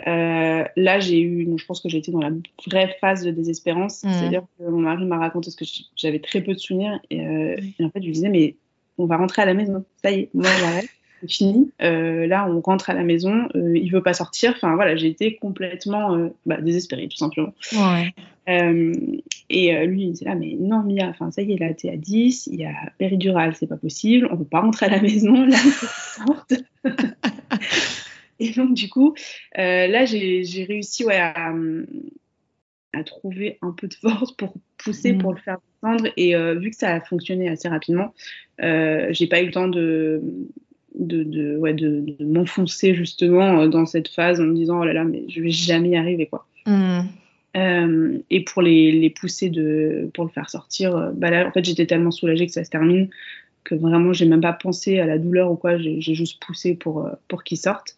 euh, 0.08 0.64
là 0.76 1.00
j'ai 1.00 1.22
eu, 1.22 1.48
je 1.58 1.66
pense 1.66 1.80
que 1.80 1.90
j'ai 1.90 2.00
été 2.00 2.12
dans 2.12 2.22
la 2.22 2.32
vraie 2.66 2.98
phase 3.00 3.24
de 3.24 3.30
désespérance, 3.30 4.04
mmh. 4.04 4.10
c'est-à-dire 4.10 4.42
que 4.58 4.64
mon 4.64 4.80
mari 4.80 5.06
m'a 5.06 5.20
raconté 5.20 5.52
ce 5.52 5.58
que 5.58 5.66
j'avais 5.96 6.20
très 6.20 6.42
peu 6.42 6.54
de 6.54 6.60
souvenirs 6.60 7.00
et, 7.12 7.18
et, 7.18 7.86
en 7.86 7.92
fait 7.92 8.02
je 8.02 8.06
lui 8.06 8.14
disais 8.14 8.30
mais 8.30 8.56
on 8.98 9.06
va 9.06 9.18
rentrer 9.18 9.44
à 9.44 9.46
la 9.46 9.54
maison, 9.54 9.86
ça 10.04 10.10
y 10.10 10.22
est, 10.22 10.30
moi 10.34 10.50
j'arrête 10.60 10.90
fini. 11.28 11.72
Euh, 11.82 12.28
là, 12.28 12.48
on 12.50 12.62
rentre 12.62 12.90
à 12.90 12.94
la 12.94 13.04
maison, 13.04 13.48
euh, 13.56 13.78
il 13.78 13.92
veut 13.92 14.04
pas 14.04 14.14
sortir. 14.14 14.54
Enfin 14.56 14.76
voilà, 14.76 14.96
j'ai 14.96 15.08
été 15.08 15.36
complètement 15.36 16.16
euh, 16.16 16.30
bah, 16.46 16.62
désespérée 16.62 17.08
tout 17.08 17.18
simplement. 17.18 17.54
et 19.50 19.86
lui, 19.88 20.04
il 20.04 20.12
disait 20.12 20.26
là, 20.26 20.36
mais 20.36 20.56
non, 20.60 20.84
Mia, 20.84 21.08
enfin 21.08 21.32
ça 21.32 21.42
y 21.42 21.54
est, 21.54 21.58
là, 21.58 21.74
t'es 21.74 21.90
à 21.90 21.98
10, 21.98 22.48
il 22.52 22.60
y 22.60 22.66
a 22.66 22.74
péridurale, 22.98 23.56
c'est 23.56 23.68
pas 23.68 23.78
possible, 23.78 24.28
on 24.32 24.38
peut 24.38 24.46
pas 24.46 24.62
rentrer 24.62 24.88
à 24.88 24.90
la 24.90 25.02
maison, 25.02 25.46
là, 25.46 25.58
Et 28.40 28.50
donc 28.52 28.74
du 28.74 28.90
coup, 28.90 29.14
là, 29.56 30.06
j'ai 30.06 30.66
réussi 30.68 31.06
ouais, 31.06 31.20
à, 31.20 31.54
à, 32.94 33.04
trouver 33.04 33.58
un 33.62 33.72
peu 33.72 33.88
de 33.88 33.94
force 33.94 34.34
pour 34.34 34.54
pousser, 34.78 35.14
mm. 35.14 35.18
pour 35.20 35.34
le 35.34 35.40
faire 35.40 35.58
descendre. 35.82 36.12
Et 36.18 36.36
vu 36.56 36.72
que 36.72 36.76
ça 36.76 36.96
a 36.96 37.00
fonctionné 37.00 37.48
assez 37.48 37.70
rapidement, 37.70 38.14
j'ai 38.60 39.28
pas 39.28 39.42
eu 39.42 39.46
le 39.46 39.52
temps 39.52 39.70
de 39.70 40.22
de, 40.96 41.24
de, 41.24 41.58
ouais, 41.58 41.74
de, 41.74 42.04
m'enfoncer 42.20 42.94
justement 42.94 43.62
euh, 43.62 43.68
dans 43.68 43.86
cette 43.86 44.08
phase 44.08 44.40
en 44.40 44.46
me 44.46 44.54
disant 44.54 44.82
oh 44.82 44.86
là 44.86 44.94
là 44.94 45.04
mais 45.04 45.24
je 45.28 45.42
vais 45.42 45.50
jamais 45.50 45.90
y 45.90 45.96
arriver 45.96 46.28
quoi. 46.28 46.46
Hmm. 46.66 47.02
Euh, 47.56 48.18
et 48.32 48.44
pour 48.44 48.62
les, 48.62 48.92
les, 48.92 49.10
pousser 49.10 49.50
de 49.50 50.10
pour 50.14 50.24
le 50.24 50.30
faire 50.30 50.50
sortir, 50.50 50.96
euh, 50.96 51.12
bah 51.14 51.30
là 51.30 51.48
en 51.48 51.52
fait 51.52 51.64
j'étais 51.64 51.86
tellement 51.86 52.12
soulagée 52.12 52.48
que 52.48 52.52
ça 52.52 52.64
se 52.64 52.70
termine 52.70 53.10
que 53.64 53.76
vraiment 53.76 54.12
j'ai 54.12 54.26
même 54.26 54.42
pas 54.42 54.54
pensé 54.54 55.00
à 55.00 55.06
la 55.06 55.18
douleur 55.18 55.50
ou 55.50 55.56
quoi, 55.56 55.78
j'ai 55.78 56.02
juste 56.02 56.44
poussé 56.44 56.76
pour 56.76 57.10
pour 57.30 57.44
qu'il 57.44 57.58
sorte. 57.58 57.96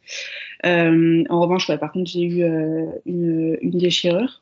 en 0.64 1.40
revanche 1.42 1.68
ouais, 1.70 1.78
par 1.78 1.92
contre 1.92 2.12
j'ai 2.12 2.24
eu 2.24 2.44
une, 3.06 3.58
une 3.62 3.78
déchirure 3.78 4.42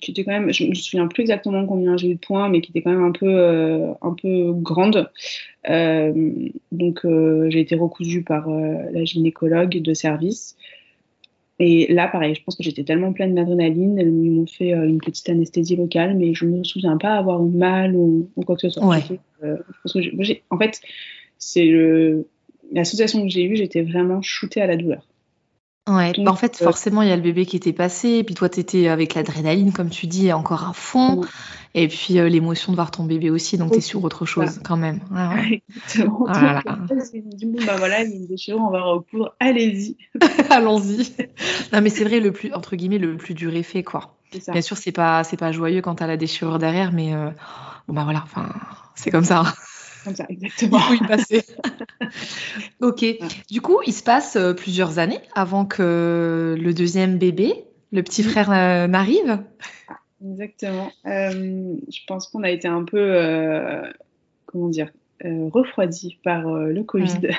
qui 0.00 0.10
était 0.10 0.24
quand 0.24 0.32
même, 0.32 0.52
je 0.52 0.64
ne 0.64 0.70
me 0.70 0.74
souviens 0.74 1.06
plus 1.06 1.22
exactement 1.22 1.66
combien 1.66 1.96
j'ai 1.96 2.10
eu 2.10 2.14
de 2.14 2.20
points, 2.20 2.48
mais 2.48 2.60
qui 2.60 2.70
était 2.70 2.82
quand 2.82 2.90
même 2.90 3.04
un 3.04 3.12
peu, 3.12 3.28
euh, 3.28 3.92
un 4.02 4.14
peu 4.14 4.52
grande. 4.52 5.10
Euh, 5.68 6.48
donc 6.72 7.04
euh, 7.04 7.48
j'ai 7.50 7.60
été 7.60 7.74
recousue 7.74 8.22
par 8.22 8.48
la 8.48 9.04
gynécologue 9.04 9.80
de 9.80 9.94
service. 9.94 10.56
Et 11.62 11.92
là, 11.92 12.08
pareil, 12.08 12.34
je 12.34 12.42
pense 12.42 12.56
que 12.56 12.62
j'étais 12.62 12.84
tellement 12.84 13.12
pleine 13.12 13.34
d'adrénaline, 13.34 13.98
elles 13.98 14.10
m'ont 14.10 14.46
fait 14.46 14.72
une 14.72 14.98
petite 14.98 15.28
anesthésie 15.28 15.76
locale, 15.76 16.16
mais 16.16 16.32
je 16.32 16.46
ne 16.46 16.58
me 16.58 16.64
souviens 16.64 16.96
pas 16.96 17.16
avoir 17.16 17.44
eu 17.44 17.50
mal 17.50 17.94
ou, 17.94 18.30
quoi 18.46 18.56
que 18.56 18.62
ce 18.62 18.70
soit. 18.70 18.82
en 18.82 20.58
fait, 20.58 20.80
c'est 21.36 21.70
l'association 22.72 23.22
que 23.22 23.28
j'ai 23.28 23.44
eue, 23.44 23.56
j'étais 23.56 23.82
vraiment 23.82 24.22
shootée 24.22 24.62
à 24.62 24.66
la 24.66 24.78
douleur. 24.78 25.06
Ouais, 25.88 26.12
bah, 26.18 26.30
en 26.30 26.36
fait, 26.36 26.58
euh, 26.60 26.64
forcément, 26.64 27.02
il 27.02 27.08
y 27.08 27.12
a 27.12 27.16
le 27.16 27.22
bébé 27.22 27.46
qui 27.46 27.56
était 27.56 27.72
passé, 27.72 28.08
et 28.08 28.24
puis 28.24 28.34
toi, 28.34 28.48
tu 28.48 28.60
étais 28.60 28.88
avec 28.88 29.14
l'adrénaline, 29.14 29.72
comme 29.72 29.88
tu 29.88 30.06
dis, 30.06 30.32
encore 30.32 30.68
à 30.68 30.72
fond, 30.72 31.22
et 31.74 31.88
puis 31.88 32.18
euh, 32.18 32.28
l'émotion 32.28 32.72
de 32.72 32.76
voir 32.76 32.90
ton 32.90 33.04
bébé 33.04 33.30
aussi, 33.30 33.56
donc 33.56 33.72
tu 33.72 33.78
es 33.78 33.80
sur 33.80 34.04
autre 34.04 34.26
chose 34.26 34.60
quand 34.62 34.76
même. 34.76 35.00
Ouais, 35.10 35.62
Exactement. 35.74 36.26
Voilà. 36.28 36.62
bon, 36.64 37.64
bah 37.66 37.76
voilà, 37.76 38.02
il 38.02 38.10
y 38.10 38.12
a 38.12 38.16
une 38.16 38.26
déchirure, 38.26 38.60
on 38.60 38.70
va 38.70 38.82
recoudre, 38.82 39.34
allez-y. 39.40 39.96
Allons-y. 40.50 41.16
non, 41.72 41.80
mais 41.80 41.90
c'est 41.90 42.04
vrai, 42.04 42.20
le 42.20 42.30
plus, 42.30 42.52
entre 42.52 42.76
guillemets, 42.76 42.98
le 42.98 43.16
plus 43.16 43.34
dur 43.34 43.54
effet, 43.54 43.82
quoi. 43.82 44.16
Bien 44.52 44.62
sûr, 44.62 44.76
c'est 44.76 44.92
pas, 44.92 45.24
c'est 45.24 45.38
pas 45.38 45.50
joyeux 45.50 45.80
quand 45.80 45.96
tu 45.96 46.02
as 46.04 46.06
la 46.06 46.16
déchirure 46.16 46.58
derrière, 46.58 46.92
mais 46.92 47.14
euh, 47.14 47.30
bon, 47.88 47.94
bah 47.94 48.04
voilà, 48.04 48.20
enfin, 48.22 48.48
c'est 48.94 49.10
comme 49.10 49.24
ça. 49.24 49.42
Comme 50.04 50.14
ça, 50.14 50.26
exactement. 50.28 50.80
ok. 52.80 53.04
Du 53.50 53.60
coup, 53.60 53.78
il 53.86 53.92
se 53.92 54.02
passe 54.02 54.36
euh, 54.36 54.54
plusieurs 54.54 54.98
années 54.98 55.20
avant 55.34 55.64
que 55.64 56.56
le 56.58 56.74
deuxième 56.74 57.18
bébé, 57.18 57.64
le 57.92 58.02
petit 58.02 58.22
frère, 58.22 58.50
euh, 58.50 58.86
n'arrive. 58.86 59.38
Exactement. 60.24 60.90
Euh, 61.06 61.74
je 61.90 61.98
pense 62.06 62.28
qu'on 62.28 62.42
a 62.42 62.50
été 62.50 62.68
un 62.68 62.84
peu, 62.84 63.82
comment 64.46 64.68
dire, 64.68 64.90
refroidi 65.22 66.18
par 66.22 66.46
le 66.46 66.82
Covid. 66.82 67.30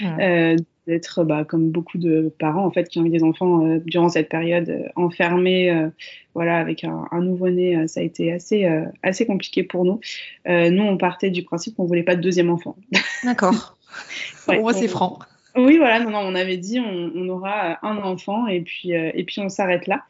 Mmh. 0.00 0.56
d'être 0.86 1.24
bah, 1.24 1.44
comme 1.44 1.70
beaucoup 1.70 1.98
de 1.98 2.32
parents 2.38 2.64
en 2.64 2.70
fait 2.70 2.88
qui 2.88 2.98
ont 2.98 3.04
eu 3.04 3.10
des 3.10 3.22
enfants 3.22 3.66
euh, 3.66 3.80
durant 3.84 4.08
cette 4.08 4.28
période 4.28 4.68
euh, 4.68 4.88
enfermés 4.96 5.70
euh, 5.70 5.88
voilà 6.34 6.58
avec 6.58 6.84
un, 6.84 7.08
nouveau-né 7.20 7.86
ça 7.88 8.00
a 8.00 8.02
été 8.02 8.32
assez 8.32 8.68
assez 9.02 9.26
compliqué 9.26 9.62
pour 9.64 9.84
nous. 9.84 10.00
Nous 10.46 10.82
on 10.82 10.96
partait 10.96 11.30
du 11.30 11.42
principe 11.42 11.76
qu'on 11.76 11.84
voulait 11.84 12.04
pas 12.04 12.14
de 12.14 12.20
deuxième 12.20 12.50
enfant. 12.50 12.76
D'accord. 13.24 13.76
Pour 14.46 14.54
moi 14.54 14.72
c'est 14.72 14.88
franc. 14.88 15.18
Oui 15.56 15.76
voilà 15.76 15.98
non 15.98 16.10
non 16.10 16.20
on 16.20 16.36
avait 16.36 16.56
dit 16.56 16.78
on, 16.78 17.28
aura 17.28 17.84
un 17.84 17.98
enfant 17.98 18.46
et 18.46 18.60
puis 18.60 18.92
et 18.92 19.24
puis 19.24 19.40
on 19.40 19.48
s'arrête 19.48 19.88
là. 19.88 20.04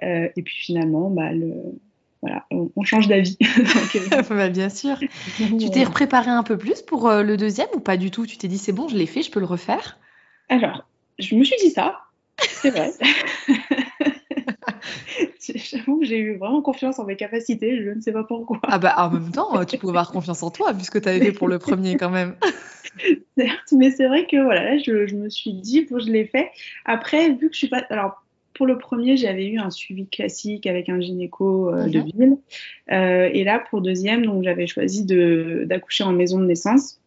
Et 0.00 0.42
puis 0.42 0.56
finalement 0.56 1.10
bah 1.10 1.32
le 1.32 1.52
voilà, 2.22 2.44
on, 2.50 2.82
change 2.82 3.08
d'avis. 3.08 3.38
bah, 4.30 4.48
bien 4.48 4.68
sûr. 4.68 4.98
tu 4.98 5.70
t'es 5.70 5.84
préparé 5.84 6.30
un 6.30 6.42
peu 6.42 6.58
plus 6.58 6.82
pour 6.82 7.10
le 7.10 7.36
deuxième 7.36 7.68
ou 7.74 7.80
pas 7.80 7.96
du 7.96 8.10
tout? 8.10 8.26
Tu 8.26 8.36
t'es 8.36 8.48
dit 8.48 8.58
c'est 8.58 8.72
bon, 8.72 8.88
je 8.88 8.96
l'ai 8.96 9.06
fait, 9.06 9.22
je 9.22 9.30
peux 9.30 9.40
le 9.40 9.46
refaire? 9.46 9.98
Alors, 10.48 10.86
je 11.18 11.34
me 11.34 11.44
suis 11.44 11.56
dit 11.62 11.70
ça, 11.70 11.98
c'est 12.40 12.70
vrai. 12.70 12.92
J'avoue 15.54 16.00
que 16.00 16.06
j'ai 16.06 16.18
eu 16.18 16.36
vraiment 16.36 16.62
confiance 16.62 16.98
en 16.98 17.04
mes 17.04 17.16
capacités, 17.16 17.82
je 17.82 17.90
ne 17.90 18.00
sais 18.00 18.12
pas 18.12 18.24
pourquoi. 18.24 18.60
Ah 18.64 18.78
bah 18.78 18.94
en 18.98 19.10
même 19.10 19.32
temps, 19.32 19.64
tu 19.64 19.78
pouvais 19.78 19.90
avoir 19.90 20.12
confiance 20.12 20.42
en 20.42 20.50
toi 20.50 20.72
puisque 20.74 21.00
tu 21.00 21.08
avais 21.08 21.20
fait 21.20 21.32
pour 21.32 21.48
le 21.48 21.58
premier 21.58 21.96
quand 21.96 22.10
même. 22.10 22.36
Certes, 23.36 23.72
mais 23.72 23.90
c'est 23.90 24.06
vrai 24.08 24.26
que 24.26 24.36
voilà, 24.42 24.78
je, 24.78 25.14
me 25.14 25.28
suis 25.28 25.52
dit, 25.54 25.86
bon, 25.90 25.98
je 26.00 26.10
l'ai 26.10 26.26
fait. 26.26 26.50
Après, 26.84 27.30
vu 27.30 27.48
que 27.48 27.54
je 27.54 27.58
suis 27.58 27.68
pas. 27.68 27.84
Alors, 27.90 28.19
pour 28.60 28.66
le 28.66 28.76
premier, 28.76 29.16
j'avais 29.16 29.46
eu 29.46 29.58
un 29.58 29.70
suivi 29.70 30.06
classique 30.06 30.66
avec 30.66 30.90
un 30.90 31.00
gynéco 31.00 31.70
euh, 31.70 31.86
de 31.86 32.00
mhm. 32.00 32.04
ville. 32.04 32.36
Euh, 32.92 33.30
et 33.32 33.42
là, 33.42 33.58
pour 33.58 33.78
le 33.78 33.84
deuxième, 33.86 34.26
donc 34.26 34.44
j'avais 34.44 34.66
choisi 34.66 35.06
d'accoucher 35.06 36.04
en 36.04 36.12
maison 36.12 36.38
de 36.38 36.44
naissance 36.44 37.00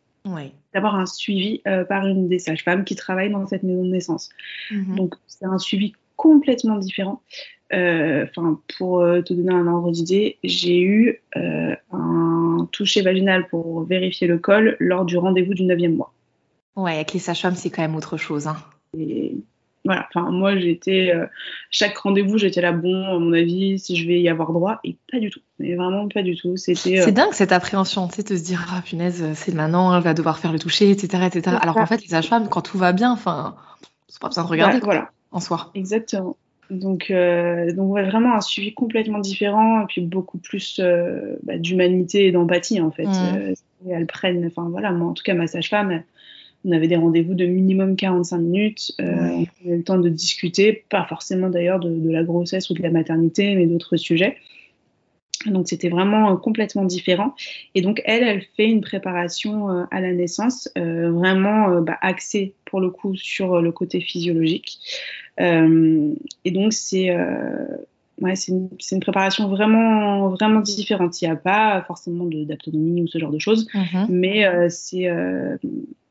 d'avoir 0.74 0.96
un 0.96 1.06
suivi 1.06 1.62
euh, 1.68 1.84
par 1.84 2.08
une 2.08 2.28
des 2.28 2.40
sages-femmes 2.40 2.86
qui 2.86 2.96
travaille 2.96 3.30
dans 3.30 3.46
cette 3.46 3.62
maison 3.62 3.84
de 3.84 3.90
naissance. 3.90 4.30
Mhm. 4.72 4.96
Donc, 4.96 5.14
c'est 5.28 5.46
un 5.46 5.60
suivi 5.60 5.94
complètement 6.16 6.78
différent. 6.78 7.22
Enfin, 7.72 8.60
pour 8.80 9.02
te 9.02 9.34
donner 9.34 9.54
un 9.54 9.68
ordre 9.68 9.92
d'idée, 9.92 10.38
j'ai 10.44 10.82
eu 10.82 11.22
un 11.36 12.68
toucher 12.72 13.04
vaginal 13.04 13.48
pour 13.48 13.84
vérifier 13.84 14.26
le 14.26 14.40
col 14.40 14.76
lors 14.80 15.06
du 15.06 15.18
rendez-vous 15.18 15.54
du 15.54 15.64
9e 15.64 15.96
mois. 15.96 16.14
Ouais, 16.76 16.96
avec 16.96 17.14
les 17.14 17.20
sages-femmes, 17.20 17.56
c'est 17.56 17.70
quand 17.70 17.84
même 17.84 17.96
autre 17.96 18.18
chose. 18.18 18.48
Hein. 18.48 18.58
Et 18.98 19.36
voilà, 19.86 20.08
enfin, 20.14 20.32
moi, 20.32 20.58
j'étais. 20.58 21.12
Euh, 21.14 21.26
chaque 21.70 21.98
rendez-vous, 21.98 22.38
j'étais 22.38 22.62
là, 22.62 22.72
bon, 22.72 23.06
à 23.06 23.20
mon 23.20 23.34
avis, 23.34 23.80
si 23.80 23.98
je 23.98 24.08
vais 24.08 24.22
y 24.22 24.30
avoir 24.30 24.54
droit, 24.54 24.80
et 24.86 24.96
pas 25.12 25.20
du 25.20 25.30
tout. 25.30 25.42
Mais 25.60 25.76
vraiment 25.76 26.08
pas 26.08 26.24
du 26.24 26.38
tout. 26.38 26.56
C'était. 26.56 27.02
C'est 27.02 27.10
euh, 27.10 27.12
dingue 27.12 27.34
cette 27.34 27.52
appréhension, 27.52 28.08
tu 28.08 28.16
sais, 28.16 28.24
de 28.24 28.36
se 28.38 28.44
dire, 28.44 28.66
ah 28.72 28.82
punaise, 28.82 29.24
c'est 29.34 29.54
maintenant, 29.54 29.96
elle 29.96 30.04
va 30.04 30.14
devoir 30.14 30.40
faire 30.40 30.54
le 30.54 30.60
toucher, 30.60 30.90
etc. 30.90 31.26
etc. 31.26 31.58
Alors 31.62 31.76
qu'en 31.76 31.86
fait, 31.86 32.02
les 32.02 32.08
sages-femmes, 32.08 32.48
quand 32.48 32.62
tout 32.62 32.78
va 32.78 32.94
bien, 32.94 33.12
enfin, 33.12 33.56
c'est 34.08 34.22
pas 34.22 34.30
besoin 34.30 34.46
de 34.46 34.50
regarder. 34.50 34.80
voilà. 34.80 35.10
En 35.32 35.40
soi. 35.40 35.72
Exactement. 35.76 36.38
Donc, 36.70 37.12
euh, 37.12 37.74
donc 37.74 37.90
vraiment 37.92 38.36
un 38.36 38.42
suivi 38.42 38.74
complètement 38.74 39.20
différent, 39.20 39.82
et 39.82 39.86
puis 39.88 40.00
beaucoup 40.00 40.38
plus 40.38 40.80
bah, 41.44 41.58
d'humanité 41.58 42.28
et 42.28 42.32
d'empathie, 42.32 42.80
en 42.80 42.92
fait. 42.92 43.06
Mmh. 43.06 43.90
elles 43.90 44.08
prennent, 44.08 44.46
enfin 44.46 44.70
voilà, 44.70 44.92
moi, 44.92 45.10
en 45.10 45.14
tout 45.14 45.24
cas, 45.24 45.34
ma 45.34 45.48
sage-femme, 45.48 46.04
on 46.66 46.72
avait 46.72 46.88
des 46.88 46.96
rendez-vous 46.96 47.34
de 47.34 47.46
minimum 47.46 47.96
45 47.96 48.38
minutes. 48.38 48.94
Euh, 49.02 49.06
On 49.06 49.46
avait 49.66 49.78
le 49.78 49.84
temps 49.84 49.98
de 49.98 50.10
discuter, 50.10 50.86
pas 50.90 51.06
forcément 51.06 51.50
d'ailleurs 51.50 51.80
de, 51.80 52.10
la 52.10 52.24
grossesse 52.24 52.70
ou 52.70 52.74
de 52.74 52.82
la 52.82 52.90
maternité, 52.90 53.56
mais 53.56 53.66
d'autres 53.66 53.98
sujets. 53.98 54.38
Donc 55.46 55.68
c'était 55.68 55.90
vraiment 55.90 56.32
euh, 56.32 56.36
complètement 56.38 56.86
différent. 56.86 57.36
Et 57.76 57.82
donc 57.82 58.02
elle, 58.06 58.24
elle 58.24 58.44
fait 58.56 58.70
une 58.70 58.82
préparation 58.82 59.70
euh, 59.70 59.84
à 59.92 60.00
la 60.00 60.14
naissance 60.14 60.70
euh, 60.78 61.12
vraiment 61.12 61.82
bah, 61.82 61.98
axée 62.02 62.54
pour 62.66 62.80
le 62.80 62.90
coup 62.90 63.16
sur 63.16 63.62
le 63.62 63.72
côté 63.72 64.00
physiologique. 64.00 64.80
et 65.38 66.52
donc 66.52 66.74
c'est 66.74 67.16
ouais, 68.22 68.36
c'est 68.36 68.52
une, 68.52 68.70
une, 68.92 69.00
préparation 69.00 69.50
vraiment, 69.50 70.30
vraiment 70.30 70.62
différente. 70.62 71.22
Il 71.22 71.26
n'y 71.26 71.32
a 71.32 71.36
pas 71.36 71.84
forcément 71.88 72.26
d'autonomie 72.26 73.02
ou 73.02 73.08
ce 73.08 73.18
genre 73.18 73.32
de 73.32 73.40
choses, 73.40 73.68
mm-hmm. 73.74 74.06
mais 74.10 74.70
c'est 74.70 75.10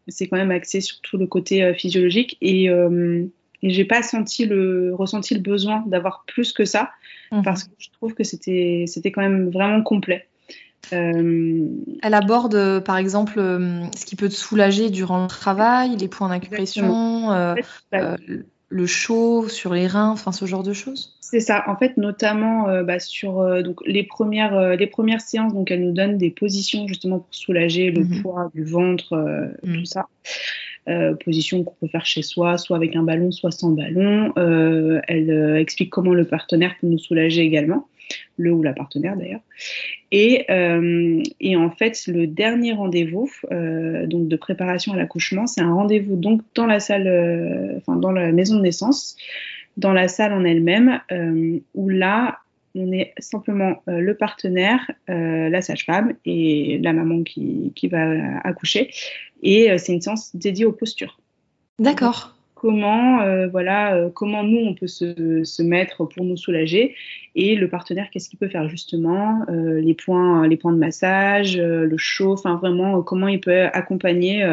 c'est 0.08 0.26
quand 0.28 0.36
même 0.36 0.50
axé 0.50 0.80
sur 0.80 1.00
tout 1.00 1.16
le 1.16 1.26
côté 1.26 1.72
physiologique 1.74 2.36
et, 2.40 2.68
et 3.62 3.70
j'ai 3.70 3.84
pas 3.84 4.02
senti 4.02 4.44
le, 4.44 4.94
ressenti 4.94 5.34
le 5.34 5.40
besoin 5.40 5.84
d'avoir 5.86 6.24
plus 6.26 6.52
que 6.52 6.64
ça 6.64 6.90
mhm. 7.30 7.42
parce 7.42 7.64
que 7.64 7.70
je 7.78 7.88
trouve 7.92 8.14
que 8.14 8.24
c'était 8.24 8.86
quand 9.12 9.22
même 9.22 9.50
vraiment 9.50 9.82
complet. 9.82 10.26
Euh, 10.92 11.68
Elle 12.02 12.14
aborde, 12.14 12.56
euh, 12.56 12.80
par 12.80 12.96
exemple, 12.96 13.38
euh, 13.38 13.84
ce 13.96 14.04
qui 14.04 14.16
peut 14.16 14.28
te 14.28 14.34
soulager 14.34 14.90
durant 14.90 15.22
le 15.22 15.28
travail, 15.28 15.96
les 15.96 16.08
points 16.08 16.28
d'acupression, 16.28 17.28
bah, 17.92 18.16
le 18.72 18.86
chaud 18.86 19.48
sur 19.48 19.74
les 19.74 19.86
reins, 19.86 20.10
enfin 20.10 20.32
ce 20.32 20.46
genre 20.46 20.62
de 20.62 20.72
choses? 20.72 21.14
C'est 21.20 21.40
ça. 21.40 21.64
En 21.68 21.76
fait, 21.76 21.96
notamment 21.96 22.82
bah, 22.82 22.98
sur 22.98 23.62
donc 23.62 23.80
les 23.86 24.02
premières 24.02 24.76
les 24.76 24.86
premières 24.86 25.20
séances, 25.20 25.54
donc 25.54 25.70
elle 25.70 25.82
nous 25.82 25.92
donne 25.92 26.18
des 26.18 26.30
positions 26.30 26.86
justement 26.86 27.20
pour 27.20 27.34
soulager 27.34 27.90
le 27.90 28.04
mhm. 28.04 28.22
poids 28.22 28.50
du 28.54 28.64
ventre, 28.64 29.14
mhm. 29.62 29.78
tout 29.78 29.84
ça. 29.84 30.06
position 31.24 31.64
qu'on 31.64 31.74
peut 31.80 31.88
faire 31.88 32.04
chez 32.04 32.22
soi, 32.22 32.58
soit 32.58 32.76
avec 32.76 32.96
un 32.96 33.02
ballon, 33.02 33.30
soit 33.30 33.50
sans 33.50 33.70
ballon. 33.70 34.32
elle 34.36 35.56
explique 35.58 35.90
comment 35.90 36.14
le 36.14 36.26
partenaire 36.26 36.74
peut 36.80 36.86
nous 36.86 36.98
soulager 36.98 37.42
également 37.42 37.86
le 38.36 38.52
ou 38.52 38.62
la 38.62 38.72
partenaire 38.72 39.16
d'ailleurs. 39.16 39.40
Et, 40.10 40.44
euh, 40.50 41.22
en 41.56 41.70
fait, 41.70 42.06
le 42.06 42.26
dernier 42.26 42.72
rendez-vous, 42.72 43.30
euh, 43.50 44.06
donc 44.06 44.28
de 44.28 44.36
préparation 44.36 44.92
à 44.92 44.96
l'accouchement, 44.96 45.46
c'est 45.46 45.60
un 45.60 45.72
rendez-vous 45.72 46.16
donc 46.16 46.42
dans 46.54 46.66
la 46.66 46.80
salle, 46.80 47.06
euh, 47.06 47.78
dans 47.88 48.12
la 48.12 48.32
maison 48.32 48.56
de 48.56 48.62
naissance, 48.62 49.16
dans 49.76 49.92
la 49.92 50.08
salle 50.08 50.32
en 50.34 50.44
elle-même, 50.44 51.00
où 51.74 51.88
là, 51.88 52.40
on 52.74 52.92
est 52.92 53.14
simplement 53.18 53.82
le 53.86 54.12
partenaire, 54.14 54.90
la 55.08 55.62
sage-femme 55.62 56.12
et 56.26 56.78
la 56.82 56.92
maman 56.92 57.22
qui, 57.22 57.72
qui 57.74 57.88
va 57.88 58.38
accoucher. 58.44 58.90
Et 59.42 59.76
c'est 59.78 59.94
une 59.94 60.02
séance 60.02 60.36
dédiée 60.36 60.66
aux 60.66 60.72
postures. 60.72 61.18
D'accord 61.78 62.36
comment, 62.62 63.20
euh, 63.22 63.48
voilà, 63.48 63.96
euh, 63.96 64.08
comment 64.08 64.44
nous, 64.44 64.60
on 64.60 64.74
peut 64.74 64.86
se, 64.86 65.42
se, 65.42 65.62
mettre 65.64 66.04
pour 66.04 66.24
nous 66.24 66.36
soulager 66.36 66.94
et 67.34 67.56
le 67.56 67.68
partenaire, 67.68 68.08
qu'est-ce 68.10 68.30
qu'il 68.30 68.38
peut 68.38 68.48
faire 68.48 68.68
justement, 68.68 69.44
euh, 69.48 69.80
les, 69.80 69.94
points, 69.94 70.46
les 70.46 70.56
points 70.56 70.72
de 70.72 70.78
massage, 70.78 71.56
le 71.58 71.96
chaud, 71.96 72.34
enfin 72.34 72.54
vraiment, 72.54 73.02
comment 73.02 73.26
il 73.26 73.40
peut 73.40 73.64
accompagner 73.64 74.44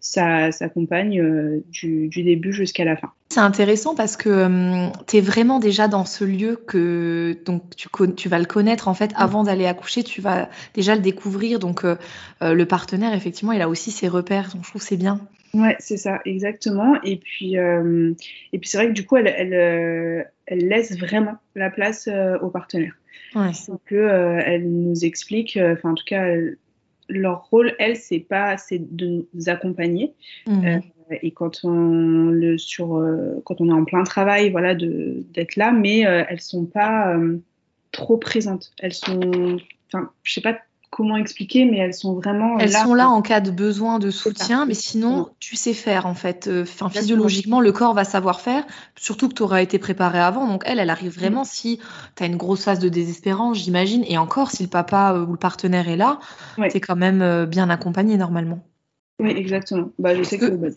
sa, 0.00 0.52
sa, 0.52 0.68
compagne 0.68 1.62
du, 1.70 2.08
du, 2.08 2.22
début 2.22 2.52
jusqu'à 2.52 2.84
la 2.84 2.96
fin. 2.96 3.12
C'est 3.30 3.40
intéressant 3.40 3.94
parce 3.94 4.16
que 4.16 4.88
tu 5.06 5.16
es 5.16 5.20
vraiment 5.20 5.58
déjà 5.58 5.88
dans 5.88 6.04
ce 6.04 6.24
lieu 6.24 6.56
que 6.66 7.36
donc 7.44 7.76
tu, 7.76 7.88
tu 8.16 8.28
vas 8.28 8.38
le 8.38 8.44
connaître 8.46 8.88
en 8.88 8.94
fait 8.94 9.12
avant 9.16 9.42
d'aller 9.44 9.66
accoucher, 9.66 10.02
tu 10.02 10.20
vas 10.20 10.48
déjà 10.74 10.94
le 10.94 11.02
découvrir. 11.02 11.58
Donc 11.58 11.84
le 12.40 12.64
partenaire, 12.64 13.14
effectivement, 13.14 13.52
il 13.52 13.60
a 13.60 13.68
aussi 13.68 13.90
ses 13.90 14.08
repères. 14.08 14.50
Donc 14.54 14.64
je 14.64 14.70
trouve 14.70 14.82
c'est 14.82 14.96
bien. 14.96 15.20
Ouais, 15.54 15.76
c'est 15.78 15.96
ça, 15.96 16.20
exactement. 16.24 17.00
Et 17.02 17.16
puis, 17.16 17.58
euh, 17.58 18.12
et 18.52 18.58
puis 18.58 18.68
c'est 18.68 18.76
vrai 18.76 18.88
que 18.88 18.92
du 18.92 19.06
coup, 19.06 19.16
elle, 19.16 19.28
elle, 19.28 19.54
euh, 19.54 20.22
elle 20.46 20.68
laisse 20.68 20.98
vraiment 20.98 21.36
la 21.54 21.70
place 21.70 22.08
euh, 22.08 22.38
aux 22.40 22.50
partenaires. 22.50 22.94
Ouais. 23.34 23.52
C'est 23.52 23.72
que 23.86 24.40
elle 24.44 24.70
nous 24.70 25.04
explique, 25.04 25.58
enfin 25.58 25.90
en 25.90 25.94
tout 25.94 26.04
cas, 26.06 26.26
leur 27.08 27.48
rôle, 27.50 27.74
elle, 27.78 27.96
c'est 27.96 28.20
pas, 28.20 28.56
c'est 28.56 28.94
de 28.94 29.26
nous 29.32 29.48
accompagner. 29.48 30.12
Mmh. 30.46 30.80
et 31.22 31.30
quand 31.30 31.64
on 31.64 32.26
le 32.30 32.58
sur, 32.58 33.02
quand 33.44 33.60
on 33.60 33.68
est 33.68 33.72
en 33.72 33.84
plein 33.84 34.04
travail, 34.04 34.50
voilà, 34.50 34.74
de 34.74 35.24
d'être 35.32 35.56
là, 35.56 35.72
mais 35.72 36.00
elles 36.00 36.40
sont 36.40 36.66
pas 36.66 37.18
trop 37.92 38.18
présentes. 38.18 38.72
Elles 38.80 38.94
sont, 38.94 39.58
enfin, 39.86 40.10
je 40.22 40.32
sais 40.34 40.40
pas 40.40 40.58
comment 40.90 41.16
expliquer, 41.16 41.64
mais 41.64 41.78
elles 41.78 41.94
sont 41.94 42.14
vraiment 42.14 42.58
elles 42.58 42.72
sont 42.72 42.94
là 42.94 43.08
en 43.08 43.22
cas 43.22 43.40
de 43.40 43.50
besoin 43.50 43.98
de 43.98 44.10
soutien, 44.10 44.66
mais 44.66 44.74
sinon 44.74 45.28
tu 45.38 45.56
sais 45.56 45.74
faire 45.74 46.06
en 46.06 46.14
fait. 46.14 46.48
Euh, 46.48 46.62
enfin, 46.62 46.88
physiologiquement, 46.88 47.60
le 47.60 47.72
corps 47.72 47.94
va 47.94 48.04
savoir 48.04 48.40
faire, 48.40 48.64
surtout 48.96 49.28
que 49.28 49.34
tu 49.34 49.42
auras 49.42 49.62
été 49.62 49.78
préparé 49.78 50.18
avant. 50.18 50.46
Donc 50.46 50.62
elle, 50.66 50.78
elle 50.78 50.90
arrive 50.90 51.12
vraiment 51.12 51.42
mm. 51.42 51.46
si 51.46 51.80
tu 52.16 52.22
as 52.22 52.26
une 52.26 52.36
grosse 52.36 52.64
phase 52.64 52.78
de 52.78 52.88
désespérance, 52.88 53.58
j'imagine, 53.58 54.04
et 54.06 54.18
encore 54.18 54.50
si 54.50 54.62
le 54.62 54.68
papa 54.68 55.12
euh, 55.14 55.26
ou 55.26 55.32
le 55.32 55.38
partenaire 55.38 55.88
est 55.88 55.96
là, 55.96 56.18
tu 56.56 56.76
es 56.76 56.80
quand 56.80 56.96
même 56.96 57.22
euh, 57.22 57.46
bien 57.46 57.70
accompagné 57.70 58.16
normalement. 58.16 58.60
Oui, 59.20 59.30
exactement. 59.30 59.90
Bah, 59.98 60.14
je 60.14 60.22
sais 60.22 60.38
que, 60.38 60.46
que 60.46 60.74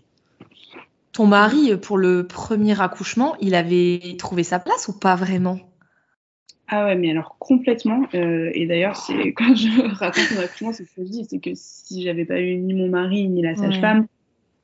ton 1.14 1.28
mari, 1.28 1.76
pour 1.78 1.98
le 1.98 2.26
premier 2.26 2.80
accouchement, 2.80 3.36
il 3.42 3.54
avait 3.54 4.16
trouvé 4.18 4.44
sa 4.44 4.60
place 4.60 4.88
ou 4.88 4.94
pas 4.94 5.16
vraiment? 5.16 5.60
Ah 6.74 6.86
ouais, 6.86 6.96
mais 6.96 7.12
alors 7.12 7.36
complètement. 7.38 8.08
Euh, 8.16 8.50
et 8.54 8.66
d'ailleurs, 8.66 8.96
c'est 8.96 9.34
quand 9.34 9.54
je 9.54 9.94
raconte 9.96 10.32
mon 10.34 10.42
accouchement, 10.42 10.72
c'est 10.72 10.86
ce 10.86 10.96
que 10.96 11.06
je 11.06 11.12
dis, 11.12 11.28
c'est 11.30 11.40
que 11.40 11.52
si 11.54 12.02
j'avais 12.02 12.24
pas 12.24 12.40
eu 12.40 12.56
ni 12.56 12.74
mon 12.74 12.88
mari 12.88 13.28
ni 13.28 13.42
la 13.42 13.56
sage-femme, 13.56 14.08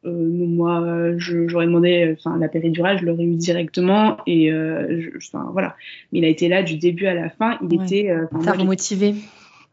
euh, 0.06 0.48
moi, 0.48 1.12
j'aurais 1.18 1.66
demandé, 1.66 2.16
enfin, 2.18 2.38
la 2.38 2.48
péridurale, 2.48 2.98
je 3.00 3.06
l'aurais 3.06 3.26
eu 3.26 3.36
directement. 3.36 4.18
Et 4.26 4.52
euh, 4.52 5.12
enfin, 5.18 5.50
voilà. 5.52 5.76
Mais 6.12 6.20
il 6.20 6.26
a 6.26 6.30
été 6.30 6.48
là 6.48 6.64
du 6.64 6.78
début 6.78 7.08
à 7.08 7.14
la 7.14 7.30
fin. 7.30 7.58
Il 7.62 7.82
était. 7.82 8.10
Euh, 8.10 8.26
Ça 8.42 8.56
motivé. 8.56 9.16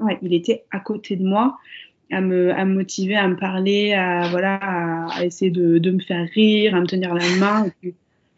Ouais, 0.01 0.19
il 0.23 0.35
était 0.35 0.65
à 0.73 0.81
côté 0.81 1.15
de 1.15 1.25
moi. 1.25 1.57
À 2.11 2.21
me, 2.21 2.53
à 2.53 2.65
me 2.65 2.75
motiver, 2.75 3.17
à 3.17 3.27
me 3.29 3.37
parler, 3.37 3.93
à, 3.95 4.29
voilà, 4.29 4.57
à, 4.57 5.25
essayer 5.25 5.51
de, 5.51 5.79
de, 5.79 5.91
me 5.91 6.01
faire 6.01 6.29
rire, 6.35 6.75
à 6.75 6.81
me 6.81 6.87
tenir 6.87 7.15
la 7.15 7.25
main. 7.39 7.67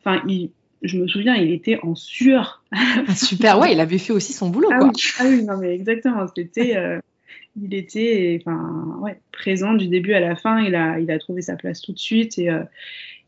enfin, 0.01 0.23
il, 0.29 0.51
je 0.83 0.99
me 0.99 1.09
souviens, 1.09 1.35
il 1.35 1.53
était 1.53 1.79
en 1.83 1.95
sueur. 1.95 2.63
Ah, 2.73 3.15
super, 3.15 3.59
ouais, 3.59 3.73
il 3.73 3.81
avait 3.81 3.99
fait 3.99 4.13
aussi 4.13 4.33
son 4.33 4.51
boulot. 4.51 4.69
Ah, 4.73 4.79
Oui, 4.83 4.91
ah 5.19 5.25
oui, 5.27 5.43
non, 5.45 5.57
mais 5.57 5.75
exactement. 5.75 6.27
C'était, 6.35 6.77
euh, 6.77 7.01
il 7.61 7.75
était, 7.75 8.41
enfin, 8.41 8.99
ouais, 9.01 9.21
présent 9.33 9.75
du 9.75 9.89
début 9.89 10.13
à 10.13 10.21
la 10.21 10.37
fin. 10.37 10.61
Il 10.61 10.75
a, 10.75 10.99
il 10.99 11.11
a 11.11 11.19
trouvé 11.19 11.43
sa 11.43 11.57
place 11.57 11.81
tout 11.81 11.93
de 11.93 11.99
suite 11.99 12.39
et, 12.39 12.51
euh, 12.51 12.63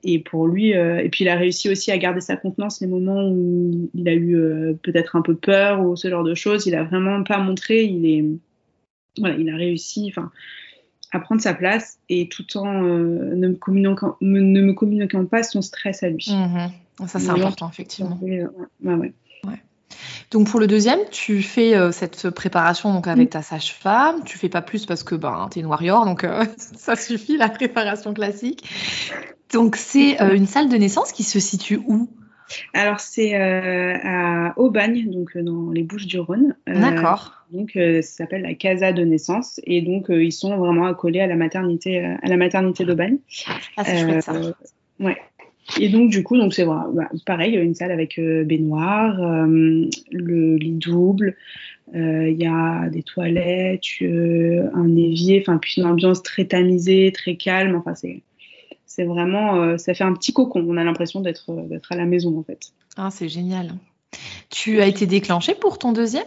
et 0.04 0.18
pour 0.18 0.46
lui, 0.46 0.74
euh, 0.76 0.98
et 0.98 1.08
puis 1.08 1.24
il 1.24 1.28
a 1.28 1.36
réussi 1.36 1.68
aussi 1.70 1.90
à 1.90 1.98
garder 1.98 2.20
sa 2.20 2.36
contenance 2.36 2.80
les 2.80 2.86
moments 2.86 3.28
où 3.28 3.90
il 3.94 4.08
a 4.08 4.14
eu 4.14 4.76
peut-être 4.82 5.16
un 5.16 5.22
peu 5.22 5.34
peur 5.34 5.80
ou 5.80 5.96
ce 5.96 6.08
genre 6.08 6.24
de 6.24 6.34
choses. 6.34 6.66
Il 6.66 6.74
a 6.74 6.84
vraiment 6.84 7.22
pas 7.24 7.38
montré. 7.38 7.84
Il 7.84 8.06
est, 8.06 8.24
voilà, 9.18 9.36
il 9.36 9.48
a 9.50 9.56
réussi, 9.56 10.06
enfin, 10.08 10.30
à 11.10 11.18
prendre 11.18 11.40
sa 11.40 11.54
place 11.54 11.98
et 12.08 12.28
tout 12.28 12.44
en 12.58 12.82
ne 12.82 13.48
me 13.48 13.54
communiquant, 13.54 14.16
ne 14.20 14.60
me 14.60 14.72
communiquant 14.72 15.24
pas 15.24 15.42
son 15.42 15.62
stress 15.62 16.02
à 16.02 16.10
lui. 16.10 16.26
Mmh 16.30 16.68
ça, 17.06 17.18
c'est 17.18 17.30
important, 17.30 17.68
effectivement. 17.68 18.18
Donc 20.30 20.48
pour 20.48 20.60
le 20.60 20.66
deuxième, 20.66 20.98
tu 21.10 21.42
fais 21.42 21.74
euh, 21.74 21.90
cette 21.90 22.28
préparation 22.30 22.92
donc 22.92 23.08
avec 23.08 23.30
ta 23.30 23.40
sage-femme. 23.40 24.22
Tu 24.24 24.36
fais 24.36 24.50
pas 24.50 24.60
plus 24.60 24.84
parce 24.84 25.02
que 25.02 25.14
ben 25.14 25.48
es 25.56 25.60
une 25.60 25.66
warrior, 25.66 26.04
donc 26.04 26.24
euh, 26.24 26.44
ça 26.56 26.96
suffit 26.96 27.36
la 27.36 27.48
préparation 27.48 28.12
classique. 28.12 28.68
Donc 29.52 29.76
c'est 29.76 30.20
euh, 30.20 30.34
une 30.34 30.46
salle 30.46 30.68
de 30.68 30.76
naissance 30.76 31.12
qui 31.12 31.22
se 31.22 31.40
situe 31.40 31.80
où? 31.86 32.10
Alors 32.72 33.00
c'est 33.00 33.34
à 33.34 34.54
Aubagne, 34.56 35.10
donc 35.10 35.36
dans 35.36 35.70
les 35.70 35.82
Bouches-du-Rhône. 35.82 36.56
D'accord. 36.66 37.44
Donc 37.50 37.72
ça 37.74 38.02
s'appelle 38.02 38.42
la 38.42 38.54
casa 38.54 38.92
de 38.92 39.04
naissance 39.04 39.60
et 39.64 39.82
donc 39.82 40.06
ils 40.08 40.32
sont 40.32 40.56
vraiment 40.56 40.86
accolés 40.86 41.20
à 41.20 41.26
la 41.26 41.36
maternité 41.36 42.02
à 42.04 42.26
la 42.26 42.36
maternité 42.38 42.86
d'Aubagne. 42.86 43.18
Ah 43.76 43.84
c'est 43.84 44.00
chouette 44.00 44.22
ça. 44.22 44.32
Ouais. 44.98 45.18
Et 45.76 45.88
donc, 45.88 46.10
du 46.10 46.22
coup, 46.22 46.36
donc 46.36 46.54
c'est 46.54 46.64
bah, 46.64 46.88
pareil, 47.26 47.56
une 47.56 47.74
salle 47.74 47.92
avec 47.92 48.18
euh, 48.18 48.44
baignoire, 48.44 49.20
euh, 49.20 49.88
le 50.10 50.56
lit 50.56 50.72
double, 50.72 51.36
euh, 51.94 52.28
il 52.28 52.40
y 52.40 52.46
a 52.46 52.88
des 52.88 53.02
toilettes, 53.02 53.82
un 54.02 54.96
évier, 54.96 55.42
enfin, 55.42 55.58
puis 55.58 55.74
une 55.78 55.86
ambiance 55.86 56.22
très 56.22 56.46
tamisée, 56.46 57.12
très 57.12 57.36
calme. 57.36 57.76
Enfin, 57.76 57.94
c'est, 57.94 58.22
c'est 58.86 59.04
vraiment, 59.04 59.76
ça 59.78 59.94
fait 59.94 60.04
un 60.04 60.14
petit 60.14 60.32
cocon. 60.32 60.64
On 60.66 60.76
a 60.76 60.84
l'impression 60.84 61.20
d'être, 61.20 61.52
d'être 61.68 61.92
à 61.92 61.96
la 61.96 62.06
maison, 62.06 62.38
en 62.38 62.42
fait. 62.42 62.72
Ah, 62.96 63.10
c'est 63.10 63.28
génial. 63.28 63.72
Tu 64.50 64.80
as 64.80 64.86
été 64.86 65.06
déclenché 65.06 65.54
pour 65.54 65.78
ton 65.78 65.92
deuxième? 65.92 66.24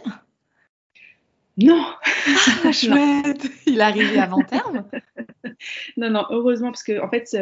Non, 1.57 1.83
ah, 2.63 2.71
chouette. 2.71 3.45
Il 3.65 3.81
arrivait 3.81 4.19
avant 4.19 4.41
terme? 4.41 4.85
non, 5.97 6.09
non, 6.09 6.25
heureusement 6.29 6.71
parce 6.71 6.83
que 6.83 7.03
en 7.03 7.09
fait, 7.09 7.35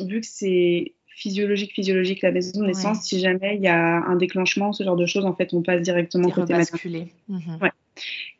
vu 0.00 0.20
que 0.20 0.26
c'est 0.26 0.92
physiologique, 1.16 1.72
physiologique, 1.72 2.20
la 2.20 2.30
maison 2.30 2.60
de 2.60 2.66
naissance, 2.66 3.00
si 3.04 3.18
jamais 3.20 3.56
il 3.56 3.62
y 3.62 3.68
a 3.68 4.04
un 4.04 4.16
déclenchement, 4.16 4.74
ce 4.74 4.84
genre 4.84 4.96
de 4.96 5.06
choses, 5.06 5.24
en 5.24 5.34
fait, 5.34 5.54
on 5.54 5.62
passe 5.62 5.80
directement 5.80 6.28
côté 6.28 6.52
basculer. 6.52 7.08
Mhm. 7.28 7.58
Ouais. 7.62 7.72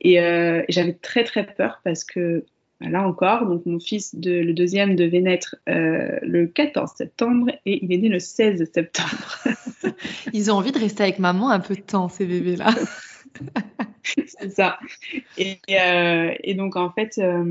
Et 0.03 0.21
euh, 0.21 0.63
j'avais 0.69 0.93
très 0.93 1.25
très 1.25 1.47
peur 1.47 1.81
parce 1.85 2.05
que 2.05 2.45
bah, 2.83 2.91
là 2.91 3.03
encore, 3.09 3.47
donc 3.47 3.65
mon 3.65 3.81
fils, 3.81 4.15
de, 4.15 4.31
le 4.31 4.53
deuxième, 4.53 4.95
devait 4.95 5.23
naître 5.23 5.57
euh, 5.71 6.19
le 6.21 6.47
14 6.49 6.93
septembre 6.95 7.51
et 7.65 7.83
il 7.83 7.91
est 7.95 7.97
né 7.97 8.11
le 8.11 8.19
16 8.19 8.71
septembre. 8.71 9.39
Ils 10.35 10.51
ont 10.51 10.57
envie 10.57 10.73
de 10.73 10.79
rester 10.79 11.03
avec 11.03 11.19
maman 11.19 11.49
un 11.49 11.61
peu 11.61 11.75
de 11.75 11.81
temps, 11.81 12.11
ces 12.11 12.27
bébés-là. 12.27 12.75
c'est 14.27 14.51
ça. 14.51 14.79
Et, 15.37 15.59
euh, 15.71 16.35
et, 16.43 16.55
donc, 16.55 16.77
en 16.77 16.91
fait, 16.91 17.19
euh, 17.19 17.43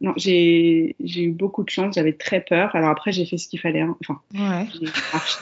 non, 0.00 0.12
j'ai, 0.16 0.96
eu 1.00 1.30
beaucoup 1.30 1.64
de 1.64 1.70
chance, 1.70 1.94
j'avais 1.94 2.12
très 2.12 2.40
peur. 2.40 2.74
Alors 2.74 2.90
après, 2.90 3.12
j'ai 3.12 3.26
fait 3.26 3.38
ce 3.38 3.48
qu'il 3.48 3.60
fallait. 3.60 3.80
Hein. 3.80 3.96
Enfin, 4.00 4.20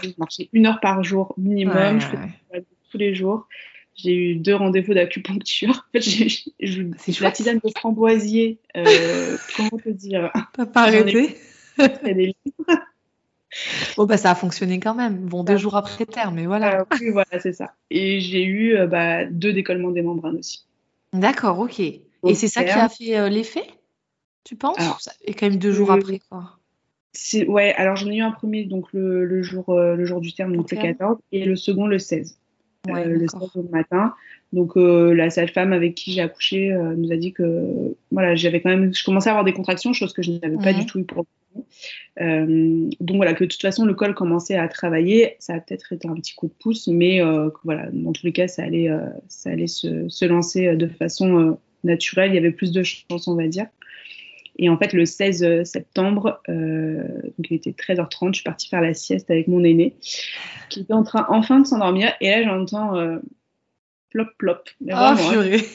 j'ai 0.01 0.15
marché, 0.19 0.49
une 0.53 0.67
heure 0.67 0.81
par 0.81 1.03
jour 1.03 1.35
minimum, 1.37 2.01
je 2.01 2.07
fais 2.07 2.65
tous 2.91 2.99
les 2.99 3.15
jours. 3.15 3.47
J'ai 3.97 4.15
eu 4.15 4.35
deux 4.37 4.57
rendez-vous 4.57 4.95
d'acupuncture. 4.95 5.71
En 5.71 5.93
fait, 5.93 6.01
j'ai, 6.01 7.21
la 7.21 7.31
tisane 7.31 7.61
de 7.63 7.71
framboisier. 7.77 8.59
Euh, 8.77 9.37
comment 9.57 9.79
te 9.79 9.91
dire? 9.91 10.31
T'as 10.53 10.67
pas 10.67 10.83
arrêté? 10.83 11.37
des 12.05 12.15
livres. 12.15 12.81
Bon, 13.97 14.07
bah, 14.07 14.17
ça 14.17 14.31
a 14.31 14.35
fonctionné 14.35 14.81
quand 14.81 14.95
même. 14.95 15.17
Bon, 15.17 15.45
deux 15.45 15.57
jours 15.57 15.77
après 15.77 16.07
terme, 16.07 16.35
mais 16.37 16.47
voilà. 16.47 16.81
Euh, 16.81 16.85
oui, 17.01 17.11
voilà, 17.11 17.41
c'est 17.41 17.53
ça. 17.53 17.75
Et 17.91 18.21
j'ai 18.21 18.45
eu 18.45 18.77
euh, 18.77 18.87
bah, 18.87 19.25
deux 19.25 19.53
décollements 19.53 19.91
des 19.91 20.03
membranes 20.03 20.39
aussi. 20.39 20.67
D'accord, 21.13 21.59
ok. 21.61 21.81
Et 21.81 22.35
c'est 22.35 22.49
ça 22.49 22.65
qui 22.65 22.71
a 22.71 22.89
fait 22.89 23.19
euh, 23.19 23.29
l'effet, 23.29 23.67
tu 24.45 24.57
penses? 24.57 25.09
Et 25.25 25.35
quand 25.35 25.49
même 25.49 25.59
deux 25.59 25.73
jours 25.73 25.93
après, 25.93 26.21
quoi. 26.29 26.59
Ouais, 27.47 27.73
alors 27.75 27.95
j'en 27.95 28.11
ai 28.11 28.17
eu 28.17 28.23
un 28.23 28.33
premier 28.33 28.65
donc 28.65 28.93
le, 28.93 29.43
jour, 29.43 29.73
le 29.73 30.05
jour 30.05 30.21
du 30.21 30.33
terme, 30.33 30.57
donc 30.57 30.71
le 30.73 30.77
14, 30.77 31.19
et 31.31 31.45
le 31.45 31.55
second 31.55 31.87
le 31.87 32.01
16. 32.01 32.37
le 32.89 33.27
16 33.29 33.51
au 33.55 33.63
matin. 33.71 34.15
Donc 34.55 34.73
la 34.77 35.31
sage-femme 35.31 35.73
avec 35.73 35.95
qui 35.95 36.13
j'ai 36.13 36.21
accouché 36.21 36.75
nous 36.97 37.13
a 37.13 37.17
dit 37.17 37.33
que 37.33 37.95
voilà, 38.11 38.35
j'avais 38.35 38.61
quand 38.61 38.71
même, 38.71 38.95
je 38.95 39.05
commençais 39.05 39.29
à 39.29 39.33
avoir 39.33 39.45
des 39.45 39.53
contractions, 39.53 39.93
chose 39.93 40.13
que 40.13 40.23
je 40.23 40.33
n'avais 40.33 40.57
pas 40.57 40.73
du 40.73 40.87
tout 40.87 41.01
eu 41.01 41.05
pour 41.05 41.27
euh, 42.21 42.91
donc 43.01 43.17
voilà, 43.17 43.35
que 43.35 43.45
de 43.45 43.49
toute 43.49 43.61
façon 43.61 43.85
le 43.85 43.95
col 43.95 44.15
commençait 44.15 44.57
à 44.57 44.69
travailler, 44.69 45.37
ça 45.39 45.55
a 45.55 45.61
peut-être 45.61 45.93
été 45.93 46.09
un 46.09 46.15
petit 46.15 46.35
coup 46.35 46.47
de 46.47 46.53
pouce, 46.53 46.87
mais 46.89 47.23
euh, 47.23 47.51
voilà, 47.65 47.89
dans 47.93 48.13
tous 48.13 48.27
les 48.27 48.33
cas, 48.33 48.49
ça 48.49 48.63
allait, 48.63 48.89
euh, 48.89 49.07
ça 49.29 49.51
allait 49.51 49.67
se, 49.67 50.09
se, 50.09 50.25
lancer 50.25 50.77
de 50.77 50.87
façon 50.87 51.59
naturelle. 51.83 52.31
Il 52.31 52.35
y 52.35 52.39
avait 52.39 52.53
plus 52.53 52.73
de 52.73 52.83
chance, 52.83 53.29
on 53.29 53.35
va 53.35 53.49
dire. 53.49 53.67
Et 54.57 54.69
en 54.69 54.79
fait, 54.79 54.93
le 54.93 55.05
16 55.05 55.65
septembre, 55.65 56.41
donc 56.47 57.51
il 57.51 57.55
était 57.55 57.73
13h30, 57.73 58.29
je 58.29 58.35
suis 58.35 58.45
partie 58.45 58.69
faire 58.69 58.81
la 58.81 58.95
sieste 58.95 59.29
avec 59.29 59.49
mon 59.49 59.65
aîné, 59.65 59.95
qui 60.71 60.81
était 60.81 60.93
en 60.93 61.03
train 61.03 61.27
enfin 61.29 61.59
de 61.59 61.67
s'endormir. 61.67 62.13
Et 62.21 62.31
là, 62.31 62.45
j'entends 62.45 63.19
plop 64.15 64.29
plop. 64.39 64.71
purée. 64.79 65.69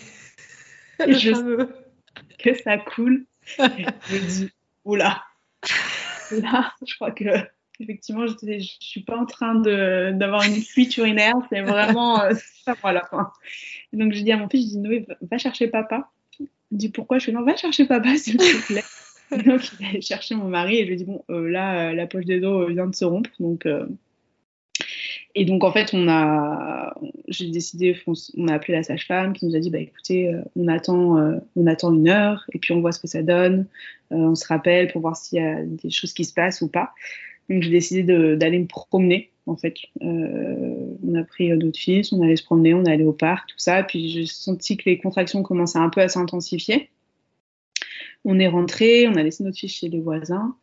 Et 1.08 1.14
je 1.14 1.68
que 2.40 2.54
ça 2.56 2.78
coule. 2.78 3.26
Et 3.60 3.64
je 4.10 4.16
me 4.16 4.28
dis, 4.28 4.52
oula, 4.86 5.24
là, 6.32 6.74
je 6.86 6.96
crois 6.96 7.12
que 7.12 7.26
effectivement, 7.80 8.28
je 8.28 8.34
ne 8.46 8.60
suis 8.60 9.04
pas 9.04 9.18
en 9.18 9.26
train 9.26 9.56
d'avoir 9.56 10.44
une 10.44 10.62
fuite 10.62 10.98
urinaire, 10.98 11.36
c'est 11.50 11.62
vraiment 11.62 12.22
euh, 12.22 12.34
ça 12.66 12.76
pour 12.76 12.92
la 12.92 13.06
fin. 13.06 13.32
donc, 13.94 14.14
je 14.14 14.22
dis 14.22 14.32
à 14.32 14.38
mon 14.38 14.50
fils, 14.50 14.66
je 14.66 14.70
dis, 14.72 14.78
Noé, 14.80 15.08
va 15.22 15.38
chercher 15.38 15.68
papa. 15.68 16.10
Il 16.40 16.78
dit, 16.78 16.90
pourquoi? 16.90 17.20
Je 17.20 17.26
fais, 17.26 17.32
non, 17.32 17.44
va 17.44 17.56
chercher 17.56 17.86
papa, 17.86 18.16
s'il 18.18 18.38
te 18.38 18.68
plaît. 18.68 18.84
donc, 19.46 19.62
il 19.80 19.86
allait 19.86 20.02
chercher 20.02 20.36
mon 20.36 20.50
mari 20.50 20.78
et 20.78 20.84
je 20.84 20.90
lui 20.90 20.98
dis, 20.98 21.06
bon, 21.06 21.24
euh, 21.30 21.50
là, 21.50 21.90
euh, 21.90 21.94
la 21.94 22.06
poche 22.06 22.26
des 22.26 22.42
dos 22.42 22.68
vient 22.68 22.88
de 22.88 22.96
se 22.96 23.06
rompre, 23.06 23.30
donc... 23.40 23.66
Et 25.36 25.46
donc, 25.46 25.64
en 25.64 25.72
fait, 25.72 25.92
on 25.94 26.08
a, 26.10 26.96
j'ai 27.28 27.50
décidé, 27.50 27.96
on 28.38 28.48
a 28.48 28.54
appelé 28.54 28.74
la 28.74 28.84
sage-femme 28.84 29.34
qui 29.34 29.46
nous 29.46 29.56
a 29.56 29.60
dit, 29.60 29.70
bah, 29.70 29.80
écoutez, 29.80 30.36
on, 30.56 30.68
attend, 30.68 31.40
on 31.56 31.68
attend 31.68 31.94
une 31.94 32.10
heure 32.10 32.46
et 32.52 32.58
puis 32.58 32.74
on 32.74 32.82
voit 32.82 32.92
ce 32.92 33.00
que 33.00 33.08
ça 33.08 33.22
donne. 33.22 33.68
Euh, 34.12 34.16
on 34.16 34.36
se 34.36 34.48
rappelle 34.48 34.92
pour 34.92 35.02
voir 35.02 35.16
s'il 35.16 35.40
y 35.40 35.46
a 35.46 35.64
des 35.64 35.90
choses 35.90 36.14
qui 36.14 36.26
se 36.26 36.34
passent 36.34 36.62
ou 36.62 36.68
pas. 36.68 36.94
Donc 37.50 37.64
j'ai 37.64 37.70
décidé 37.70 38.04
d'aller 38.36 38.60
me 38.60 38.68
promener 38.68 39.32
en 39.48 39.56
fait. 39.56 39.76
Euh, 40.04 40.96
on 41.08 41.16
a 41.16 41.24
pris 41.24 41.56
d'autres 41.58 41.80
fils, 41.80 42.12
on 42.12 42.22
allait 42.22 42.36
se 42.36 42.44
promener, 42.44 42.74
on 42.74 42.86
allait 42.86 43.04
au 43.04 43.14
parc, 43.14 43.50
tout 43.50 43.58
ça. 43.58 43.82
Puis 43.84 44.10
j'ai 44.10 44.26
senti 44.26 44.78
que 44.78 44.88
les 44.88 45.00
contractions 45.00 45.42
commençaient 45.42 45.80
un 45.80 45.90
peu 45.90 46.02
à 46.02 46.08
s'intensifier. 46.08 46.90
On 48.26 48.38
est 48.38 48.48
rentré, 48.48 49.08
on 49.08 49.16
a 49.16 49.24
laissé 49.24 49.44
notre 49.44 49.58
fils 49.58 49.74
chez 49.74 49.90
les 49.90 50.00
voisins. 50.00 50.56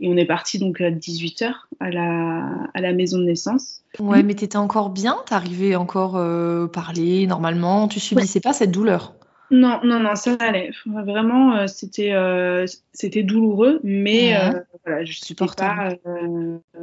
Et 0.00 0.08
on 0.08 0.16
est 0.16 0.26
parti 0.26 0.58
donc 0.58 0.80
à 0.80 0.90
18h 0.90 1.52
à 1.80 1.90
la, 1.90 2.68
à 2.74 2.80
la 2.80 2.92
maison 2.92 3.18
de 3.18 3.24
naissance. 3.24 3.82
Ouais, 3.98 4.22
mais 4.22 4.34
t'étais 4.34 4.58
encore 4.58 4.90
bien? 4.90 5.16
T'arrivais 5.26 5.74
encore 5.74 6.16
euh, 6.16 6.66
parler 6.66 7.26
normalement? 7.26 7.88
Tu 7.88 7.98
subissais 7.98 8.40
pas 8.40 8.52
cette 8.52 8.70
douleur? 8.70 9.14
Non, 9.50 9.80
non, 9.84 10.00
non, 10.00 10.14
ça 10.16 10.34
allait. 10.40 10.70
Vraiment, 10.86 11.54
euh, 11.56 11.66
c'était, 11.66 12.12
euh, 12.12 12.66
c'était 12.92 13.22
douloureux, 13.22 13.80
mais 13.84 14.36
euh, 14.36 14.60
voilà, 14.84 15.04
je 15.04 15.12
suis 15.12 15.34
pas, 15.34 15.94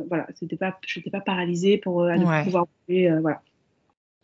voilà, 0.08 0.28
c'était 0.36 0.56
pas, 0.56 0.78
je 0.86 1.00
n'étais 1.00 1.10
pas 1.10 1.20
paralysée 1.20 1.78
pour 1.78 2.06
ne 2.06 2.44
pouvoir 2.44 2.68
voilà. 2.88 3.42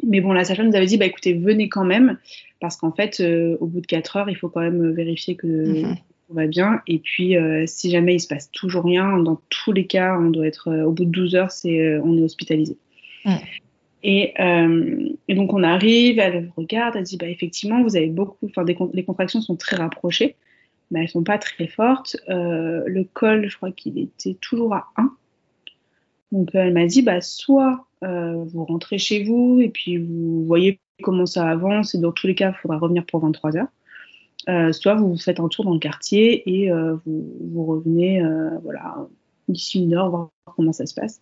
Mais 0.02 0.22
bon, 0.22 0.32
la 0.32 0.46
sage-femme 0.46 0.68
nous 0.68 0.76
avait 0.78 0.86
dit, 0.86 0.98
bah 0.98 1.06
écoutez, 1.06 1.34
venez 1.34 1.68
quand 1.68 1.84
même, 1.84 2.18
parce 2.62 2.78
qu'en 2.78 2.94
fait, 2.94 3.22
au 3.60 3.66
bout 3.66 3.82
de 3.82 3.86
4 3.86 4.16
heures, 4.16 4.30
il 4.30 4.38
faut 4.38 4.48
quand 4.48 4.62
même 4.62 4.94
vérifier 4.94 5.36
que 5.36 5.48
mhm. 5.48 5.96
Tout 6.30 6.36
va 6.36 6.48
bien. 6.48 6.82
Et 6.88 7.00
puis, 7.00 7.36
si 7.66 7.90
jamais 7.90 8.16
il 8.16 8.20
se 8.20 8.28
passe 8.28 8.52
toujours 8.52 8.86
rien, 8.86 9.18
dans 9.18 9.42
tous 9.50 9.72
les 9.72 9.88
cas, 9.88 10.16
on 10.18 10.30
doit 10.30 10.48
être, 10.48 10.72
au 10.86 10.92
bout 10.92 11.06
de 11.06 11.10
12 11.10 11.36
heures, 11.36 11.52
c'est, 11.52 11.98
on 11.98 12.18
est 12.18 12.22
hospitalisé. 12.22 12.78
Euh, 14.06 15.10
et, 15.28 15.36
donc 15.36 15.54
on 15.54 15.64
arrive, 15.64 16.20
elle 16.20 16.52
regarde, 16.56 16.96
elle 16.96 17.04
dit 17.04 17.18
bah 17.18 17.28
effectivement 17.28 17.84
vous 17.84 17.98
avez 17.98 18.08
beaucoup, 18.08 18.46
enfin 18.46 18.64
les 18.94 19.04
contractions 19.04 19.42
sont 19.42 19.58
très 19.58 19.76
rapprochées, 19.76 20.36
mais 20.92 21.02
elles 21.02 21.10
sont 21.10 21.24
pas 21.24 21.38
très 21.38 21.68
fortes. 21.68 22.16
Euh, 22.30 22.84
le 22.88 23.04
col, 23.04 23.50
je 23.50 23.58
crois 23.58 23.72
qu'il 23.72 24.00
était 24.00 24.36
toujours 24.36 24.74
à 24.74 24.88
1. 24.96 25.12
Donc 26.32 26.50
elle 26.54 26.74
m'a 26.74 26.86
dit 26.86 27.02
bah 27.02 27.22
soit 27.22 27.88
euh, 28.04 28.44
vous 28.46 28.64
rentrez 28.64 28.98
chez 28.98 29.24
vous 29.24 29.60
et 29.62 29.70
puis 29.70 29.98
vous 29.98 30.46
voyez 30.46 30.80
comment 31.02 31.26
ça 31.26 31.50
avance 31.50 31.96
et 31.96 31.98
dans 31.98 32.12
tous 32.12 32.28
les 32.28 32.36
cas 32.36 32.52
il 32.52 32.62
faudra 32.62 32.78
revenir 32.78 33.06
pour 33.06 33.20
23 33.20 33.58
heures. 33.58 33.68
Soit 34.72 34.96
vous 34.96 35.18
faites 35.18 35.40
un 35.40 35.48
tour 35.48 35.66
dans 35.66 35.74
le 35.74 35.80
quartier 35.80 36.44
et 36.50 36.72
vous, 36.72 37.26
vous, 37.52 37.66
revenez 37.66 38.22
voilà 38.64 39.08
d'ici 39.48 39.84
une 39.84 39.94
heure 39.94 40.10
voir 40.10 40.30
comment 40.56 40.74
ça 40.74 40.86
se 40.86 40.94
passe. 40.94 41.22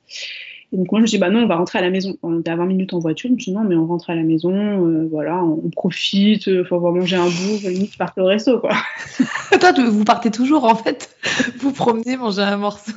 Et 0.73 0.77
donc 0.77 0.91
moi 0.91 0.99
je 0.99 1.03
me 1.03 1.07
suis 1.07 1.17
dit 1.17 1.21
bah 1.21 1.29
non 1.29 1.43
on 1.43 1.47
va 1.47 1.55
rentrer 1.55 1.79
à 1.79 1.81
la 1.81 1.89
maison. 1.89 2.17
On 2.23 2.39
était 2.39 2.51
à 2.51 2.55
20 2.57 2.65
minutes 2.65 2.93
en 2.93 2.99
voiture, 2.99 3.29
je 3.29 3.35
me 3.35 3.39
suis 3.39 3.51
dit 3.51 3.57
non 3.57 3.63
mais 3.63 3.75
on 3.75 3.85
rentre 3.85 4.09
à 4.09 4.15
la 4.15 4.23
maison, 4.23 4.51
euh, 4.53 5.07
voilà, 5.09 5.41
on, 5.43 5.69
profite, 5.69 6.47
il 6.47 6.65
faut 6.65 6.79
manger 6.79 7.15
un 7.15 7.27
bout, 7.27 7.59
limite 7.63 7.97
partir 7.97 8.23
au 8.23 8.27
resto 8.27 8.59
quoi. 8.59 8.75
Toi 9.59 9.71
vous 9.71 10.03
partez 10.03 10.29
toujours 10.29 10.65
en 10.65 10.75
fait, 10.75 11.15
vous 11.59 11.71
promenez, 11.71 12.17
manger 12.17 12.41
un 12.41 12.57
morceau. 12.57 12.91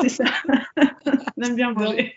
C'est 0.00 0.08
ça, 0.08 0.24
on 1.36 1.42
aime 1.42 1.56
bien 1.56 1.72
manger. 1.72 2.14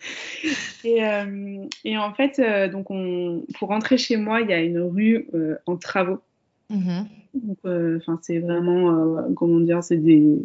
et, 0.84 1.04
euh, 1.04 1.64
et, 1.84 1.98
en 1.98 2.12
fait, 2.14 2.38
euh, 2.38 2.68
donc 2.68 2.90
on, 2.90 3.44
pour 3.58 3.68
rentrer 3.68 3.98
chez 3.98 4.16
moi, 4.16 4.40
il 4.40 4.50
y 4.50 4.52
a 4.52 4.60
une 4.60 4.80
rue 4.80 5.28
en 5.66 5.76
travaux. 5.76 6.20
Donc, 6.70 7.58
enfin, 7.64 8.18
c'est 8.22 8.38
vraiment, 8.38 9.24
comment 9.34 9.60
dire, 9.60 9.82
c'est 9.82 9.96
des, 9.96 10.38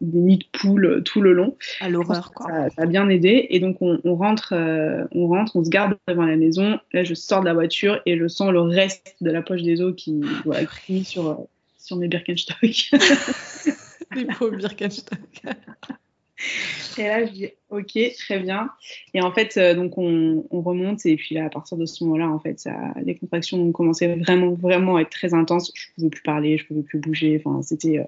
des 0.00 0.18
nids 0.18 0.38
de 0.38 0.44
poules 0.52 0.86
euh, 0.86 1.00
tout 1.00 1.20
le 1.20 1.32
long. 1.32 1.56
À 1.80 1.88
l'horreur, 1.88 2.32
quoi. 2.32 2.46
Ça, 2.70 2.82
a 2.82 2.86
bien 2.86 3.08
aidé. 3.08 3.46
Et 3.50 3.60
donc, 3.60 3.78
on, 3.80 4.14
rentre, 4.14 4.52
euh, 4.52 5.04
on 5.12 5.26
rentre, 5.26 5.56
on 5.56 5.64
se 5.64 5.70
garde 5.70 5.96
devant 6.06 6.24
la 6.24 6.36
maison. 6.36 6.78
Là, 6.92 7.04
je 7.04 7.14
sors 7.14 7.40
de 7.40 7.46
la 7.46 7.54
voiture 7.54 8.00
et 8.06 8.16
je 8.16 8.28
sens 8.28 8.52
le 8.52 8.60
reste 8.60 9.16
de 9.20 9.30
la 9.30 9.42
poche 9.42 9.62
des 9.62 9.80
os 9.80 9.94
qui 9.96 10.20
voilà, 10.44 10.64
crie 10.66 11.04
sur, 11.04 11.28
euh, 11.28 11.34
sur 11.78 11.96
mes 11.96 12.08
Birkenstock. 12.08 12.60
Les 14.14 14.24
pauvres 14.24 14.56
Birkenstock. 14.56 15.42
Et 16.98 17.04
là, 17.04 17.24
je 17.26 17.32
dis, 17.32 17.48
ok, 17.70 17.98
très 18.18 18.38
bien. 18.40 18.70
Et 19.14 19.20
en 19.20 19.32
fait, 19.32 19.58
donc 19.76 19.98
on, 19.98 20.44
remonte 20.50 21.06
et 21.06 21.16
puis 21.16 21.34
là, 21.36 21.46
à 21.46 21.48
partir 21.48 21.76
de 21.76 21.86
ce 21.86 22.02
moment-là, 22.04 22.28
en 22.28 22.38
fait, 22.40 22.68
les 23.04 23.14
contractions 23.14 23.60
ont 23.60 23.72
commencé 23.72 24.08
vraiment, 24.16 24.52
vraiment 24.52 24.96
à 24.96 25.02
être 25.02 25.10
très 25.10 25.34
intenses. 25.34 25.70
Je 25.74 25.86
pouvais 25.94 26.10
plus 26.10 26.22
parler, 26.22 26.58
je 26.58 26.66
pouvais 26.66 26.82
plus 26.82 26.98
bouger. 26.98 27.40
Enfin, 27.44 27.62
c'était, 27.62 28.04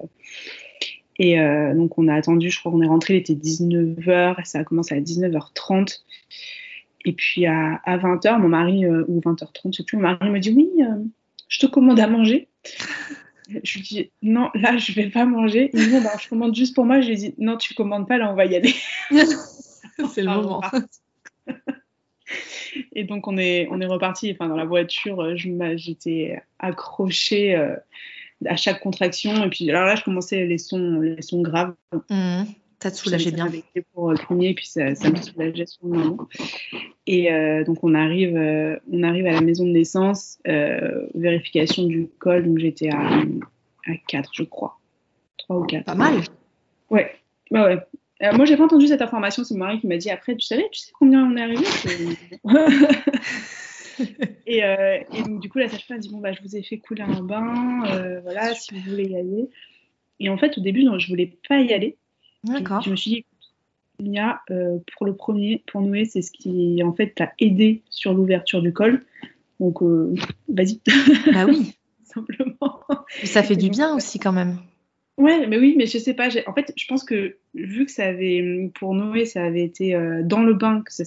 et 1.20 1.38
euh, 1.38 1.74
donc, 1.74 1.98
on 1.98 2.08
a 2.08 2.14
attendu, 2.14 2.50
je 2.50 2.58
crois 2.58 2.72
qu'on 2.72 2.80
est 2.80 2.88
rentré, 2.88 3.14
il 3.14 3.18
était 3.18 3.34
19h, 3.34 4.42
ça 4.46 4.60
a 4.60 4.64
commencé 4.64 4.94
à 4.94 5.00
19h30. 5.00 6.00
Et 7.04 7.12
puis, 7.12 7.44
à, 7.44 7.78
20h, 7.86 8.38
mon 8.38 8.48
mari, 8.48 8.86
euh, 8.86 9.04
ou 9.06 9.20
20h30, 9.20 9.72
je 9.72 9.76
sais 9.76 9.84
plus, 9.84 9.98
mon 9.98 10.04
mari 10.04 10.30
me 10.30 10.38
dit 10.38 10.50
Oui, 10.50 10.70
euh, 10.80 11.04
je 11.46 11.60
te 11.60 11.66
commande 11.66 12.00
à 12.00 12.06
manger. 12.06 12.48
Je 13.62 13.78
lui 13.78 13.80
dis 13.82 14.10
Non, 14.22 14.50
là, 14.54 14.76
je 14.78 14.92
vais 14.92 15.08
pas 15.08 15.24
manger. 15.24 15.70
Il 15.72 15.80
me 15.80 15.98
dit 15.98 16.04
bah, 16.04 16.12
Je 16.20 16.28
commande 16.28 16.54
juste 16.54 16.74
pour 16.74 16.84
moi. 16.84 17.00
Je 17.00 17.08
lui 17.08 17.16
dis 17.16 17.34
Non, 17.38 17.56
tu 17.56 17.74
commandes 17.74 18.06
pas, 18.06 18.18
là, 18.18 18.30
on 18.30 18.34
va 18.34 18.46
y 18.46 18.56
aller. 18.56 18.74
C'est 20.12 20.22
le 20.22 20.30
moment. 20.30 20.62
Et 22.92 23.04
donc, 23.04 23.26
on 23.26 23.36
est, 23.36 23.66
on 23.70 23.80
est 23.80 23.86
reparti. 23.86 24.30
Enfin, 24.32 24.48
dans 24.48 24.56
la 24.56 24.64
voiture, 24.64 25.36
j'étais 25.36 26.40
accrochée 26.58 27.56
à 28.46 28.56
chaque 28.56 28.80
contraction. 28.80 29.44
Et 29.44 29.50
puis, 29.50 29.68
alors 29.70 29.84
là, 29.84 29.96
je 29.96 30.04
commençais 30.04 30.46
les 30.46 30.58
sons, 30.58 31.00
les 31.00 31.22
sons 31.22 31.42
graves. 31.42 31.74
Mmh. 32.08 32.42
Ça 32.82 32.90
te 32.90 32.96
soulageait 32.96 33.30
bien. 33.30 33.50
Pour 33.92 34.10
le 34.10 34.16
premier, 34.16 34.54
puis 34.54 34.66
ça, 34.66 34.94
ça 34.94 35.10
me 35.10 35.16
soulageait 35.16 35.66
sur 35.66 35.86
le 35.86 35.98
moment. 35.98 36.28
Et 37.06 37.32
euh, 37.32 37.62
donc, 37.64 37.84
on 37.84 37.94
arrive, 37.94 38.36
euh, 38.36 38.78
on 38.90 39.02
arrive 39.02 39.26
à 39.26 39.32
la 39.32 39.42
maison 39.42 39.64
de 39.64 39.70
naissance, 39.70 40.38
euh, 40.48 41.06
vérification 41.14 41.84
du 41.84 42.08
col. 42.18 42.44
Donc, 42.44 42.58
j'étais 42.58 42.88
à, 42.90 43.20
à 43.86 43.96
4, 44.08 44.30
je 44.32 44.44
crois. 44.44 44.78
3 45.38 45.58
ou 45.58 45.64
4. 45.64 45.84
Pas 45.84 45.94
mal. 45.94 46.20
Ouais. 46.88 47.12
Bah 47.50 47.66
ouais. 47.66 48.32
moi, 48.32 48.46
j'ai 48.46 48.56
pas 48.56 48.64
entendu 48.64 48.86
cette 48.86 49.02
information. 49.02 49.44
C'est 49.44 49.54
mon 49.54 49.64
mari 49.66 49.80
qui 49.80 49.86
m'a 49.86 49.98
dit 49.98 50.10
après, 50.10 50.34
tu 50.34 50.46
savais, 50.46 50.68
tu 50.72 50.80
sais 50.80 50.92
combien 50.98 51.24
on 51.24 51.36
est 51.36 51.42
arrivé? 51.42 51.64
Euh, 54.48 54.98
et, 55.12 55.22
donc, 55.22 55.40
du 55.40 55.48
coup, 55.48 55.58
la 55.58 55.68
sage-femme 55.68 55.98
a 55.98 56.00
dit 56.00 56.08
Bon, 56.10 56.18
bah, 56.18 56.32
je 56.32 56.42
vous 56.42 56.56
ai 56.56 56.62
fait 56.62 56.78
couler 56.78 57.02
un 57.02 57.22
bain, 57.22 57.84
euh, 57.86 58.20
voilà, 58.22 58.54
si 58.54 58.74
vous 58.74 58.90
voulez 58.90 59.04
y 59.04 59.16
aller. 59.16 59.48
Et 60.18 60.28
en 60.28 60.36
fait, 60.36 60.58
au 60.58 60.60
début, 60.60 60.84
non, 60.84 60.98
je 60.98 61.08
voulais 61.08 61.38
pas 61.48 61.60
y 61.60 61.72
aller. 61.72 61.96
D'accord. 62.44 62.80
Je 62.82 62.90
me 62.90 62.96
suis 62.96 63.10
dit 63.10 63.24
Mia, 64.02 64.40
euh, 64.50 64.78
pour 64.96 65.06
le 65.06 65.14
premier, 65.14 65.62
pour 65.66 65.82
Noé, 65.82 66.04
c'est 66.04 66.22
ce 66.22 66.30
qui, 66.30 66.82
en 66.82 66.92
fait, 66.92 67.14
t'a 67.14 67.32
aidé 67.38 67.82
sur 67.90 68.14
l'ouverture 68.14 68.62
du 68.62 68.72
col. 68.72 69.04
Donc, 69.58 69.82
vas-y. 70.48 70.80
Bah 71.32 71.44
oui. 71.46 71.74
Simplement. 72.04 72.80
Ça 73.24 73.42
fait 73.42 73.56
du 73.56 73.70
bien 73.70 73.94
aussi, 73.94 74.18
quand 74.18 74.32
même. 74.32 74.58
Ouais, 75.20 75.46
mais 75.46 75.58
oui, 75.58 75.74
mais 75.76 75.84
je 75.84 75.98
sais 75.98 76.14
pas. 76.14 76.28
En 76.46 76.54
fait, 76.54 76.72
je 76.76 76.86
pense 76.86 77.04
que 77.04 77.36
vu 77.54 77.84
que 77.84 77.92
ça 77.92 78.06
avait, 78.06 78.70
pour 78.74 78.94
Noé, 78.94 79.26
ça 79.26 79.44
avait 79.44 79.62
été 79.62 79.94
euh, 79.94 80.22
dans 80.24 80.42
le 80.42 80.54
bain 80.54 80.80
que, 80.80 80.90
ça 80.92 81.04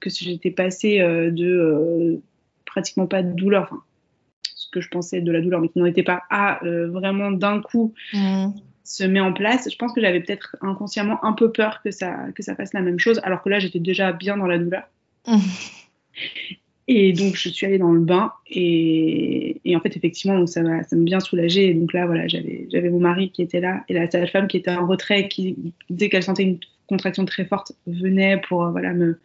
que 0.00 0.10
j'étais 0.10 0.50
passée 0.50 1.00
euh, 1.00 1.30
de 1.30 1.46
euh, 1.46 2.16
pratiquement 2.64 3.06
pas 3.06 3.22
de 3.22 3.32
douleur, 3.32 3.62
enfin, 3.70 3.82
ce 4.56 4.68
que 4.70 4.80
je 4.80 4.88
pensais 4.88 5.20
de 5.20 5.30
la 5.30 5.40
douleur, 5.40 5.60
mais 5.60 5.68
qui 5.68 5.78
n'en 5.78 5.86
était 5.86 6.02
pas, 6.02 6.22
à 6.28 6.58
vraiment 6.64 7.30
d'un 7.30 7.62
coup 7.62 7.94
mmh. 8.12 8.48
Se 8.86 9.04
met 9.04 9.20
en 9.20 9.32
place. 9.32 9.68
Je 9.70 9.76
pense 9.76 9.92
que 9.92 10.00
j'avais 10.00 10.20
peut-être 10.20 10.56
inconsciemment 10.60 11.24
un 11.24 11.32
peu 11.32 11.50
peur 11.50 11.80
que 11.82 11.90
ça, 11.90 12.26
que 12.34 12.42
ça 12.42 12.54
fasse 12.54 12.72
la 12.72 12.80
même 12.80 12.98
chose, 12.98 13.20
alors 13.24 13.42
que 13.42 13.48
là, 13.48 13.58
j'étais 13.58 13.80
déjà 13.80 14.12
bien 14.12 14.36
dans 14.36 14.46
la 14.46 14.58
douleur. 14.58 14.88
Mmh. 15.26 15.36
Et 16.88 17.12
donc, 17.12 17.34
je 17.34 17.48
suis 17.48 17.66
allée 17.66 17.78
dans 17.78 17.90
le 17.90 17.98
bain 17.98 18.32
et, 18.48 19.60
et 19.64 19.74
en 19.74 19.80
fait, 19.80 19.96
effectivement, 19.96 20.46
ça 20.46 20.62
m'a 20.62 20.82
bien 20.92 21.18
soulagée. 21.18 21.70
Et 21.70 21.74
donc 21.74 21.92
là, 21.92 22.06
voilà, 22.06 22.28
j'avais 22.28 22.90
mon 22.90 23.00
mari 23.00 23.30
qui 23.30 23.42
était 23.42 23.58
là 23.58 23.84
et 23.88 23.92
la 23.92 24.08
sage-femme 24.08 24.46
qui 24.46 24.56
était 24.56 24.70
en 24.70 24.86
retrait, 24.86 25.26
qui, 25.26 25.56
dès 25.90 26.08
qu'elle 26.08 26.22
sentait 26.22 26.44
une 26.44 26.60
contraction 26.86 27.24
très 27.24 27.44
forte, 27.44 27.72
venait 27.88 28.40
pour 28.40 28.62
euh, 28.62 28.70
voilà, 28.70 28.92
me, 28.92 29.18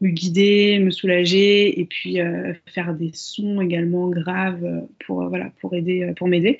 me 0.00 0.08
guider, 0.08 0.78
me 0.78 0.90
soulager 0.90 1.78
et 1.78 1.84
puis 1.84 2.22
euh, 2.22 2.54
faire 2.64 2.94
des 2.94 3.10
sons 3.12 3.60
également 3.60 4.08
graves 4.08 4.86
pour, 5.04 5.20
euh, 5.20 5.28
voilà, 5.28 5.50
pour 5.60 5.74
aider, 5.74 6.14
pour 6.16 6.26
m'aider. 6.26 6.58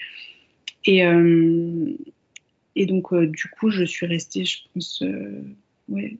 Et, 0.86 1.02
et 2.74 2.86
donc, 2.86 3.14
du 3.14 3.48
coup, 3.48 3.70
je 3.70 3.84
suis 3.84 4.06
restée, 4.06 4.44
je 4.44 4.58
pense, 4.74 5.02
ouais, 5.88 6.18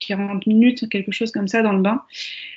40 0.00 0.46
minutes, 0.46 0.88
quelque 0.88 1.12
chose 1.12 1.30
comme 1.30 1.46
ça 1.46 1.62
dans 1.62 1.72
le 1.72 1.82
bain. 1.82 2.02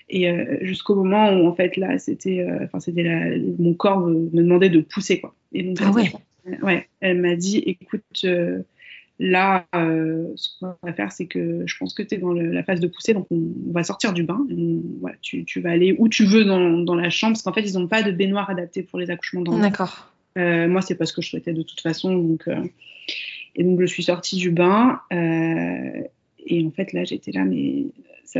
Et 0.09 0.29
euh, 0.29 0.57
jusqu'au 0.61 0.95
moment 0.95 1.31
où, 1.31 1.47
en 1.47 1.53
fait, 1.53 1.77
là, 1.77 1.97
c'était, 1.99 2.39
euh, 2.39 2.63
enfin, 2.63 2.79
c'était 2.79 3.39
mon 3.59 3.73
corps 3.73 4.01
me, 4.01 4.29
demandait 4.33 4.69
de 4.69 4.81
pousser, 4.81 5.19
quoi. 5.19 5.35
Et 5.53 5.63
donc, 5.63 5.77
ah 5.81 5.91
ouais. 5.91 6.11
ouais, 6.63 6.87
elle 7.01 7.21
m'a 7.21 7.35
dit, 7.35 7.57
écoute, 7.57 8.03
euh, 8.23 8.63
là, 9.19 9.65
ce 9.73 10.59
qu'on 10.59 10.73
va 10.81 10.93
faire, 10.93 11.11
c'est 11.11 11.27
que 11.27 11.63
je 11.65 11.77
pense 11.77 11.93
que 11.93 12.01
tu 12.01 12.15
es 12.15 12.17
dans 12.17 12.33
la 12.33 12.63
phase 12.63 12.79
de 12.79 12.87
pousser, 12.87 13.13
donc 13.13 13.27
on, 13.29 13.51
va 13.71 13.83
sortir 13.83 14.13
du 14.13 14.23
bain. 14.23 14.45
voilà, 14.99 15.15
tu, 15.21 15.45
tu, 15.45 15.61
vas 15.61 15.71
aller 15.71 15.95
où 15.97 16.09
tu 16.09 16.25
veux 16.25 16.45
dans, 16.45 16.79
dans 16.79 16.95
la 16.95 17.09
chambre, 17.09 17.33
parce 17.33 17.43
qu'en 17.43 17.53
fait, 17.53 17.69
ils 17.69 17.77
n'ont 17.77 17.87
pas 17.87 18.01
de 18.01 18.11
baignoire 18.11 18.49
adaptée 18.49 18.83
pour 18.83 18.99
les 18.99 19.11
accouchements 19.11 19.41
dans 19.41 19.57
D'accord. 19.57 20.12
Moi, 20.35 20.81
c'est 20.81 20.95
pas 20.95 21.05
ce 21.05 21.13
que 21.13 21.21
je 21.21 21.29
souhaitais 21.29 21.53
de 21.53 21.61
toute 21.61 21.81
façon, 21.81 22.15
donc. 22.15 22.47
et 23.55 23.63
donc, 23.63 23.79
je 23.81 23.85
suis 23.85 24.03
sortie 24.03 24.37
du 24.37 24.51
bain. 24.51 24.99
Et 26.45 26.65
en 26.65 26.71
fait, 26.71 26.93
là, 26.93 27.03
j'étais 27.03 27.31
là, 27.31 27.45
mais 27.45 27.85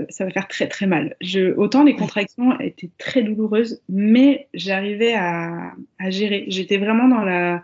ça, 0.10 0.26
va 0.26 0.32
faire 0.32 0.48
très 0.48 0.68
très 0.68 0.88
mal. 0.88 1.16
Je, 1.22 1.56
autant 1.56 1.84
les 1.84 1.96
contractions 1.96 2.60
étaient 2.60 2.90
très 2.98 3.24
douloureuses, 3.24 3.82
mais 3.90 4.48
j'arrivais 4.54 5.14
à, 5.14 5.74
gérer. 6.10 6.46
J'étais 6.48 6.78
vraiment 6.78 7.08
dans, 7.08 7.24
la, 7.24 7.64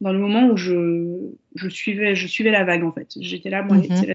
dans 0.00 0.12
le 0.12 0.18
moment 0.18 0.48
où 0.48 0.56
je, 0.56 1.30
je, 1.54 1.68
suivais, 1.68 2.14
je 2.14 2.26
suivais 2.26 2.50
la 2.50 2.64
vague, 2.64 2.84
en 2.84 2.92
fait. 2.92 3.08
J'étais 3.20 3.50
là, 3.50 3.62
moi, 3.62 3.76
mhm. 3.76 4.14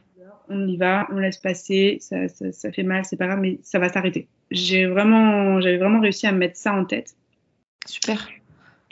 on 0.49 0.67
y 0.67 0.77
va, 0.77 1.07
on 1.11 1.17
laisse 1.17 1.37
passer, 1.37 1.97
ça, 1.99 2.27
ça, 2.27 2.71
fait 2.71 2.83
mal, 2.83 3.05
c'est 3.05 3.17
pas 3.17 3.27
grave, 3.27 3.39
mais 3.39 3.59
ça 3.61 3.79
va 3.79 3.89
s'arrêter. 3.89 4.27
J'ai 4.51 4.85
vraiment, 4.85 5.61
j'avais 5.61 5.77
vraiment 5.77 5.99
réussi 5.99 6.27
à 6.27 6.31
mettre 6.31 6.57
ça 6.57 6.73
en 6.73 6.85
tête. 6.85 7.15
Super. 7.85 8.29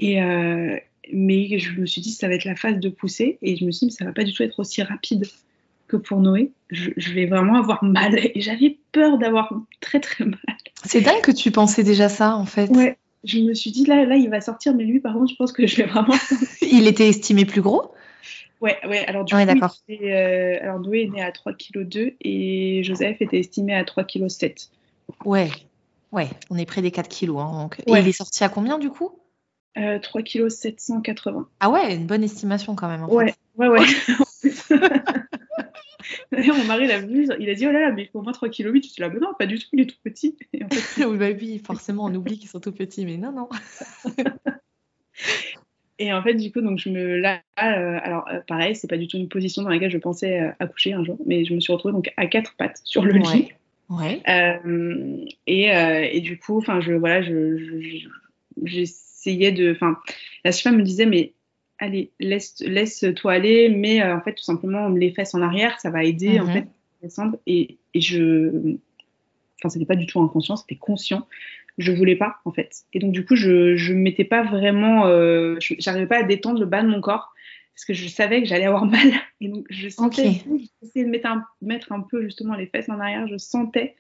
Et, 0.02 0.22
euh, 0.22 0.76
mais 1.14 1.58
je 1.60 1.80
me 1.80 1.86
suis 1.86 2.02
dit, 2.02 2.12
ça 2.12 2.28
va 2.28 2.34
être 2.34 2.46
la 2.46 2.56
phase 2.56 2.80
de 2.80 2.90
pousser, 2.90 3.38
et 3.42 3.56
je 3.56 3.64
me 3.64 3.72
suis 3.72 3.88
dit, 3.88 3.94
ça 3.94 4.04
va 4.04 4.12
pas 4.12 4.24
du 4.24 4.34
tout 4.34 4.44
être 4.44 4.60
aussi 4.60 4.82
rapide 4.82 5.26
que 5.88 5.98
pour 5.98 6.20
Noé, 6.20 6.52
je, 6.70 7.12
vais 7.14 7.26
vraiment 7.26 7.56
avoir 7.56 7.84
mal. 7.84 8.18
Et 8.18 8.42
j'avais 8.42 8.78
peur 8.92 9.18
d'avoir 9.18 9.54
très 9.82 10.00
très 10.00 10.26
mal. 10.26 10.40
C'est 10.86 11.02
dingue 11.02 11.22
que 11.22 11.32
tu 11.32 11.52
pensais 11.52 11.84
déjà 11.84 12.10
ça 12.10 12.36
en 12.36 12.46
fait. 12.46 12.70
Ouais, 12.70 12.98
je 13.26 13.40
me 13.40 13.54
suis 13.54 13.72
dit 13.72 13.86
là, 13.86 14.06
là 14.06 14.16
il 14.16 14.30
va 14.30 14.40
sortir, 14.40 14.74
mais 14.74 14.86
lui 14.86 15.02
par 15.02 15.14
contre, 15.14 15.32
je 15.32 15.36
pense 15.36 15.52
que 15.52 15.68
je 15.68 15.76
vais 15.76 15.84
vraiment. 15.84 16.16
il 16.62 16.88
était 16.88 17.10
estimé 17.10 17.46
plus 17.46 17.62
gros? 17.62 17.94
Ouais, 18.62 18.78
ouais, 18.88 19.06
alors 19.06 19.26
du 19.26 19.34
coup, 19.34 19.40
euh, 19.40 20.58
alors 20.62 20.80
Noé 20.80 21.04
est 21.04 21.08
né 21.08 21.22
à 21.22 21.32
3,2 21.32 21.58
kg 21.58 22.16
et 22.22 22.84
Joseph 22.84 23.18
était 23.20 23.40
estimé 23.40 23.74
à 23.74 23.84
3,7 23.84 24.38
kg. 24.38 25.26
Ouais, 25.26 25.50
ouais, 26.12 26.30
on 26.50 26.58
est 26.58 26.66
près 26.66 26.82
des 26.82 26.92
4 26.92 27.10
kg. 27.10 27.32
Hein, 27.38 27.64
donc... 27.64 27.80
Et 27.86 28.00
il 28.00 28.08
est 28.08 28.12
sorti 28.12 28.44
à 28.44 28.50
combien 28.50 28.80
du 28.80 28.90
coup? 28.90 29.12
Euh, 29.78 30.00
3 30.00 30.22
kg 30.24 30.50
780. 30.50 31.48
Ah 31.60 31.70
ouais, 31.70 31.96
une 31.96 32.06
bonne 32.06 32.24
estimation 32.24 32.76
quand 32.76 32.88
même. 32.88 33.04
En 33.04 33.10
ouais, 33.10 33.34
ouais, 33.56 33.68
ouais, 33.68 33.80
ouais. 34.72 34.80
D'ailleurs, 36.32 36.58
mon 36.58 36.66
mari 36.66 36.88
l'a 36.88 37.00
vu, 37.00 37.28
il 37.40 37.50
a 37.50 37.54
dit 37.54 37.68
Oh 37.68 37.72
là 37.72 37.82
là, 37.82 37.92
mais 37.92 38.10
au 38.14 38.22
moins 38.22 38.32
3 38.32 38.50
kg 38.50 38.72
8. 38.72 38.94
Je 38.96 39.02
là, 39.02 39.10
mais 39.10 39.20
non, 39.20 39.34
pas 39.38 39.46
du 39.46 39.60
tout, 39.60 39.68
il 39.74 39.82
est 39.82 39.86
tout 39.86 39.98
petit. 40.04 40.38
Et 40.54 40.64
en 40.64 40.70
fait, 40.70 41.06
oui, 41.06 41.18
bah 41.18 41.30
oui, 41.30 41.62
forcément, 41.66 42.06
on 42.06 42.16
oublie 42.16 42.38
qu'ils 42.38 42.50
sont 42.50 42.60
tout 42.60 42.72
petits, 42.72 43.06
mais 43.06 43.18
non, 43.18 43.32
non. 43.32 43.50
Et 46.00 46.12
en 46.12 46.24
fait, 46.24 46.34
du 46.34 46.52
coup, 46.52 46.62
donc 46.62 46.80
je 46.80 46.90
me 46.90 47.18
là, 47.18 47.42
euh, 47.62 48.00
alors 48.02 48.28
euh, 48.28 48.40
pareil, 48.48 48.76
c'est 48.76 48.88
pas 48.88 48.98
du 48.98 49.08
tout 49.08 49.18
une 49.18 49.30
position 49.30 49.62
dans 49.62 49.70
laquelle 49.70 49.92
je 49.92 50.00
pensais 50.00 50.40
euh, 50.40 50.52
accoucher 50.60 50.94
un 50.94 51.04
jour, 51.04 51.20
mais 51.28 51.46
je 51.46 51.54
me 51.54 51.60
suis 51.60 51.72
retrouvée 51.72 51.94
donc 51.94 52.12
à 52.18 52.26
quatre 52.26 52.56
pattes 52.56 52.82
sur 52.84 53.04
le 53.04 53.14
lit. 53.14 53.52
Ouais. 53.88 54.20
Et, 55.46 55.66
et, 55.68 56.22
du 56.22 56.40
coup, 56.40 56.58
enfin, 56.58 56.82
je 56.82 56.94
voilà, 56.94 57.22
je, 57.22 57.86
j'essayais 59.24 59.52
de, 59.52 59.72
enfin, 59.72 59.98
la 60.44 60.52
femme 60.52 60.78
me 60.78 60.84
disait 60.84 61.06
mais 61.06 61.34
allez, 61.82 62.12
laisse, 62.20 62.60
laisse-toi 62.62 63.34
aller, 63.34 63.70
mais 63.70 64.02
euh, 64.02 64.16
en 64.16 64.22
fait, 64.22 64.36
tout 64.36 64.44
simplement, 64.44 64.88
les 64.88 65.12
fesses 65.12 65.34
en 65.34 65.42
arrière, 65.42 65.80
ça 65.80 65.90
va 65.90 66.04
aider, 66.04 66.40
en 66.40 66.46
mhm. 66.46 66.54
fait, 66.54 66.60
à 66.60 67.04
descendre. 67.04 67.38
Et, 67.48 67.78
et 67.94 68.00
je. 68.00 68.78
Enfin, 69.60 69.70
c'était 69.70 69.86
pas 69.86 69.96
du 69.96 70.06
tout 70.06 70.22
inconscient, 70.22 70.56
c'était 70.56 70.76
conscient. 70.76 71.28
Je 71.78 71.92
voulais 71.92 72.16
pas, 72.16 72.38
en 72.46 72.52
fait. 72.52 72.84
Et 72.94 73.00
donc, 73.00 73.12
du 73.12 73.26
coup, 73.26 73.36
je, 73.36 73.76
je 73.76 73.94
mettais 73.94 74.24
pas 74.24 74.44
vraiment. 74.44 75.08
Euh, 75.08 75.58
j'arrivais 75.60 76.08
pas 76.08 76.20
à 76.20 76.24
détendre 76.24 76.60
le 76.60 76.66
bas 76.66 76.84
de 76.84 76.88
mon 76.88 77.02
corps 77.02 77.34
parce 77.74 77.86
que 77.86 77.94
je 77.94 78.08
savais 78.08 78.42
que 78.42 78.48
j'allais 78.48 78.66
avoir 78.66 78.86
mal. 78.86 79.12
Et 79.40 79.48
donc, 79.48 79.66
je 79.70 79.90
sentais. 79.90 80.44
J'essayais 80.82 81.06
de 81.06 81.10
mettre 81.10 81.28
un, 81.28 81.44
mettre 81.62 81.92
un 81.92 82.02
peu, 82.02 82.24
justement, 82.24 82.56
les 82.56 82.68
fesses 82.68 82.90
en 82.90 83.00
arrière. 83.00 83.28
Je 83.28 83.38
sentais 83.38 83.96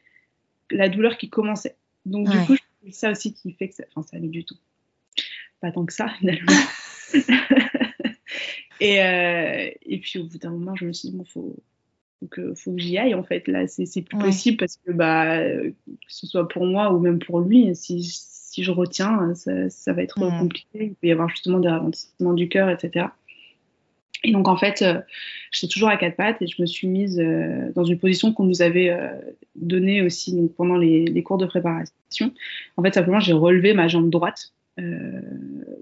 la 0.69 0.87
douleur 0.87 1.17
qui 1.17 1.29
commençait. 1.29 1.75
Donc, 2.05 2.29
du 2.29 2.37
coup, 2.45 2.55
c'est 2.83 2.93
ça 2.93 3.11
aussi 3.11 3.33
qui 3.33 3.53
fait 3.53 3.69
que 3.69 3.75
ça. 3.75 3.83
Enfin, 3.89 4.07
ça 4.07 4.17
allait 4.17 4.27
du 4.27 4.43
tout. 4.45 4.55
Pas 5.61 5.71
tant 5.71 5.85
que 5.85 5.93
ça, 5.93 6.09
finalement. 6.19 6.51
et, 8.79 9.01
euh, 9.01 9.69
et 9.85 9.99
puis 9.99 10.19
au 10.19 10.25
bout 10.25 10.37
d'un 10.37 10.51
moment, 10.51 10.75
je 10.75 10.85
me 10.85 10.93
suis 10.93 11.09
dit, 11.09 11.15
bon, 11.15 11.25
faut, 11.25 11.55
faut 12.19 12.27
que, 12.27 12.53
faut 12.55 12.73
que 12.73 12.81
j'y 12.81 12.97
aille 12.97 13.15
en 13.15 13.23
fait. 13.23 13.47
Là, 13.47 13.67
c'est 13.67 14.01
plus 14.01 14.17
possible 14.17 14.57
parce 14.57 14.77
que, 14.77 14.91
bah, 14.91 15.37
que 15.37 15.73
ce 16.07 16.27
soit 16.27 16.47
pour 16.47 16.65
moi 16.65 16.91
ou 16.93 16.99
même 16.99 17.19
pour 17.19 17.39
lui, 17.39 17.75
si, 17.75 18.01
si 18.03 18.63
je 18.63 18.71
retiens, 18.71 19.33
ça, 19.35 19.69
ça 19.69 19.93
va 19.93 20.03
être 20.03 20.19
mm. 20.19 20.39
compliqué. 20.39 20.85
Il 20.85 20.95
peut 20.95 21.07
y 21.07 21.11
avoir 21.11 21.29
justement 21.29 21.59
des 21.59 21.69
ralentissements 21.69 22.33
du 22.33 22.49
cœur, 22.49 22.69
etc. 22.69 23.07
Et 24.23 24.31
donc 24.31 24.47
en 24.47 24.57
fait, 24.57 24.81
euh, 24.81 24.99
j'étais 25.51 25.71
toujours 25.71 25.89
à 25.89 25.97
quatre 25.97 26.15
pattes 26.15 26.41
et 26.41 26.47
je 26.47 26.61
me 26.61 26.67
suis 26.67 26.87
mise 26.87 27.19
euh, 27.19 27.71
dans 27.73 27.83
une 27.83 27.97
position 27.97 28.33
qu'on 28.33 28.43
nous 28.43 28.61
avait 28.61 28.89
euh, 28.89 29.09
donnée 29.55 30.01
aussi 30.01 30.35
donc, 30.35 30.53
pendant 30.55 30.77
les, 30.77 31.05
les, 31.05 31.23
cours 31.23 31.37
de 31.37 31.45
préparation. 31.45 32.31
En 32.77 32.83
fait, 32.83 32.93
simplement, 32.93 33.19
j'ai 33.19 33.33
relevé 33.33 33.73
ma 33.73 33.87
jambe 33.87 34.09
droite 34.09 34.53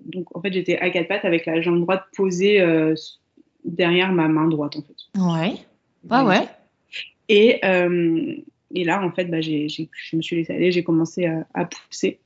donc 0.10 0.36
en 0.36 0.41
fait, 0.41 0.51
j'étais 0.51 0.78
à 0.78 0.89
quatre 0.89 1.07
pattes 1.07 1.26
avec 1.26 1.45
la 1.45 1.62
jambe 1.62 1.80
droite 1.80 2.03
posée 2.16 2.62
euh, 2.62 2.95
derrière 3.64 4.12
ma 4.12 4.28
main 4.28 4.47
droite 4.47 4.76
en 4.76 4.82
fait. 4.82 5.20
Ouais. 5.20 5.53
Ouais, 6.10 6.24
ouais. 6.24 6.47
Et, 7.28 7.60
euh, 7.64 8.36
et 8.74 8.84
là, 8.84 9.03
en 9.03 9.12
fait, 9.12 9.26
bah, 9.26 9.41
j'ai, 9.41 9.68
je 9.70 10.16
me 10.16 10.22
suis 10.22 10.38
laissée 10.38 10.53
aller, 10.53 10.72
j'ai 10.72 10.84
commencé 10.84 11.26
à, 11.26 11.66
pousser. 11.66 12.20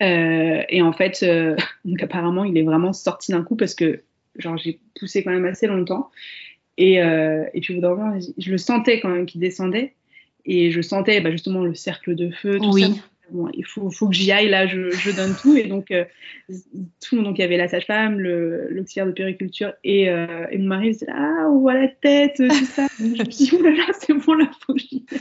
et 0.00 0.82
en 0.82 0.92
fait, 0.92 1.24
donc 1.84 2.02
apparemment, 2.02 2.44
il 2.44 2.56
est 2.58 2.62
vraiment 2.62 2.92
sorti 2.92 3.32
d'un 3.32 3.42
coup 3.42 3.56
parce 3.56 3.74
que 3.74 4.02
genre 4.36 4.56
j'ai 4.56 4.80
poussé 4.98 5.22
quand 5.22 5.30
même 5.30 5.44
assez 5.44 5.66
longtemps. 5.66 6.10
Et, 6.76 6.94
et 6.94 7.60
puis 7.60 7.74
au 7.74 7.76
bout 7.76 7.82
d'un 7.82 7.94
moment, 7.94 8.18
je 8.36 8.50
le 8.50 8.58
sentais 8.58 9.00
quand 9.00 9.10
même 9.10 9.26
qu'il 9.26 9.40
descendait. 9.40 9.94
Et 10.46 10.70
je 10.70 10.80
sentais 10.80 11.20
bah, 11.20 11.30
justement 11.30 11.62
le 11.62 11.74
cercle 11.74 12.14
de 12.14 12.30
feu, 12.30 12.58
tout 12.58 12.72
oui 12.72 13.00
bon, 13.30 13.48
il 13.54 13.64
faut, 13.64 13.90
faut 13.90 14.08
que 14.08 14.14
j'y 14.14 14.30
aille, 14.32 14.48
là, 14.48 14.66
je, 14.66 14.90
je, 14.90 15.10
donne 15.10 15.34
tout. 15.40 15.56
Et 15.56 15.64
donc, 15.64 15.90
euh, 15.90 16.04
tout, 17.00 17.22
donc 17.22 17.38
il 17.38 17.40
y 17.40 17.44
avait 17.44 17.56
la 17.56 17.68
sage-femme, 17.68 18.18
l'auxiliaire 18.20 19.06
de 19.06 19.12
périculture 19.12 19.72
et, 19.82 20.08
euh, 20.08 20.46
et 20.50 20.58
mon 20.58 20.66
mari 20.66 20.90
disait 20.92 21.06
Ah, 21.08 21.46
on 21.48 21.58
voit 21.58 21.74
la 21.74 21.88
tête, 21.88 22.36
tout 22.36 22.64
ça. 22.66 22.82
Donc, 22.98 23.16
je 23.16 23.22
me 23.22 23.24
dis 23.24 23.50
Oh 23.52 23.62
là 23.62 23.70
là, 23.70 23.86
c'est 23.98 24.12
bon, 24.12 24.34
là, 24.34 24.50
faut 24.66 24.74
que 24.74 24.80
j'y 24.80 25.04
aille. 25.10 25.20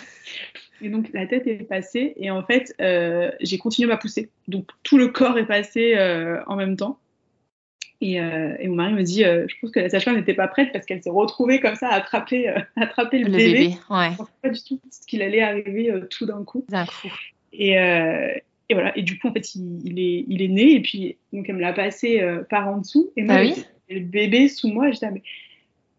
Et 0.81 0.89
donc, 0.89 1.11
la 1.13 1.25
tête 1.25 1.47
est 1.47 1.63
passée. 1.63 2.13
Et 2.17 2.29
en 2.29 2.43
fait, 2.43 2.75
euh, 2.81 3.31
j'ai 3.39 3.57
continué 3.57 3.87
ma 3.87 3.95
poussée. 3.95 4.29
Donc, 4.49 4.67
tout 4.83 4.97
le 4.97 5.07
corps 5.07 5.37
est 5.37 5.45
passé 5.45 5.95
en 6.45 6.55
même 6.57 6.75
temps. 6.75 6.99
Et, 8.01 8.15
et, 8.15 8.67
mon 8.67 8.75
mari 8.75 8.93
me 8.93 9.03
dit, 9.03 9.23
je 9.23 9.53
pense 9.61 9.71
que 9.71 9.79
la 9.79 9.87
sage-femme 9.87 10.17
n'était 10.17 10.33
pas 10.33 10.49
prête 10.49 10.73
parce 10.73 10.85
qu'elle 10.85 11.01
s'est 11.01 11.09
retrouvée 11.09 11.61
comme 11.61 11.75
ça 11.75 11.87
à 11.87 11.95
attraper, 11.95 12.53
attraper 12.75 13.19
le, 13.19 13.31
bébé. 13.31 13.53
bébé 13.53 13.77
ouais. 13.89 14.09
pas 14.41 14.49
du 14.49 14.61
tout 14.61 14.81
ce 14.91 15.07
qu'il 15.07 15.21
allait 15.21 15.41
arriver 15.41 15.89
tout 16.09 16.25
d'un 16.25 16.43
coup. 16.43 16.65
D'un 16.67 16.85
coup. 16.85 17.07
Et, 17.53 17.79
euh, 17.79 18.33
et, 18.69 18.73
voilà. 18.73 18.97
Et 18.97 19.03
du 19.03 19.19
coup, 19.19 19.27
en 19.27 19.33
fait, 19.33 19.55
il, 19.55 19.99
est, 19.99 20.25
il 20.27 20.41
est 20.41 20.47
né 20.47 20.73
et 20.73 20.81
puis 20.81 21.17
donc 21.31 21.47
elle 21.47 21.55
me 21.55 21.61
l'a 21.61 21.73
passé 21.73 22.21
euh, 22.21 22.43
par 22.43 22.67
en 22.67 22.79
dessous. 22.79 23.11
Et 23.15 23.23
moi, 23.23 23.35
ah 23.37 23.61
le 23.89 23.99
bébé 23.99 24.49
sous 24.49 24.69
moi, 24.69 24.91
j'étais, 24.91 25.11
mais 25.11 25.21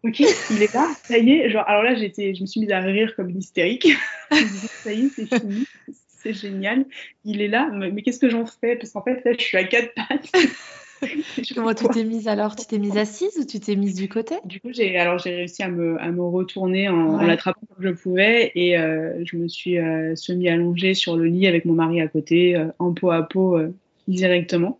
ok, 0.03 0.19
il 0.19 0.63
est 0.63 0.73
là, 0.73 0.87
ça 1.03 1.17
y 1.17 1.31
est. 1.31 1.49
Genre, 1.49 1.63
alors 1.67 1.83
là, 1.83 1.95
j'étais, 1.95 2.35
je 2.35 2.41
me 2.41 2.45
suis 2.45 2.59
mise 2.59 2.71
à 2.71 2.79
rire 2.79 3.15
comme 3.15 3.29
une 3.29 3.39
hystérique. 3.39 3.87
ça 4.31 4.91
y 4.91 5.05
est, 5.05 5.09
c'est 5.09 5.39
fini, 5.39 5.65
c'est 6.07 6.33
génial. 6.33 6.85
Il 7.23 7.41
est 7.41 7.47
là, 7.47 7.69
mais, 7.71 8.01
qu'est-ce 8.01 8.19
que 8.19 8.29
j'en 8.29 8.45
fais? 8.45 8.75
Parce 8.75 8.91
qu'en 8.91 9.03
fait, 9.03 9.23
là, 9.23 9.31
je 9.37 9.43
suis 9.43 9.57
à 9.57 9.63
quatre 9.63 9.93
pattes. 9.93 10.31
Comment 11.55 11.73
tu 11.73 11.87
t'es 11.87 12.03
mise 12.03 12.27
alors? 12.27 12.55
Tu 12.55 12.65
t'es 12.65 12.77
mise 12.77 12.97
assise 12.97 13.37
ou 13.37 13.45
tu 13.45 13.59
t'es 13.59 13.75
mise 13.75 13.95
du 13.95 14.09
côté? 14.09 14.35
Du 14.45 14.59
coup, 14.59 14.69
j'ai 14.71 14.97
alors 14.97 15.17
j'ai 15.19 15.35
réussi 15.35 15.63
à 15.63 15.69
me, 15.69 15.99
à 16.01 16.11
me 16.11 16.21
retourner 16.21 16.89
en, 16.89 17.17
l'attrapant 17.17 17.61
comme 17.67 17.83
je 17.83 17.89
pouvais 17.89 18.51
et 18.55 18.77
euh, 18.77 19.23
je 19.25 19.37
me 19.37 19.47
suis 19.47 19.77
euh, 19.77 20.15
semi 20.15 20.49
allongée 20.49 20.93
sur 20.93 21.17
le 21.17 21.25
lit 21.25 21.47
avec 21.47 21.65
mon 21.65 21.73
mari 21.73 22.01
à 22.01 22.07
côté, 22.07 22.55
euh, 22.55 22.67
en 22.79 22.93
peau 22.93 23.11
à 23.11 23.23
peau 23.23 23.57
directement. 24.07 24.79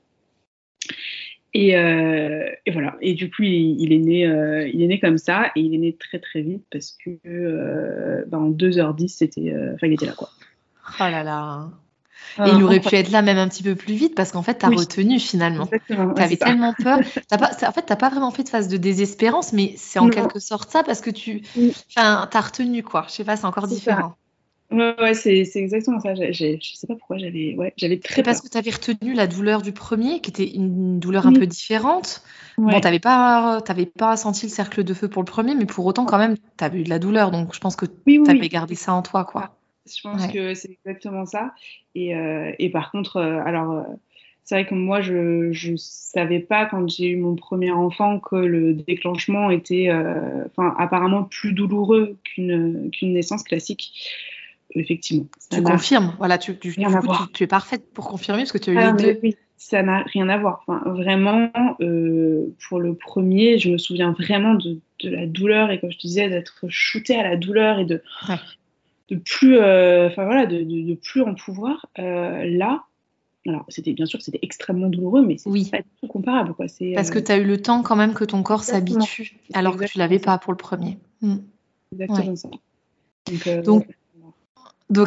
Et, 1.54 1.70
et, 1.70 2.72
voilà. 2.72 2.98
Et 3.00 3.14
du 3.14 3.32
coup, 3.32 3.44
il, 3.44 3.94
est 3.94 3.98
né, 3.98 4.70
il 4.74 4.82
est 4.82 4.88
né 4.88 5.00
comme 5.00 5.18
ça 5.18 5.52
et 5.56 5.62
il 5.62 5.74
est 5.74 5.78
né 5.78 5.96
très 5.96 6.20
très 6.20 6.42
vite 6.42 6.66
parce 6.70 6.98
que 7.04 8.26
ben, 8.28 8.38
en 8.38 8.52
2h10, 8.52 9.08
c'était, 9.08 9.56
enfin, 9.74 9.88
il 9.88 9.94
était 9.94 10.06
là 10.06 10.16
quoi. 10.18 10.30
Oh 11.00 11.04
là 11.10 11.24
là. 11.24 11.70
Et 12.46 12.50
il 12.50 12.64
aurait 12.64 12.80
pu 12.80 12.96
être 12.96 13.12
là 13.12 13.22
même 13.22 13.38
un 13.38 13.48
petit 13.48 13.64
peu 13.64 13.76
plus 13.76 13.94
vite 13.94 14.16
parce 14.16 14.32
qu'en 14.32 14.44
fait, 14.44 14.60
tu 14.60 14.66
as 14.66 14.70
retenu 14.70 15.20
finalement. 15.20 15.68
Tu 15.68 15.94
avais 16.22 16.38
tellement 16.38 16.74
peur. 16.74 17.00
pas, 17.30 17.52
en 17.68 17.72
fait, 17.72 17.86
tu 17.86 17.96
pas 17.96 18.10
vraiment 18.10 18.32
fait 18.32 18.44
de 18.44 18.50
phase 18.50 18.68
de 18.68 18.78
désespérance, 18.78 19.54
mais 19.54 19.74
c'est 19.78 20.00
en 20.00 20.10
quelque 20.10 20.40
sorte 20.40 20.70
ça 20.72 20.84
parce 20.84 21.02
que 21.02 21.10
tu 21.10 21.42
as 21.96 22.42
retenu 22.42 22.84
quoi. 22.84 23.06
Je 23.08 23.14
sais 23.14 23.24
pas, 23.24 23.36
c'est 23.36 23.46
encore 23.46 23.68
différent. 23.68 24.16
Ouais, 24.72 24.96
ouais 25.00 25.14
c'est 25.14 25.48
exactement 25.56 26.00
ça. 26.00 26.16
Je 26.16 26.58
sais 26.60 26.88
pas 26.88 26.96
pourquoi 26.96 27.18
j'avais 27.18 27.56
ouais, 27.56 27.74
très 28.04 28.24
parce 28.24 28.42
que 28.42 28.50
tu 28.50 28.58
avais 28.58 28.72
retenu 28.72 29.14
la 29.14 29.28
douleur 29.28 29.62
du 29.62 29.72
premier, 29.72 30.22
qui 30.22 30.32
était 30.32 30.50
une 30.50 31.00
douleur 31.00 31.28
un 31.28 31.34
peu 31.34 31.46
différente. 31.46 32.24
Bon, 32.58 32.80
tu 32.80 32.82
n'avais 32.82 33.00
pas, 33.00 33.62
pas 33.98 34.18
senti 34.18 34.48
le 34.48 34.52
cercle 34.52 34.84
de 34.84 34.94
feu 34.94 35.08
pour 35.08 35.22
le 35.22 35.28
premier, 35.28 35.56
mais 35.56 35.66
pour 35.66 35.86
autant, 35.86 36.06
quand 36.06 36.18
même, 36.18 36.36
tu 36.36 36.64
avais 36.64 36.80
eu 36.80 36.84
de 36.84 36.90
la 36.90 37.00
douleur. 37.00 37.32
Donc, 37.32 37.54
je 37.54 37.60
pense 37.60 37.76
que 37.76 37.86
tu 37.86 38.30
avais 38.30 38.50
gardé 38.50 38.76
ça 38.76 38.94
en 38.94 39.02
toi. 39.02 39.24
quoi. 39.24 39.55
Je 39.86 40.02
pense 40.02 40.28
que 40.28 40.54
c'est 40.54 40.72
exactement 40.72 41.26
ça. 41.26 41.54
Et, 41.94 42.16
euh, 42.16 42.52
et 42.58 42.70
par 42.70 42.92
contre, 42.92 43.18
euh, 43.18 43.40
alors, 43.46 43.72
euh, 43.72 43.84
c'est 44.44 44.56
vrai 44.56 44.66
que 44.66 44.74
moi, 44.74 45.02
je 45.02 45.72
ne 45.72 45.78
savais 45.78 46.40
pas 46.40 46.66
quand 46.66 46.88
j'ai 46.90 47.10
eu 47.10 47.18
mon 47.18 47.36
premier 47.36 47.72
enfant 47.72 48.20
que 48.20 48.36
le 48.36 48.74
déclenchement 48.74 49.50
était 49.50 49.92
enfin 49.92 50.76
apparemment 50.78 51.24
plus 51.24 51.54
douloureux 51.54 52.18
qu'une 52.24 52.92
qu'une 52.92 53.14
naissance 53.14 53.42
classique. 53.42 53.92
Effectivement. 54.76 55.26
Tu 55.52 55.64
confirmes, 55.64 56.14
voilà, 56.18 56.38
tu, 56.38 56.58
tu, 56.58 56.76
tu, 57.34 57.44
es 57.44 57.48
parfaite 57.48 57.92
pour 57.94 58.08
confirmer 58.08 58.42
parce 58.42 58.52
que 58.52 58.58
tu 58.58 58.72
as 58.72 58.74
eu 58.74 58.78
ah, 58.78 58.92
les 58.92 59.14
deux. 59.14 59.20
Oui, 59.24 59.36
ça 59.58 59.82
n'a 59.82 60.04
rien 60.04 60.28
à 60.30 60.38
voir. 60.38 60.64
Enfin, 60.68 60.92
vraiment, 60.92 61.50
pour 62.70 62.80
le 62.80 62.94
premier, 62.94 63.58
je 63.58 63.72
me 63.72 63.78
souviens 63.80 64.12
vraiment 64.12 64.54
de, 64.54 64.80
de, 65.02 65.10
la 65.10 65.26
douleur 65.26 65.72
et 65.72 65.80
comme 65.80 65.92
je 65.92 65.98
te 65.98 66.06
disais, 66.06 66.30
d'être 66.30 66.66
shootée 66.68 67.16
à 67.16 67.24
la 67.24 67.38
douleur 67.38 67.80
et 67.80 67.86
de, 67.86 68.04
de 69.10 69.18
plus, 69.18 69.58
euh, 69.58 70.08
enfin 70.08 70.26
voilà, 70.26 70.46
de, 70.46 70.64
de, 70.64 70.94
plus 70.96 71.22
en 71.22 71.36
pouvoir. 71.36 71.86
Euh, 72.00 72.44
là, 72.46 72.84
alors 73.48 73.66
c'était 73.70 73.94
bien 73.94 74.06
sûr 74.06 74.22
c'était 74.22 74.40
extrêmement 74.42 74.90
douloureux, 74.90 75.24
mais 75.26 75.38
c'est 75.38 75.50
oui. 75.50 75.70
pas 75.70 75.78
du 75.78 75.90
tout 76.02 76.08
comparable. 76.08 76.54
Quoi. 76.54 76.66
Parce 76.96 77.10
que 77.10 77.20
euh, 77.20 77.24
tu 77.24 77.32
as 77.32 77.38
eu 77.38 77.44
le 77.44 77.62
temps 77.62 77.84
quand 77.84 77.96
même 77.96 78.14
que 78.14 78.24
ton 78.24 78.42
corps 78.44 78.64
s'habitue, 78.64 79.38
alors 79.54 79.78
que 79.78 79.86
tu 79.86 79.98
l'avais 79.98 80.20
pas 80.20 80.38
pour 80.38 80.54
le 80.54 80.58
premier. 80.58 80.98
Hmm. 81.22 81.38
Exactement 81.92 82.36
ça. 82.36 82.50
Donc, 83.28 83.64
donc, 83.64 83.88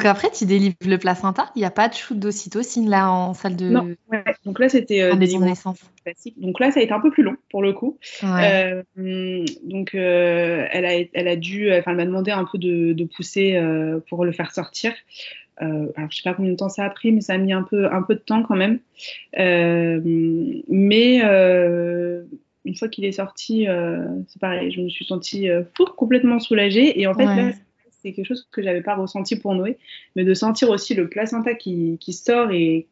après, 0.05 0.31
tu 0.31 0.45
délivres 0.45 0.75
le 0.85 0.99
placenta. 0.99 1.51
Il 1.55 1.61
n'y 1.61 1.65
a 1.65 1.71
pas 1.71 1.89
de 1.89 1.95
shoot 1.95 2.19
d'ocytocine 2.19 2.91
là 2.91 3.11
en 3.11 3.33
salle 3.35 3.57
de. 3.57 3.69
Non, 3.69 3.95
donc 4.45 4.59
là 4.59 4.69
c'était 4.69 5.03
euh, 5.03 5.15
naissance. 5.15 5.79
Classique. 6.05 6.35
Donc 6.39 6.59
là, 6.59 6.71
ça 6.71 6.81
a 6.81 6.83
été 6.83 6.93
un 6.93 7.01
peu 7.01 7.11
plus 7.11 7.23
long 7.23 7.37
pour 7.51 7.63
le 7.63 7.73
coup. 7.73 7.99
Euh, 8.25 8.83
donc 9.63 9.95
euh, 9.95 10.67
elle, 10.71 10.85
a, 10.85 10.99
elle 11.13 11.29
a 11.29 11.37
dû, 11.37 11.73
enfin, 11.73 11.93
elle 11.93 11.97
m'a 11.97 12.07
demandé 12.07 12.31
un 12.31 12.45
peu 12.45 12.59
de, 12.59 12.93
de 12.93 13.05
pousser 13.05 13.61
pour 14.09 14.25
le 14.25 14.33
faire 14.33 14.53
sortir. 14.53 14.93
alors 15.59 16.11
je 16.11 16.17
sais 16.17 16.23
pas 16.25 16.35
combien 16.35 16.53
de 16.53 16.57
temps 16.57 16.69
ça 16.69 16.85
a 16.85 16.91
pris, 16.91 17.13
mais 17.13 17.21
ça 17.21 17.35
a 17.35 17.39
mis 17.39 17.53
un 17.53 17.63
peu, 17.63 17.87
un 17.93 18.03
peu 18.03 18.15
de 18.15 18.21
temps 18.21 18.43
quand 18.43 18.57
même. 18.57 18.81
mais 19.37 21.19
une 22.65 22.75
fois 22.75 22.89
qu'il 22.89 23.05
est 23.05 23.13
sorti, 23.13 23.67
c'est 24.27 24.41
pareil, 24.41 24.73
je 24.73 24.81
me 24.81 24.89
suis 24.89 25.05
sentie 25.05 25.49
complètement 25.97 26.41
soulagée. 26.41 27.01
Et 27.01 27.07
en 27.07 27.15
fait, 27.15 27.25
là, 27.25 27.53
quelque 28.13 28.27
chose 28.27 28.49
que 28.51 28.63
j'avais 28.63 28.83
pas 28.83 28.95
ressenti 28.95 29.37
pour 29.37 29.55
Noé, 29.55 29.79
mais 30.17 30.25
de 30.25 30.35
sentir 30.35 30.71
aussi 30.71 30.95
le 30.95 31.09
placenta 31.09 31.55
qui, 31.55 31.99
qui 32.01 32.13
sort 32.13 32.51
et 32.51 32.87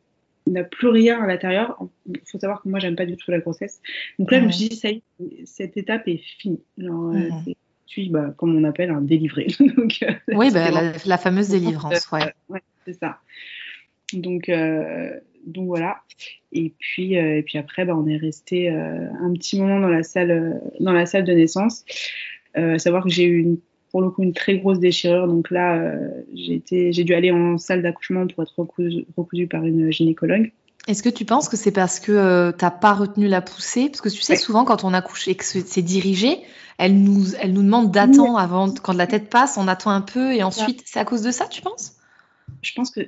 n'a 0.46 0.64
plus 0.64 0.88
rien 0.88 1.22
à 1.22 1.26
l'intérieur. 1.26 1.76
Il 2.06 2.20
faut 2.24 2.38
savoir 2.38 2.62
que 2.62 2.68
moi, 2.68 2.78
j'aime 2.78 2.96
pas 2.96 3.06
du 3.06 3.16
tout 3.16 3.30
la 3.30 3.38
grossesse. 3.38 3.80
Donc 4.18 4.30
là, 4.30 4.40
je 4.40 4.46
me 4.46 4.50
suis 4.50 4.68
dit, 4.68 4.76
ça 4.76 4.90
y 4.90 5.02
est, 5.20 5.46
cette 5.46 5.76
étape 5.76 6.06
est 6.08 6.18
finie. 6.18 6.60
Genre, 6.78 7.14
euh, 7.14 7.52
suis, 7.86 8.08
bah, 8.08 8.32
comme 8.36 8.56
on 8.56 8.64
appelle, 8.64 8.90
un 8.90 9.00
délivré. 9.00 9.46
Donc, 9.76 9.98
euh, 10.02 10.12
oui, 10.28 10.50
bah, 10.52 10.70
la, 11.04 11.18
fameuse 11.18 11.48
délivrance, 11.48 12.10
ouais. 12.12 12.32
ouais 12.48 12.62
c'est 12.84 12.98
ça. 12.98 13.18
Donc, 14.12 14.48
euh, 14.48 15.18
donc 15.46 15.66
voilà. 15.66 15.98
Et 16.52 16.72
puis, 16.78 17.14
et 17.14 17.42
puis 17.42 17.58
après, 17.58 17.84
bah, 17.84 17.96
on 17.96 18.06
est 18.06 18.16
resté 18.16 18.68
un 18.68 19.32
petit 19.34 19.60
moment 19.60 19.80
dans 19.80 19.88
la 19.88 20.02
salle, 20.02 20.60
dans 20.80 20.92
la 20.92 21.06
salle 21.06 21.24
de 21.24 21.32
naissance. 21.32 21.84
à 22.54 22.78
savoir 22.78 23.04
que 23.04 23.10
j'ai 23.10 23.24
eu 23.24 23.38
une 23.38 23.58
pour 23.96 24.02
le 24.02 24.10
coup 24.10 24.22
une 24.22 24.34
très 24.34 24.58
grosse 24.58 24.78
déchirure. 24.78 25.26
Donc 25.26 25.50
là, 25.50 25.76
euh, 25.76 26.22
j'ai 26.34 27.02
dû 27.02 27.14
aller 27.14 27.30
en 27.30 27.56
salle 27.56 27.80
d'accouchement 27.80 28.26
pour 28.26 28.42
être 28.42 28.52
recousu, 28.58 29.46
par 29.46 29.64
une 29.64 29.90
gynécologue. 29.90 30.52
Est-ce 30.86 31.02
que 31.02 31.08
tu 31.08 31.24
penses 31.24 31.48
que 31.48 31.56
c'est 31.56 31.70
parce 31.70 31.98
que 31.98 32.12
euh, 32.12 32.52
tu 32.52 32.62
n'as 32.62 32.70
pas 32.70 32.92
retenu 32.92 33.26
la 33.26 33.40
poussée? 33.40 33.88
Parce 33.88 34.02
que 34.02 34.10
tu 34.10 34.20
sais, 34.20 34.36
souvent, 34.36 34.66
quand 34.66 34.84
on 34.84 34.92
accouche 34.92 35.28
et 35.28 35.34
que 35.34 35.44
c'est 35.46 35.80
dirigé, 35.80 36.40
elle 36.76 37.02
nous, 37.02 37.34
elle 37.40 37.54
nous 37.54 37.62
demande 37.62 37.90
d'attendre 37.90 38.38
avant, 38.38 38.70
quand 38.70 38.92
la 38.92 39.06
tête 39.06 39.30
passe, 39.30 39.56
on 39.56 39.66
attend 39.66 39.92
un 39.92 40.02
peu 40.02 40.34
et 40.34 40.42
ensuite, 40.42 40.82
c'est 40.84 41.00
à 41.00 41.06
cause 41.06 41.22
de 41.22 41.30
ça, 41.30 41.46
tu 41.46 41.62
penses? 41.62 41.96
Je 42.60 42.74
pense 42.74 42.90
que. 42.90 43.00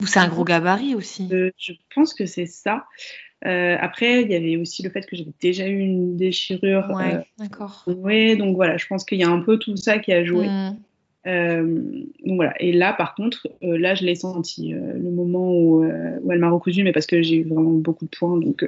Ou 0.00 0.06
c'est 0.06 0.20
un 0.20 0.28
gros 0.28 0.44
gabarit 0.44 0.94
aussi? 0.94 1.28
Euh, 1.32 1.50
Je 1.58 1.72
pense 1.96 2.14
que 2.14 2.26
c'est 2.26 2.46
ça. 2.46 2.84
Euh, 3.44 3.76
après, 3.80 4.22
il 4.22 4.30
y 4.30 4.34
avait 4.34 4.56
aussi 4.56 4.82
le 4.82 4.90
fait 4.90 5.04
que 5.04 5.16
j'avais 5.16 5.32
déjà 5.40 5.66
eu 5.66 5.78
une 5.78 6.16
déchirure. 6.16 6.88
Ouais, 6.94 7.14
euh, 7.14 7.20
d'accord. 7.38 7.84
Oui, 7.86 8.36
donc 8.36 8.54
voilà, 8.54 8.76
je 8.76 8.86
pense 8.86 9.04
qu'il 9.04 9.18
y 9.18 9.24
a 9.24 9.28
un 9.28 9.40
peu 9.40 9.58
tout 9.58 9.76
ça 9.76 9.98
qui 9.98 10.12
a 10.12 10.24
joué. 10.24 10.48
Mm. 10.48 10.76
Euh, 11.26 11.62
donc 12.24 12.36
voilà. 12.36 12.54
Et 12.60 12.72
là, 12.72 12.92
par 12.92 13.14
contre, 13.14 13.48
là, 13.60 13.94
je 13.94 14.04
l'ai 14.04 14.14
senti 14.14 14.70
le 14.70 15.10
moment 15.10 15.52
où, 15.52 15.84
où 15.84 16.32
elle 16.32 16.38
m'a 16.38 16.50
recousu, 16.50 16.84
mais 16.84 16.92
parce 16.92 17.06
que 17.06 17.22
j'ai 17.22 17.36
eu 17.36 17.44
vraiment 17.44 17.72
beaucoup 17.72 18.04
de 18.04 18.16
points, 18.16 18.38
donc. 18.38 18.64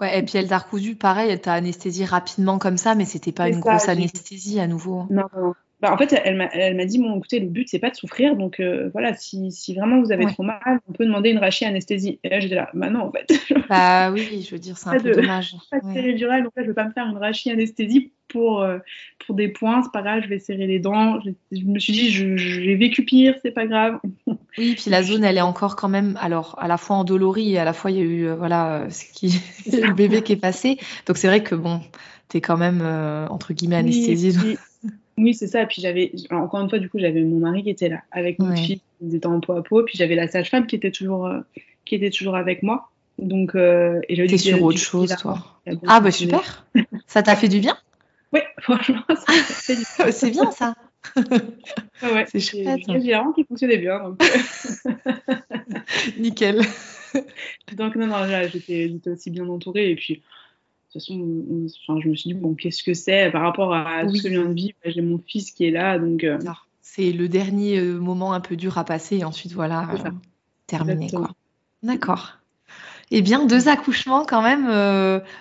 Ouais, 0.00 0.18
et 0.18 0.22
puis 0.22 0.38
elle 0.38 0.48
t'a 0.48 0.58
recousu, 0.58 0.94
pareil, 0.94 1.30
elle 1.30 1.42
t'a 1.42 1.52
anesthésié 1.52 2.06
rapidement 2.06 2.58
comme 2.58 2.78
ça, 2.78 2.94
mais 2.94 3.04
c'était 3.04 3.32
pas 3.32 3.50
une 3.50 3.60
grosse 3.60 3.88
anesthésie 3.88 4.58
à 4.58 4.66
nouveau. 4.66 5.04
Non, 5.10 5.24
non, 5.36 5.52
bah, 5.80 5.92
en 5.94 5.96
fait, 5.96 6.14
elle 6.24 6.36
m'a 6.36 6.84
dit 6.84 6.98
bon, 6.98 7.16
écoutez, 7.16 7.40
le 7.40 7.46
but 7.46 7.66
c'est 7.68 7.78
pas 7.78 7.88
de 7.88 7.96
souffrir, 7.96 8.36
donc 8.36 8.60
euh, 8.60 8.90
voilà, 8.92 9.14
si, 9.14 9.50
si, 9.50 9.74
vraiment 9.74 10.00
vous 10.00 10.12
avez 10.12 10.26
trop 10.26 10.42
mal, 10.42 10.80
on 10.88 10.92
peut 10.92 11.06
demander 11.06 11.30
une 11.30 11.38
rachie 11.38 11.64
anesthésie. 11.64 12.20
Et 12.22 12.28
là, 12.28 12.38
j'étais 12.38 12.54
là, 12.54 12.68
bah 12.74 12.90
non, 12.90 13.00
en 13.00 13.12
fait. 13.12 13.32
Bah 13.70 14.10
oui, 14.10 14.44
je 14.46 14.50
veux 14.54 14.58
dire, 14.58 14.76
c'est 14.76 14.88
un 14.88 14.98
peu 14.98 15.12
dommage. 15.12 15.54
Pas 15.70 15.78
de 15.78 15.94
péridurale, 15.94 16.42
donc 16.42 16.52
là, 16.56 16.64
je 16.64 16.68
vais 16.68 16.74
pas 16.74 16.84
me 16.84 16.92
faire 16.92 17.06
une 17.06 17.16
rachie 17.16 17.50
anesthésie 17.50 18.12
pour, 18.28 18.62
euh, 18.62 18.78
pour 19.24 19.34
des 19.34 19.48
points, 19.48 19.82
c'est 19.82 19.92
pas 19.92 20.02
grave, 20.02 20.22
je 20.24 20.28
vais 20.28 20.38
serrer 20.38 20.66
les 20.66 20.80
dents. 20.80 21.20
Je, 21.20 21.64
me 21.64 21.78
suis 21.78 21.92
dit, 21.92 22.10
j'ai 22.10 22.74
vécu 22.74 23.04
pire, 23.04 23.36
c'est 23.42 23.52
pas 23.52 23.66
grave. 23.66 24.00
Oui, 24.58 24.74
puis 24.74 24.90
la 24.90 25.04
zone, 25.04 25.22
elle 25.22 25.38
est 25.38 25.42
encore 25.42 25.76
quand 25.76 25.88
même, 25.88 26.18
alors 26.20 26.56
à 26.58 26.66
la 26.66 26.76
fois 26.76 26.96
endolorie 26.96 27.52
et 27.52 27.58
à 27.58 27.64
la 27.64 27.72
fois 27.72 27.92
il 27.92 27.96
y 27.96 28.00
a 28.00 28.04
eu, 28.04 28.26
euh, 28.26 28.34
voilà, 28.34 28.90
ce 28.90 29.04
qui, 29.04 29.40
le 29.72 29.92
bébé 29.94 30.22
qui 30.22 30.32
est 30.32 30.36
passé. 30.36 30.76
Donc 31.06 31.18
c'est 31.18 31.28
vrai 31.28 31.44
que 31.44 31.54
bon, 31.54 31.80
t'es 32.28 32.40
quand 32.40 32.56
même, 32.56 32.82
entre 33.30 33.52
guillemets, 33.52 33.76
anesthésiée. 33.76 34.32
Oui, 34.44 34.56
c'est 35.32 35.46
ça. 35.46 35.66
Puis 35.66 35.82
j'avais, 35.82 36.12
encore 36.30 36.60
une 36.60 36.68
fois, 36.68 36.78
du 36.78 36.88
coup, 36.88 36.98
j'avais 36.98 37.22
mon 37.22 37.38
mari 37.38 37.62
qui 37.62 37.70
était 37.70 37.88
là 37.88 38.02
avec 38.10 38.38
notre 38.38 38.58
fille, 38.58 38.80
ils 39.00 39.14
étaient 39.14 39.26
en 39.26 39.40
peau 39.40 39.52
à 39.52 39.62
peau. 39.62 39.82
Puis 39.84 39.96
j'avais 39.98 40.14
la 40.14 40.28
sage-femme 40.28 40.66
qui 40.66 40.76
était 40.76 40.90
toujours, 40.90 41.26
euh, 41.26 41.40
qui 41.84 41.94
était 41.94 42.10
toujours 42.10 42.36
avec 42.36 42.62
moi. 42.62 42.90
Donc, 43.18 43.54
euh, 43.54 44.00
et 44.08 44.26
T'es 44.26 44.38
sur 44.38 44.62
autre 44.62 44.78
chose, 44.78 45.14
toi. 45.16 45.38
Ah 45.86 46.00
bah 46.00 46.10
super. 46.10 46.66
ça 47.06 47.22
t'a 47.22 47.36
fait 47.36 47.48
du 47.48 47.60
bien? 47.60 47.76
Oui, 48.32 48.40
franchement, 48.60 49.02
ça 49.08 49.32
fait 49.32 49.76
du 49.76 49.82
bien. 49.98 50.10
c'est 50.10 50.30
bien 50.30 50.50
ça. 50.50 50.74
ouais, 52.02 52.26
c'est 52.28 52.40
chouette. 52.40 52.80
J'ai 52.86 52.98
vraiment 52.98 53.32
qui 53.32 53.44
fonctionnait 53.44 53.78
bien. 53.78 54.00
Donc... 54.00 54.22
Euh. 54.22 54.92
Nickel. 56.18 56.62
donc 57.76 57.96
non, 57.96 58.06
non, 58.06 58.20
là, 58.20 58.46
j'étais 58.48 58.92
aussi 59.06 59.30
bien 59.30 59.48
entourée. 59.48 59.90
Et 59.90 59.96
puis, 59.96 60.22
de 60.94 60.98
toute 60.98 61.06
façon, 61.06 62.00
je 62.00 62.08
me 62.08 62.14
suis 62.16 62.30
dit, 62.30 62.34
bon, 62.34 62.54
qu'est-ce 62.54 62.82
que 62.82 62.94
c'est 62.94 63.30
par 63.30 63.42
rapport 63.42 63.72
à 63.72 64.08
ce 64.08 64.22
que 64.22 64.28
je 64.28 64.34
viens 64.34 64.46
de 64.46 64.54
vivre? 64.54 64.76
J'ai 64.84 65.02
mon 65.02 65.18
fils 65.18 65.52
qui 65.52 65.64
est 65.66 65.70
là, 65.70 65.98
donc. 65.98 66.24
Euh, 66.24 66.38
c'est 66.82 67.12
le 67.12 67.28
dernier 67.28 67.78
euh, 67.78 68.00
moment 68.00 68.32
un 68.32 68.40
peu 68.40 68.56
dur 68.56 68.76
à 68.76 68.84
passer, 68.84 69.18
et 69.18 69.24
ensuite, 69.24 69.52
voilà, 69.52 69.88
euh, 69.92 70.10
terminé. 70.66 71.08
D'accord. 71.84 72.32
Eh 73.12 73.22
bien, 73.22 73.46
deux 73.46 73.68
accouchements 73.68 74.24
quand 74.24 74.42
même, 74.42 74.66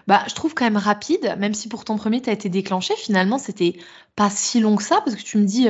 bah, 0.07 0.23
je 0.27 0.35
trouve 0.35 0.53
quand 0.53 0.65
même 0.65 0.77
rapide, 0.77 1.35
même 1.39 1.53
si 1.53 1.67
pour 1.67 1.83
ton 1.83 1.97
premier, 1.97 2.21
tu 2.21 2.29
as 2.29 2.33
été 2.33 2.49
déclenché, 2.49 2.95
finalement, 2.95 3.37
c'était 3.37 3.77
pas 4.15 4.29
si 4.31 4.59
long 4.59 4.75
que 4.75 4.83
ça, 4.83 5.01
parce 5.05 5.15
que 5.15 5.21
tu 5.21 5.37
me 5.37 5.45
dis, 5.45 5.67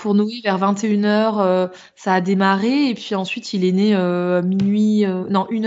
pour 0.00 0.14
Noé, 0.14 0.40
vers 0.42 0.58
21h, 0.58 1.70
ça 1.94 2.14
a 2.14 2.20
démarré, 2.20 2.90
et 2.90 2.94
puis 2.94 3.14
ensuite, 3.14 3.54
il 3.54 3.64
est 3.64 3.72
né 3.72 3.96
minuit, 4.42 5.04
non, 5.30 5.46
une 5.50 5.66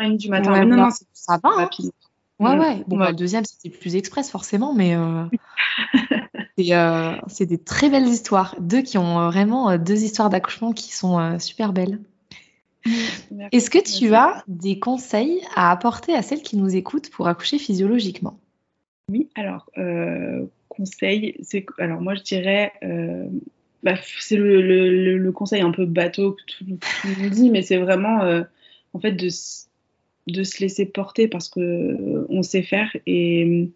heure 0.00 0.16
du 0.16 0.28
matin. 0.28 0.64
non, 0.64 0.76
non, 0.76 0.88
ça 1.12 1.38
va. 1.42 1.50
Hein. 1.58 1.68
Ouais, 2.40 2.56
ouais. 2.56 2.84
Bon, 2.86 2.96
bah, 2.96 3.10
le 3.10 3.16
deuxième, 3.16 3.44
c'était 3.44 3.76
plus 3.76 3.96
express, 3.96 4.30
forcément, 4.30 4.72
mais 4.72 4.94
euh, 4.94 5.24
euh, 6.60 7.16
c'est 7.26 7.46
des 7.46 7.58
très 7.58 7.90
belles 7.90 8.06
histoires. 8.06 8.54
Deux 8.60 8.82
qui 8.82 8.96
ont 8.96 9.18
euh, 9.20 9.28
vraiment 9.28 9.76
deux 9.76 10.04
histoires 10.04 10.30
d'accouchement 10.30 10.72
qui 10.72 10.92
sont 10.92 11.38
super 11.40 11.72
belles. 11.72 12.00
Est-ce 13.52 13.70
que 13.70 13.78
tu 13.78 14.14
as 14.14 14.44
des 14.46 14.78
conseils 14.78 15.42
à 15.56 15.72
apporter 15.72 16.14
à 16.14 16.22
celles 16.22 16.42
qui 16.42 16.56
nous 16.56 16.76
écoutent 16.76 17.10
pour 17.10 17.26
accoucher 17.26 17.58
physiologiquement? 17.58 18.38
Oui, 19.10 19.28
alors, 19.34 19.68
conseil, 20.68 21.36
c'est 21.42 21.66
alors 21.78 22.00
moi 22.00 22.14
je 22.14 22.22
dirais, 22.22 22.72
bah, 23.82 23.94
c'est 24.20 24.36
le, 24.36 25.30
conseil 25.32 25.60
un 25.60 25.72
peu 25.72 25.86
bateau 25.86 26.32
que 26.32 26.42
tout, 26.46 26.64
le 27.04 27.22
monde 27.22 27.30
dit, 27.32 27.50
mais 27.50 27.62
c'est 27.62 27.78
vraiment 27.78 28.20
en 28.94 29.00
fait 29.00 29.12
de, 29.12 29.28
de 30.28 30.44
se 30.44 30.60
laisser 30.60 30.86
porter 30.86 31.28
parce 31.28 31.48
que 31.48 32.26
on 32.28 32.42
sait 32.42 32.62
faire 32.62 32.94
et 33.06 33.68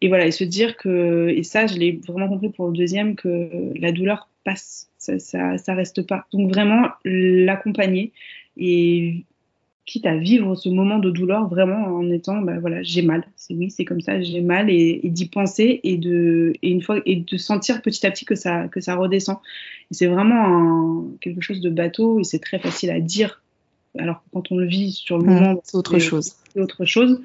et 0.00 0.08
voilà 0.08 0.26
et 0.26 0.30
se 0.30 0.44
dire 0.44 0.76
que 0.76 1.28
et 1.28 1.42
ça 1.42 1.66
je 1.66 1.76
l'ai 1.76 2.00
vraiment 2.06 2.28
compris 2.28 2.50
pour 2.50 2.68
le 2.68 2.76
deuxième 2.76 3.16
que 3.16 3.50
la 3.78 3.92
douleur 3.92 4.28
passe 4.44 4.88
ça, 4.98 5.58
ça, 5.58 5.74
reste 5.74 6.06
pas. 6.06 6.26
Donc 6.32 6.50
vraiment 6.50 6.88
l'accompagner 7.04 8.12
et 8.56 9.24
quitte 9.86 10.04
à 10.04 10.16
vivre 10.16 10.54
ce 10.54 10.68
moment 10.68 10.98
de 10.98 11.10
douleur 11.10 11.48
vraiment 11.48 11.86
en 11.86 12.10
étant 12.10 12.42
bah 12.42 12.58
voilà 12.60 12.82
j'ai 12.82 13.02
mal. 13.02 13.24
C'est 13.36 13.54
oui 13.54 13.70
c'est 13.70 13.84
comme 13.84 14.00
ça 14.00 14.20
j'ai 14.20 14.42
mal 14.42 14.68
et, 14.68 15.00
d'y 15.04 15.28
penser 15.28 15.80
et 15.82 15.96
de 15.96 16.52
et 16.62 16.70
une 16.70 16.82
fois 16.82 17.00
et 17.06 17.16
de 17.16 17.36
sentir 17.36 17.80
petit 17.80 18.06
à 18.06 18.10
petit 18.10 18.24
que 18.24 18.34
ça 18.34 18.68
que 18.68 18.80
ça 18.80 18.96
redescend. 18.96 19.38
C'est 19.90 20.06
vraiment 20.06 21.06
quelque 21.20 21.40
chose 21.40 21.60
de 21.60 21.70
bateau 21.70 22.20
et 22.20 22.24
c'est 22.24 22.40
très 22.40 22.58
facile 22.58 22.90
à 22.90 23.00
dire 23.00 23.42
alors 23.98 24.22
quand 24.32 24.50
on 24.50 24.56
le 24.56 24.66
vit 24.66 24.92
sur 24.92 25.18
le 25.18 25.24
mmh, 25.24 25.30
moment 25.30 25.60
c'est 25.64 25.76
autre 25.76 25.98
chose 25.98 26.34
c'est 26.52 26.60
autre 26.60 26.84
chose 26.84 27.20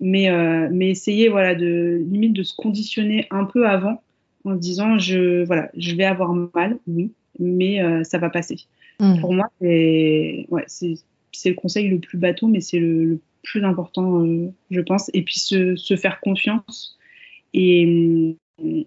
mais 0.00 0.30
euh, 0.30 0.68
mais 0.72 0.90
essayer 0.90 1.28
voilà 1.28 1.54
de 1.54 2.02
limite 2.10 2.32
de 2.32 2.42
se 2.42 2.54
conditionner 2.54 3.26
un 3.30 3.44
peu 3.44 3.68
avant 3.68 4.02
en 4.44 4.54
se 4.54 4.60
disant 4.60 4.98
je 4.98 5.44
voilà 5.44 5.70
je 5.76 5.94
vais 5.94 6.04
avoir 6.04 6.32
mal 6.54 6.78
oui 6.86 7.12
mais 7.38 7.82
euh, 7.82 8.04
ça 8.04 8.18
va 8.18 8.30
passer 8.30 8.56
mmh. 9.00 9.20
pour 9.20 9.32
moi 9.34 9.46
c'est 9.60 10.46
ouais 10.50 10.64
c'est 10.66 10.94
c'est 11.32 11.48
le 11.48 11.54
conseil 11.54 11.88
le 11.88 11.98
plus 11.98 12.18
bateau, 12.18 12.46
mais 12.46 12.60
c'est 12.60 12.78
le, 12.78 13.18
plus 13.42 13.64
important, 13.64 14.24
euh, 14.24 14.52
je 14.70 14.80
pense. 14.80 15.10
Et 15.14 15.22
puis 15.22 15.40
se, 15.40 15.74
se 15.74 15.96
faire 15.96 16.20
confiance 16.20 16.96
et, 17.54 18.36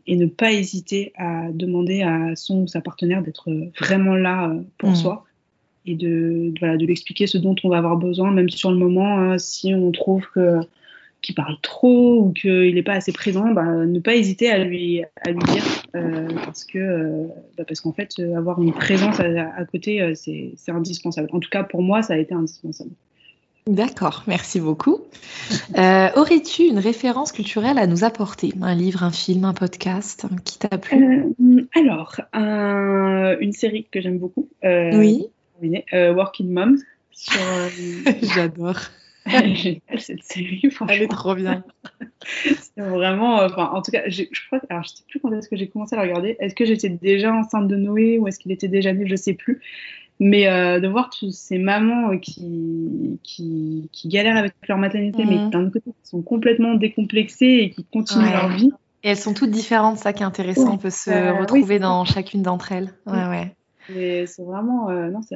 et, 0.07 0.15
ne 0.15 0.25
pas 0.27 0.53
hésiter 0.53 1.11
à 1.17 1.49
demander 1.51 2.03
à 2.03 2.37
son 2.37 2.61
ou 2.61 2.67
sa 2.67 2.79
partenaire 2.79 3.21
d'être 3.21 3.51
vraiment 3.81 4.15
là 4.15 4.55
pour 4.77 4.91
mmh. 4.91 4.95
soi 4.95 5.25
et 5.85 5.95
de, 5.95 6.53
voilà, 6.59 6.77
de 6.77 6.85
lui 6.85 6.91
expliquer 6.91 7.27
ce 7.27 7.37
dont 7.37 7.55
on 7.63 7.69
va 7.69 7.77
avoir 7.77 7.97
besoin, 7.97 8.31
même 8.31 8.49
sur 8.49 8.71
le 8.71 8.77
moment, 8.77 9.17
hein, 9.19 9.37
si 9.37 9.73
on 9.73 9.91
trouve 9.91 10.25
que 10.33 10.59
qu'il 11.25 11.33
parle 11.33 11.57
trop 11.61 12.21
ou 12.21 12.33
qu'il 12.33 12.75
n'est 12.75 12.83
pas 12.83 12.93
assez 12.93 13.11
présent, 13.11 13.51
bah, 13.51 13.63
ne 13.63 13.99
pas 13.99 14.15
hésiter 14.15 14.49
à 14.51 14.63
lui, 14.63 15.03
à 15.25 15.31
lui 15.31 15.39
dire 15.39 15.63
euh, 15.95 16.27
parce 16.45 16.63
que 16.63 16.77
euh, 16.77 17.27
bah, 17.57 17.63
parce 17.67 17.81
qu'en 17.81 17.93
fait 17.93 18.11
euh, 18.19 18.37
avoir 18.37 18.61
une 18.61 18.71
présence 18.71 19.19
à, 19.19 19.65
côté 19.65 20.13
c'est 20.15 20.71
indispensable. 20.71 21.29
En 21.33 21.39
tout 21.39 21.49
cas 21.49 21.63
pour 21.63 21.81
moi 21.81 22.03
ça 22.03 22.13
a 22.13 22.17
été 22.17 22.33
indispensable. 22.33 22.91
D'accord, 23.67 24.23
merci 24.27 24.59
beaucoup. 24.59 24.99
Aurais-tu 25.75 26.67
une 26.67 26.77
référence 26.77 27.31
culturelle 27.31 27.79
à 27.79 27.87
nous 27.87 28.03
apporter? 28.03 28.53
Un 28.61 28.75
livre, 28.75 29.01
un 29.01 29.09
film, 29.09 29.43
un 29.43 29.55
podcast 29.55 30.27
qui 30.43 30.59
t'a 30.59 30.77
plu? 30.77 31.35
Alors, 31.73 32.17
une 32.35 33.53
série 33.53 33.87
que 33.91 34.01
j'aime 34.01 34.19
beaucoup. 34.19 34.47
oui. 34.63 35.25
Working 35.91 36.51
Moms. 36.51 36.77
J'adore. 38.35 38.79
géniale 39.55 39.99
cette 39.99 40.23
série. 40.23 40.61
Elle 40.87 41.03
est 41.03 41.07
trop 41.07 41.33
bien. 41.35 41.63
c'est 42.23 42.81
vraiment, 42.81 43.41
euh, 43.41 43.47
enfin, 43.47 43.71
en 43.73 43.81
tout 43.81 43.91
cas, 43.91 44.03
je 44.07 44.23
crois, 44.47 44.61
alors 44.69 44.83
je 44.83 44.89
sais 44.89 45.03
plus 45.09 45.19
quand 45.19 45.31
est-ce 45.31 45.49
que 45.49 45.55
j'ai 45.55 45.67
commencé 45.67 45.95
à 45.95 45.97
la 45.97 46.03
regarder. 46.03 46.37
Est-ce 46.39 46.53
que 46.53 46.65
j'étais 46.65 46.89
déjà 46.89 47.33
enceinte 47.33 47.67
de 47.67 47.75
Noé 47.75 48.19
ou 48.19 48.27
est-ce 48.27 48.39
qu'il 48.39 48.51
était 48.51 48.67
déjà 48.67 48.93
né, 48.93 49.07
je 49.07 49.15
sais 49.15 49.33
plus. 49.33 49.61
Mais 50.19 50.47
euh, 50.47 50.79
de 50.79 50.87
voir 50.87 51.09
toutes 51.09 51.33
ces 51.33 51.57
mamans 51.57 52.11
euh, 52.11 52.17
qui, 52.17 53.19
qui, 53.23 53.89
qui, 53.91 54.07
galèrent 54.07 54.37
avec 54.37 54.53
leur 54.69 54.77
maternité, 54.77 55.25
mais 55.25 55.37
mhm. 55.37 55.49
d'un 55.49 55.69
côté, 55.69 55.91
qui 55.91 56.09
sont 56.09 56.21
complètement 56.21 56.75
décomplexées 56.75 57.57
et 57.61 57.69
qui 57.71 57.83
continuent 57.83 58.31
leur 58.31 58.49
vie. 58.49 58.71
Et 59.03 59.09
elles 59.09 59.17
sont 59.17 59.33
toutes 59.33 59.51
différentes, 59.51 59.97
ça 59.97 60.13
qui 60.13 60.23
est 60.23 60.25
intéressant. 60.25 60.73
On 60.73 60.77
peut 60.77 60.89
se 60.89 61.37
retrouver 61.37 61.79
dans 61.79 62.05
chacune 62.05 62.43
d'entre 62.43 62.71
elles. 62.71 62.93
Ouais, 63.05 63.27
ouais. 63.27 63.55
Et 63.93 64.25
c'est 64.25 64.43
vraiment, 64.43 64.89
non, 65.09 65.21
ça, 65.21 65.35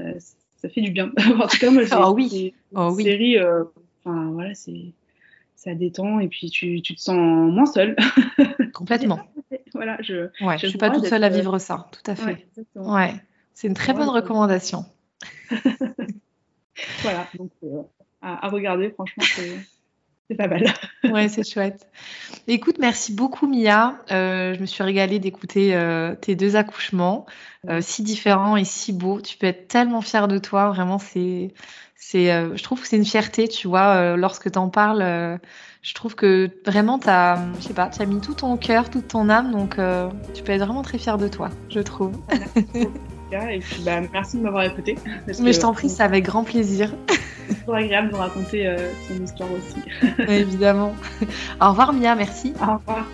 ça 0.61 0.69
fait 0.69 0.81
du 0.81 0.91
bien. 0.91 1.11
en 1.41 1.47
tout 1.47 1.57
cas, 1.57 1.71
moi, 1.71 1.83
oh, 1.93 2.13
oui. 2.13 2.53
oh, 2.75 2.91
oui. 2.93 3.03
série, 3.03 3.37
euh, 3.37 3.63
enfin 4.03 4.31
voilà, 4.31 4.53
c'est 4.53 4.93
ça 5.55 5.75
détend 5.75 6.19
et 6.19 6.29
puis 6.29 6.49
tu, 6.49 6.81
tu 6.81 6.95
te 6.95 7.01
sens 7.01 7.17
moins 7.17 7.65
seule. 7.65 7.95
Complètement. 8.73 9.19
voilà, 9.73 9.97
je. 10.01 10.29
Ouais, 10.43 10.57
je 10.57 10.67
suis 10.67 10.77
pas 10.77 10.89
toute 10.89 11.05
seule 11.05 11.23
à 11.23 11.29
vivre 11.29 11.57
ça, 11.59 11.87
tout 11.91 12.11
à 12.11 12.15
fait. 12.15 12.47
Ouais, 12.75 13.13
c'est 13.53 13.67
une 13.67 13.73
très 13.73 13.93
bonne 13.93 14.09
recommandation. 14.09 14.85
voilà, 17.01 17.27
donc 17.37 17.51
euh, 17.63 17.81
à, 18.21 18.45
à, 18.45 18.49
regarder, 18.49 18.89
franchement, 18.91 19.23
c'est 20.29 20.35
pas 20.35 20.47
mal. 20.47 20.65
ouais, 21.11 21.27
c'est 21.27 21.49
chouette. 21.49 21.87
Écoute, 22.47 22.77
merci 22.79 23.13
beaucoup 23.13 23.47
Mia. 23.47 23.95
Euh, 24.11 24.53
je 24.53 24.61
me 24.61 24.65
suis 24.65 24.83
régalée 24.83 25.19
d'écouter 25.19 25.75
euh, 25.75 26.15
tes 26.15 26.35
deux 26.35 26.55
accouchements, 26.55 27.25
euh, 27.67 27.79
si 27.81 28.03
différents 28.03 28.55
et 28.55 28.63
si 28.63 28.93
beaux. 28.93 29.21
Tu 29.21 29.37
peux 29.37 29.47
être 29.47 29.67
tellement 29.67 30.01
fière 30.01 30.27
de 30.27 30.37
toi. 30.37 30.69
Vraiment, 30.69 30.99
c'est, 30.99 31.53
c'est, 31.95 32.27
je 32.55 32.63
trouve 32.63 32.81
que 32.81 32.87
c'est 32.87 32.97
une 32.97 33.05
fierté, 33.05 33.47
tu 33.47 33.67
vois, 33.67 34.15
lorsque 34.15 34.51
tu 34.51 34.59
en 34.59 34.69
parles. 34.69 35.39
je 35.81 35.93
trouve 35.93 36.15
que 36.15 36.49
vraiment, 36.65 36.99
tu 36.99 37.09
as, 37.09 37.39
je 37.59 37.67
sais 37.67 37.73
pas, 37.73 37.87
tu 37.87 38.01
as 38.01 38.05
mis 38.05 38.21
tout 38.21 38.35
ton 38.35 38.55
cœur, 38.57 38.89
toute 38.89 39.07
ton 39.07 39.29
âme, 39.29 39.51
donc 39.51 39.77
tu 40.33 40.43
peux 40.43 40.51
être 40.51 40.63
vraiment 40.63 40.83
très 40.83 40.97
fière 40.97 41.17
de 41.17 41.27
toi, 41.27 41.49
je 41.69 41.79
trouve. 41.79 42.13
Et 43.31 43.59
puis, 43.59 43.81
bah, 43.83 44.01
merci 44.11 44.37
de 44.37 44.43
m'avoir 44.43 44.63
écouté. 44.63 44.97
Mais 45.39 45.53
je 45.53 45.59
t'en 45.59 45.73
prie, 45.73 45.89
c'est 45.89 46.03
avec 46.03 46.25
grand 46.25 46.43
plaisir. 46.43 46.93
C'est 47.47 47.59
toujours 47.59 47.75
agréable 47.75 48.09
de 48.09 48.15
raconter 48.15 48.67
euh, 48.67 48.91
son 49.07 49.23
histoire 49.23 49.49
aussi. 49.51 50.21
évidemment. 50.27 50.95
Au 51.61 51.69
revoir 51.69 51.93
Mia, 51.93 52.15
merci. 52.15 52.53
Au 52.61 52.77
revoir. 52.77 53.05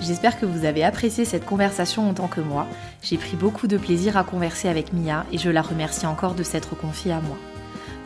J'espère 0.00 0.40
que 0.40 0.46
vous 0.46 0.64
avez 0.64 0.82
apprécié 0.82 1.26
cette 1.26 1.44
conversation 1.44 2.08
autant 2.08 2.26
que 2.26 2.40
moi. 2.40 2.66
J'ai 3.02 3.18
pris 3.18 3.36
beaucoup 3.36 3.66
de 3.66 3.76
plaisir 3.76 4.16
à 4.16 4.24
converser 4.24 4.68
avec 4.68 4.94
Mia 4.94 5.26
et 5.32 5.38
je 5.38 5.50
la 5.50 5.60
remercie 5.60 6.06
encore 6.06 6.34
de 6.34 6.42
s'être 6.42 6.74
confiée 6.74 7.12
à 7.12 7.20
moi. 7.20 7.36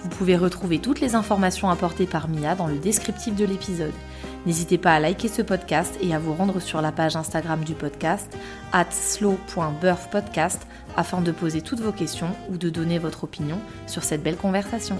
Vous 0.02 0.08
pouvez 0.08 0.36
retrouver 0.36 0.80
toutes 0.80 1.00
les 1.00 1.14
informations 1.14 1.70
apportées 1.70 2.06
par 2.06 2.28
Mia 2.28 2.56
dans 2.56 2.66
le 2.66 2.76
descriptif 2.76 3.36
de 3.36 3.44
l'épisode. 3.44 3.92
N'hésitez 4.46 4.78
pas 4.78 4.94
à 4.94 5.00
liker 5.00 5.28
ce 5.28 5.42
podcast 5.42 5.96
et 6.00 6.14
à 6.14 6.18
vous 6.18 6.34
rendre 6.34 6.60
sur 6.60 6.82
la 6.82 6.92
page 6.92 7.16
Instagram 7.16 7.64
du 7.64 7.74
podcast 7.74 8.36
at 8.72 8.90
slow.birthpodcast 8.90 10.66
afin 10.96 11.20
de 11.20 11.32
poser 11.32 11.62
toutes 11.62 11.80
vos 11.80 11.92
questions 11.92 12.30
ou 12.50 12.56
de 12.56 12.70
donner 12.70 12.98
votre 12.98 13.24
opinion 13.24 13.58
sur 13.86 14.04
cette 14.04 14.22
belle 14.22 14.36
conversation. 14.36 14.98